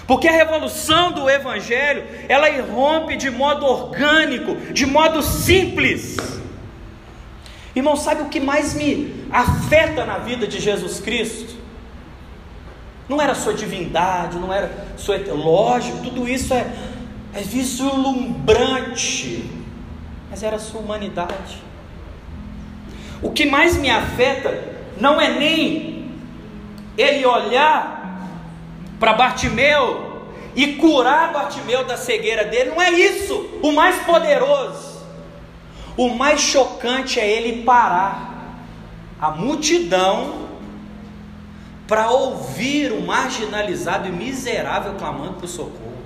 Porque 0.07 0.27
a 0.27 0.33
revolução 0.33 1.13
do 1.13 1.29
Evangelho, 1.29 2.05
ela 2.29 2.49
irrompe 2.49 3.17
de 3.17 3.31
modo 3.31 3.67
orgânico, 3.67 4.57
de 4.73 4.87
modo 4.87 5.23
simples. 5.23 6.17
Irmão, 7.77 7.97
sabe 7.97 8.23
o 8.23 8.29
que 8.29 8.41
mais 8.41 8.73
me 8.75 9.27
afeta 9.31 10.07
na 10.07 10.17
vida 10.17 10.47
de 10.47 10.61
Jesus 10.61 11.01
Cristo? 11.01 11.58
Não 13.09 13.21
era 13.21 13.35
sua 13.35 13.55
divindade, 13.55 14.39
não 14.39 14.53
era 14.53 14.71
sua. 14.97 15.19
Lógico, 15.33 15.99
tudo 16.05 16.29
isso 16.29 16.53
é, 16.53 16.67
é 17.35 17.41
vislumbrante, 17.41 19.49
mas 20.31 20.43
era 20.43 20.59
sua 20.59 20.81
humanidade. 20.81 21.63
O 23.23 23.31
que 23.31 23.47
mais 23.47 23.77
me 23.77 23.91
afeta 23.91 24.77
não 25.01 25.21
é 25.21 25.31
nem 25.31 26.11
ele 26.97 27.25
olhar 27.25 27.99
para 28.99 29.13
Bartimeu 29.13 30.23
e 30.55 30.75
curar 30.75 31.33
Bartimeu 31.33 31.85
da 31.85 31.97
cegueira 31.97 32.45
dele, 32.45 32.71
não 32.71 32.83
é 32.83 32.91
isso 32.91 33.49
o 33.63 33.73
mais 33.73 33.97
poderoso. 34.03 34.99
O 35.97 36.11
mais 36.11 36.41
chocante 36.41 37.19
é 37.19 37.29
ele 37.29 37.63
parar 37.63 38.57
a 39.21 39.31
multidão 39.31 40.48
para 41.89 42.11
ouvir 42.11 42.93
o 42.93 43.01
marginalizado 43.01 44.07
e 44.07 44.13
miserável 44.13 44.95
clamando 44.99 45.41
por 45.41 45.49
socorro. 45.49 45.97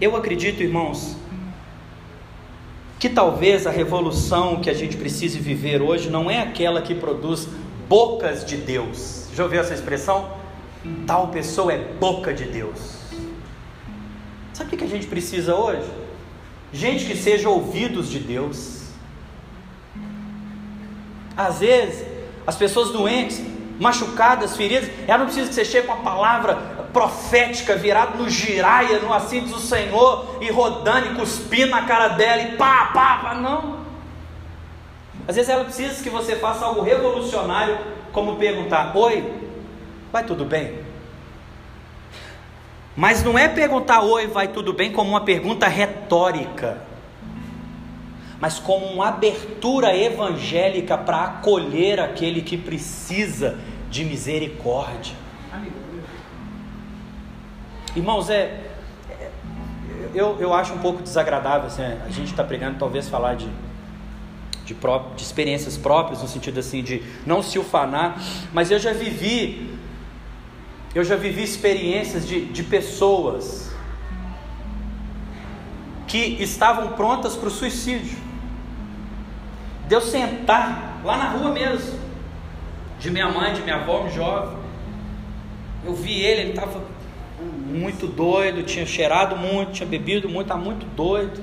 Eu 0.00 0.14
acredito, 0.14 0.62
irmãos, 0.62 1.16
que 3.00 3.08
talvez 3.08 3.66
a 3.66 3.70
revolução 3.70 4.60
que 4.60 4.70
a 4.70 4.74
gente 4.74 4.96
precise 4.96 5.40
viver 5.40 5.82
hoje 5.82 6.08
não 6.08 6.30
é 6.30 6.40
aquela 6.40 6.80
que 6.80 6.94
produz 6.94 7.48
bocas 7.88 8.44
de 8.44 8.56
Deus. 8.56 9.28
Já 9.34 9.42
ouviu 9.42 9.60
essa 9.60 9.74
expressão? 9.74 10.30
Tal 11.04 11.28
pessoa 11.28 11.72
é 11.72 11.78
boca 11.78 12.32
de 12.32 12.44
Deus. 12.44 13.00
Sabe 14.52 14.74
o 14.74 14.78
que 14.78 14.84
a 14.84 14.88
gente 14.88 15.06
precisa 15.08 15.56
hoje? 15.56 15.90
Gente 16.72 17.06
que 17.06 17.16
seja 17.16 17.48
ouvidos 17.48 18.08
de 18.08 18.20
Deus 18.20 18.75
às 21.36 21.58
vezes, 21.60 22.06
as 22.46 22.56
pessoas 22.56 22.90
doentes, 22.90 23.42
machucadas, 23.78 24.56
feridas, 24.56 24.90
ela 25.06 25.18
não 25.18 25.26
precisa 25.26 25.48
que 25.48 25.54
você 25.54 25.64
chegue 25.64 25.86
com 25.86 25.92
a 25.92 25.96
palavra 25.96 26.54
profética 26.92 27.76
virado 27.76 28.16
no 28.16 28.30
giraia, 28.30 29.00
no 29.00 29.12
assim 29.12 29.40
diz 29.40 29.54
o 29.54 29.60
Senhor, 29.60 30.38
e 30.40 30.50
rodando 30.50 31.12
e 31.12 31.14
cuspindo 31.14 31.72
na 31.72 31.82
cara 31.82 32.08
dela, 32.08 32.42
e 32.42 32.56
pá, 32.56 32.86
pá, 32.94 33.18
pá, 33.18 33.34
não. 33.34 33.76
Às 35.28 35.36
vezes 35.36 35.50
ela 35.50 35.64
precisa 35.64 36.02
que 36.02 36.08
você 36.08 36.36
faça 36.36 36.64
algo 36.64 36.80
revolucionário, 36.80 37.76
como 38.12 38.36
perguntar: 38.36 38.96
Oi, 38.96 39.30
vai 40.10 40.24
tudo 40.24 40.44
bem? 40.44 40.86
Mas 42.96 43.22
não 43.22 43.38
é 43.38 43.46
perguntar 43.46 44.00
oi, 44.00 44.26
vai 44.26 44.48
tudo 44.48 44.72
bem, 44.72 44.90
como 44.90 45.10
uma 45.10 45.20
pergunta 45.20 45.68
retórica 45.68 46.85
mas 48.40 48.58
como 48.58 48.86
uma 48.86 49.08
abertura 49.08 49.96
evangélica 49.96 50.96
para 50.96 51.24
acolher 51.24 52.00
aquele 52.00 52.42
que 52.42 52.56
precisa 52.56 53.58
de 53.90 54.04
misericórdia. 54.04 55.14
Irmãos, 57.94 58.28
é, 58.28 58.60
é 59.08 59.30
eu, 60.14 60.36
eu 60.38 60.52
acho 60.52 60.74
um 60.74 60.78
pouco 60.78 61.02
desagradável 61.02 61.68
assim, 61.68 61.82
a 61.82 62.10
gente 62.10 62.30
está 62.30 62.44
pregando 62.44 62.78
talvez 62.78 63.08
falar 63.08 63.36
de, 63.36 63.48
de, 64.66 64.74
pró 64.74 65.12
de 65.16 65.22
experiências 65.22 65.78
próprias, 65.78 66.20
no 66.20 66.28
sentido 66.28 66.60
assim 66.60 66.82
de 66.82 67.02
não 67.24 67.42
se 67.42 67.58
ufanar, 67.58 68.20
mas 68.52 68.70
eu 68.70 68.78
já 68.78 68.92
vivi, 68.92 69.78
eu 70.94 71.04
já 71.04 71.16
vivi 71.16 71.42
experiências 71.42 72.28
de, 72.28 72.44
de 72.44 72.62
pessoas 72.64 73.74
que 76.06 76.18
estavam 76.18 76.92
prontas 76.92 77.34
para 77.34 77.48
o 77.48 77.50
suicídio 77.50 78.25
de 79.86 79.94
eu 79.94 80.00
sentar 80.00 81.00
lá 81.04 81.16
na 81.16 81.28
rua 81.30 81.50
mesmo, 81.50 81.98
de 82.98 83.10
minha 83.10 83.28
mãe, 83.28 83.52
de 83.52 83.62
minha 83.62 83.76
avó, 83.76 84.02
um 84.02 84.10
jovem. 84.10 84.56
Eu 85.84 85.94
vi 85.94 86.20
ele, 86.20 86.40
ele 86.40 86.50
estava 86.50 86.82
muito 87.66 88.06
doido, 88.06 88.64
tinha 88.64 88.84
cheirado 88.84 89.36
muito, 89.36 89.72
tinha 89.72 89.88
bebido 89.88 90.28
muito, 90.28 90.42
estava 90.42 90.60
muito 90.60 90.86
doido. 90.96 91.40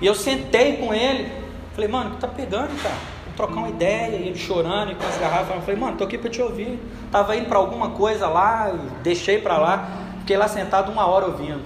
E 0.00 0.06
eu 0.06 0.14
sentei 0.14 0.76
com 0.78 0.94
ele, 0.94 1.30
falei, 1.74 1.88
mano, 1.88 2.10
o 2.10 2.14
que 2.14 2.20
tá 2.20 2.28
pegando, 2.28 2.74
cara? 2.82 2.94
Vou 3.26 3.34
trocar 3.36 3.56
uma 3.56 3.68
ideia, 3.68 4.16
e 4.16 4.28
ele 4.28 4.38
chorando 4.38 4.92
e 4.92 4.94
com 4.94 5.06
as 5.06 5.18
garrafas. 5.18 5.56
Eu 5.56 5.62
falei, 5.62 5.80
mano, 5.80 5.96
tô 5.96 6.04
aqui 6.04 6.16
para 6.16 6.30
te 6.30 6.40
ouvir. 6.40 6.78
Tava 7.10 7.36
indo 7.36 7.46
para 7.46 7.58
alguma 7.58 7.90
coisa 7.90 8.28
lá, 8.28 8.72
deixei 9.02 9.38
para 9.38 9.58
lá, 9.58 9.88
fiquei 10.20 10.36
lá 10.36 10.48
sentado 10.48 10.90
uma 10.90 11.06
hora 11.06 11.26
ouvindo. 11.26 11.62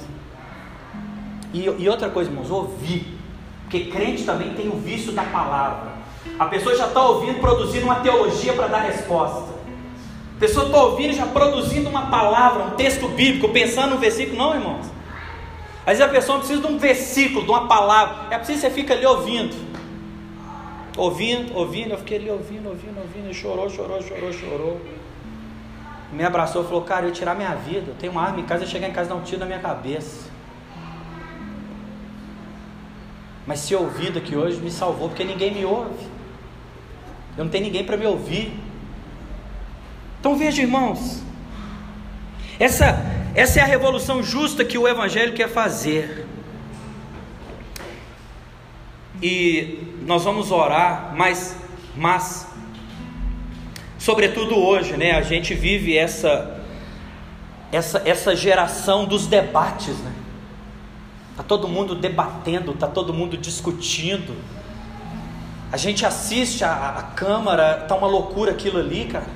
E, 1.52 1.64
e 1.64 1.88
outra 1.88 2.10
coisa, 2.10 2.30
irmãos, 2.30 2.50
ouvi 2.50 3.17
porque 3.68 3.80
crente 3.80 4.24
também 4.24 4.54
tem 4.54 4.68
o 4.68 4.76
vício 4.76 5.12
da 5.12 5.22
palavra. 5.24 5.92
A 6.38 6.46
pessoa 6.46 6.74
já 6.74 6.86
está 6.86 7.02
ouvindo, 7.06 7.38
produzindo 7.38 7.84
uma 7.84 7.96
teologia 7.96 8.54
para 8.54 8.66
dar 8.66 8.80
resposta. 8.80 9.52
A 10.36 10.40
pessoa 10.40 10.66
está 10.66 10.82
ouvindo, 10.82 11.12
já 11.12 11.26
produzindo 11.26 11.90
uma 11.90 12.06
palavra, 12.06 12.64
um 12.64 12.70
texto 12.70 13.06
bíblico, 13.08 13.50
pensando 13.50 13.90
no 13.90 13.98
versículo. 13.98 14.38
Não, 14.38 14.54
irmãos. 14.54 14.86
Às 15.80 15.98
vezes 15.98 16.00
a 16.00 16.08
pessoa 16.08 16.38
precisa 16.38 16.62
de 16.62 16.66
um 16.66 16.78
versículo, 16.78 17.44
de 17.44 17.50
uma 17.50 17.68
palavra. 17.68 18.34
É 18.34 18.38
preciso 18.38 18.60
que 18.60 18.68
você 18.68 18.74
fica 18.74 18.94
ali 18.94 19.04
ouvindo. 19.04 19.54
Ouvindo, 20.96 21.54
ouvindo. 21.54 21.90
Eu 21.90 21.98
fiquei 21.98 22.16
ali 22.18 22.30
ouvindo, 22.30 22.70
ouvindo, 22.70 22.98
ouvindo. 22.98 23.26
Ele 23.26 23.34
chorou, 23.34 23.68
chorou, 23.68 24.00
chorou, 24.00 24.32
chorou. 24.32 24.80
Me 26.10 26.24
abraçou 26.24 26.62
e 26.62 26.64
falou: 26.64 26.82
Cara, 26.82 27.02
eu 27.02 27.08
ia 27.08 27.14
tirar 27.14 27.34
minha 27.34 27.54
vida. 27.54 27.90
Eu 27.90 27.94
tenho 27.96 28.12
uma 28.12 28.22
arma 28.22 28.40
em 28.40 28.44
casa, 28.44 28.64
eu 28.64 28.68
chegar 28.68 28.88
em 28.88 28.92
casa 28.92 29.10
e 29.10 29.12
dar 29.12 29.16
um 29.16 29.22
tiro 29.22 29.40
na 29.40 29.46
minha 29.46 29.58
cabeça. 29.58 30.27
Mas 33.48 33.60
ser 33.60 33.76
ouvido 33.76 34.18
aqui 34.18 34.36
hoje 34.36 34.60
me 34.60 34.70
salvou, 34.70 35.08
porque 35.08 35.24
ninguém 35.24 35.50
me 35.50 35.64
ouve. 35.64 36.06
Eu 37.34 37.44
não 37.44 37.50
tenho 37.50 37.64
ninguém 37.64 37.82
para 37.82 37.96
me 37.96 38.04
ouvir. 38.04 38.52
Então 40.20 40.36
veja, 40.36 40.60
irmãos, 40.60 41.22
essa, 42.60 43.02
essa 43.34 43.58
é 43.58 43.62
a 43.62 43.64
revolução 43.64 44.22
justa 44.22 44.66
que 44.66 44.76
o 44.76 44.86
Evangelho 44.86 45.32
quer 45.32 45.48
fazer. 45.48 46.26
E 49.22 49.82
nós 50.02 50.24
vamos 50.24 50.50
orar, 50.50 51.14
mas, 51.16 51.56
mas, 51.96 52.46
sobretudo 53.98 54.58
hoje, 54.58 54.94
né, 54.98 55.12
a 55.12 55.22
gente 55.22 55.54
vive 55.54 55.96
essa, 55.96 56.62
essa, 57.72 58.02
essa 58.04 58.36
geração 58.36 59.06
dos 59.06 59.26
debates, 59.26 59.96
né? 60.00 60.17
Tá 61.38 61.44
todo 61.44 61.68
mundo 61.68 61.94
debatendo, 61.94 62.72
tá 62.72 62.88
todo 62.88 63.14
mundo 63.14 63.36
discutindo. 63.36 64.36
A 65.70 65.76
gente 65.76 66.04
assiste 66.04 66.64
a, 66.64 66.96
a 66.98 67.02
Câmara, 67.14 67.84
tá 67.86 67.94
uma 67.94 68.08
loucura 68.08 68.50
aquilo 68.50 68.80
ali, 68.80 69.04
cara. 69.04 69.28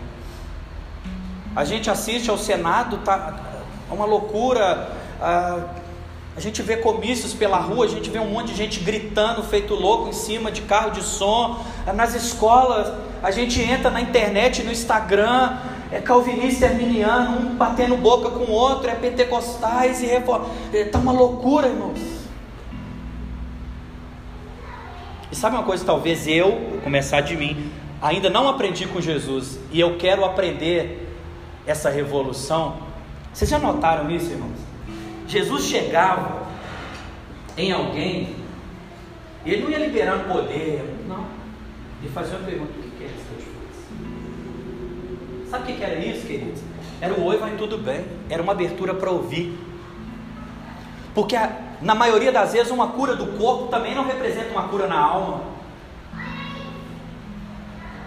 A 1.54 1.64
gente 1.64 1.88
assiste 1.88 2.28
ao 2.28 2.36
Senado, 2.36 2.98
tá 3.04 3.38
uma 3.88 4.04
loucura. 4.04 4.90
A, 5.20 5.60
a 6.36 6.40
gente 6.40 6.60
vê 6.60 6.78
comícios 6.78 7.34
pela 7.34 7.58
rua, 7.58 7.84
a 7.84 7.88
gente 7.88 8.10
vê 8.10 8.18
um 8.18 8.30
monte 8.30 8.48
de 8.48 8.56
gente 8.56 8.80
gritando, 8.80 9.40
feito 9.44 9.72
louco 9.72 10.08
em 10.08 10.12
cima 10.12 10.50
de 10.50 10.62
carro 10.62 10.90
de 10.90 11.04
som. 11.04 11.64
Nas 11.94 12.16
escolas, 12.16 12.92
a 13.22 13.30
gente 13.30 13.62
entra 13.62 13.92
na 13.92 14.00
internet, 14.00 14.64
no 14.64 14.72
Instagram, 14.72 15.56
é 15.92 16.00
calvinista 16.00 16.64
e 16.64 16.68
arminiano, 16.68 17.50
um 17.50 17.54
batendo 17.54 17.96
boca 17.98 18.30
com 18.30 18.44
o 18.44 18.50
outro, 18.50 18.88
é 18.88 18.94
pentecostais 18.94 20.02
e 20.02 20.06
reforma. 20.06 20.46
Está 20.72 20.98
uma 20.98 21.12
loucura, 21.12 21.68
irmãos. 21.68 22.00
E 25.30 25.36
sabe 25.36 25.56
uma 25.56 25.64
coisa, 25.64 25.84
talvez 25.84 26.26
eu, 26.26 26.80
começar 26.82 27.20
de 27.20 27.36
mim, 27.36 27.70
ainda 28.00 28.30
não 28.30 28.48
aprendi 28.48 28.86
com 28.86 29.02
Jesus 29.02 29.58
e 29.70 29.78
eu 29.78 29.98
quero 29.98 30.24
aprender 30.24 31.14
essa 31.66 31.90
revolução. 31.90 32.78
Vocês 33.32 33.50
já 33.50 33.58
notaram 33.58 34.10
isso, 34.10 34.30
irmãos? 34.30 34.58
Jesus 35.28 35.64
chegava 35.64 36.46
em 37.56 37.70
alguém 37.70 38.34
e 39.44 39.52
ele 39.52 39.64
não 39.64 39.70
ia 39.70 39.78
liberando 39.78 40.24
poder, 40.24 40.82
não. 41.06 41.26
Ele 42.02 42.10
fazia 42.12 42.38
uma 42.38 42.46
pergunta: 42.46 42.72
Sabe 45.52 45.70
o 45.70 45.76
que 45.76 45.84
era 45.84 45.96
isso, 45.96 46.26
queridos? 46.26 46.62
Era 46.98 47.12
o 47.12 47.26
oi, 47.26 47.36
vai 47.36 47.50
tudo 47.56 47.76
bem. 47.76 48.06
Era 48.30 48.42
uma 48.42 48.52
abertura 48.52 48.94
para 48.94 49.10
ouvir. 49.10 49.54
Porque 51.14 51.36
na 51.82 51.94
maioria 51.94 52.32
das 52.32 52.54
vezes 52.54 52.72
uma 52.72 52.88
cura 52.88 53.14
do 53.14 53.38
corpo 53.38 53.66
também 53.66 53.94
não 53.94 54.06
representa 54.06 54.50
uma 54.50 54.62
cura 54.68 54.86
na 54.86 54.98
alma. 54.98 55.42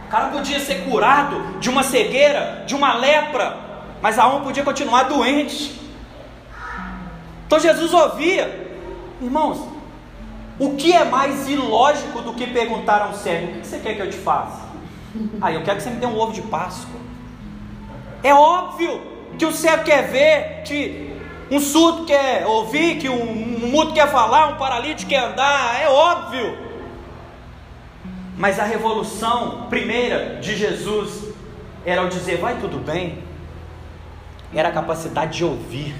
O 0.07 0.09
cara 0.09 0.29
podia 0.29 0.59
ser 0.59 0.85
curado 0.89 1.59
de 1.59 1.69
uma 1.69 1.83
cegueira, 1.83 2.63
de 2.65 2.73
uma 2.73 2.95
lepra, 2.95 3.59
mas 4.01 4.17
a 4.17 4.23
alma 4.23 4.39
podia 4.43 4.63
continuar 4.63 5.03
doente. 5.03 5.79
Então 7.45 7.59
Jesus 7.59 7.93
ouvia, 7.93 8.75
irmãos, 9.21 9.59
o 10.57 10.75
que 10.75 10.93
é 10.93 11.05
mais 11.05 11.47
ilógico 11.47 12.23
do 12.23 12.33
que 12.33 12.47
perguntar 12.47 13.03
a 13.03 13.09
um 13.09 13.13
cego: 13.13 13.51
o 13.51 13.61
que 13.61 13.67
você 13.67 13.77
quer 13.77 13.93
que 13.93 14.01
eu 14.01 14.09
te 14.09 14.17
faça? 14.17 14.65
Ah, 15.39 15.51
eu 15.51 15.61
quero 15.61 15.77
que 15.77 15.83
você 15.83 15.91
me 15.91 15.97
dê 15.97 16.07
um 16.07 16.17
ovo 16.17 16.33
de 16.33 16.41
Páscoa. 16.41 17.04
É 18.25 18.33
óbvio 18.33 18.99
que 19.37 19.45
o 19.45 19.51
cego 19.51 19.83
quer 19.83 20.09
ver, 20.09 20.63
que 20.63 21.13
um 21.51 21.59
surdo 21.59 22.05
quer 22.05 22.43
ouvir, 22.47 22.97
que 22.97 23.07
um, 23.07 23.23
mudo 23.69 23.93
quer 23.93 24.09
falar, 24.11 24.47
um 24.47 24.57
paralítico 24.57 25.09
quer 25.09 25.25
andar, 25.25 25.79
é 25.79 25.87
óbvio. 25.87 26.57
Mas 28.35 28.59
a 28.59 28.63
revolução 28.63 29.67
primeira 29.69 30.39
de 30.41 30.57
Jesus 30.57 31.35
era 31.85 32.01
o 32.01 32.09
dizer 32.09 32.37
vai 32.37 32.57
tudo 32.59 32.79
bem, 32.79 33.19
era 34.51 34.69
a 34.69 34.71
capacidade 34.71 35.37
de 35.37 35.45
ouvir, 35.45 35.93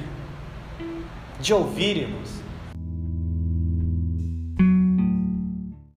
de 1.40 1.54
ouvir, 1.54 1.98
irmãos. 1.98 2.25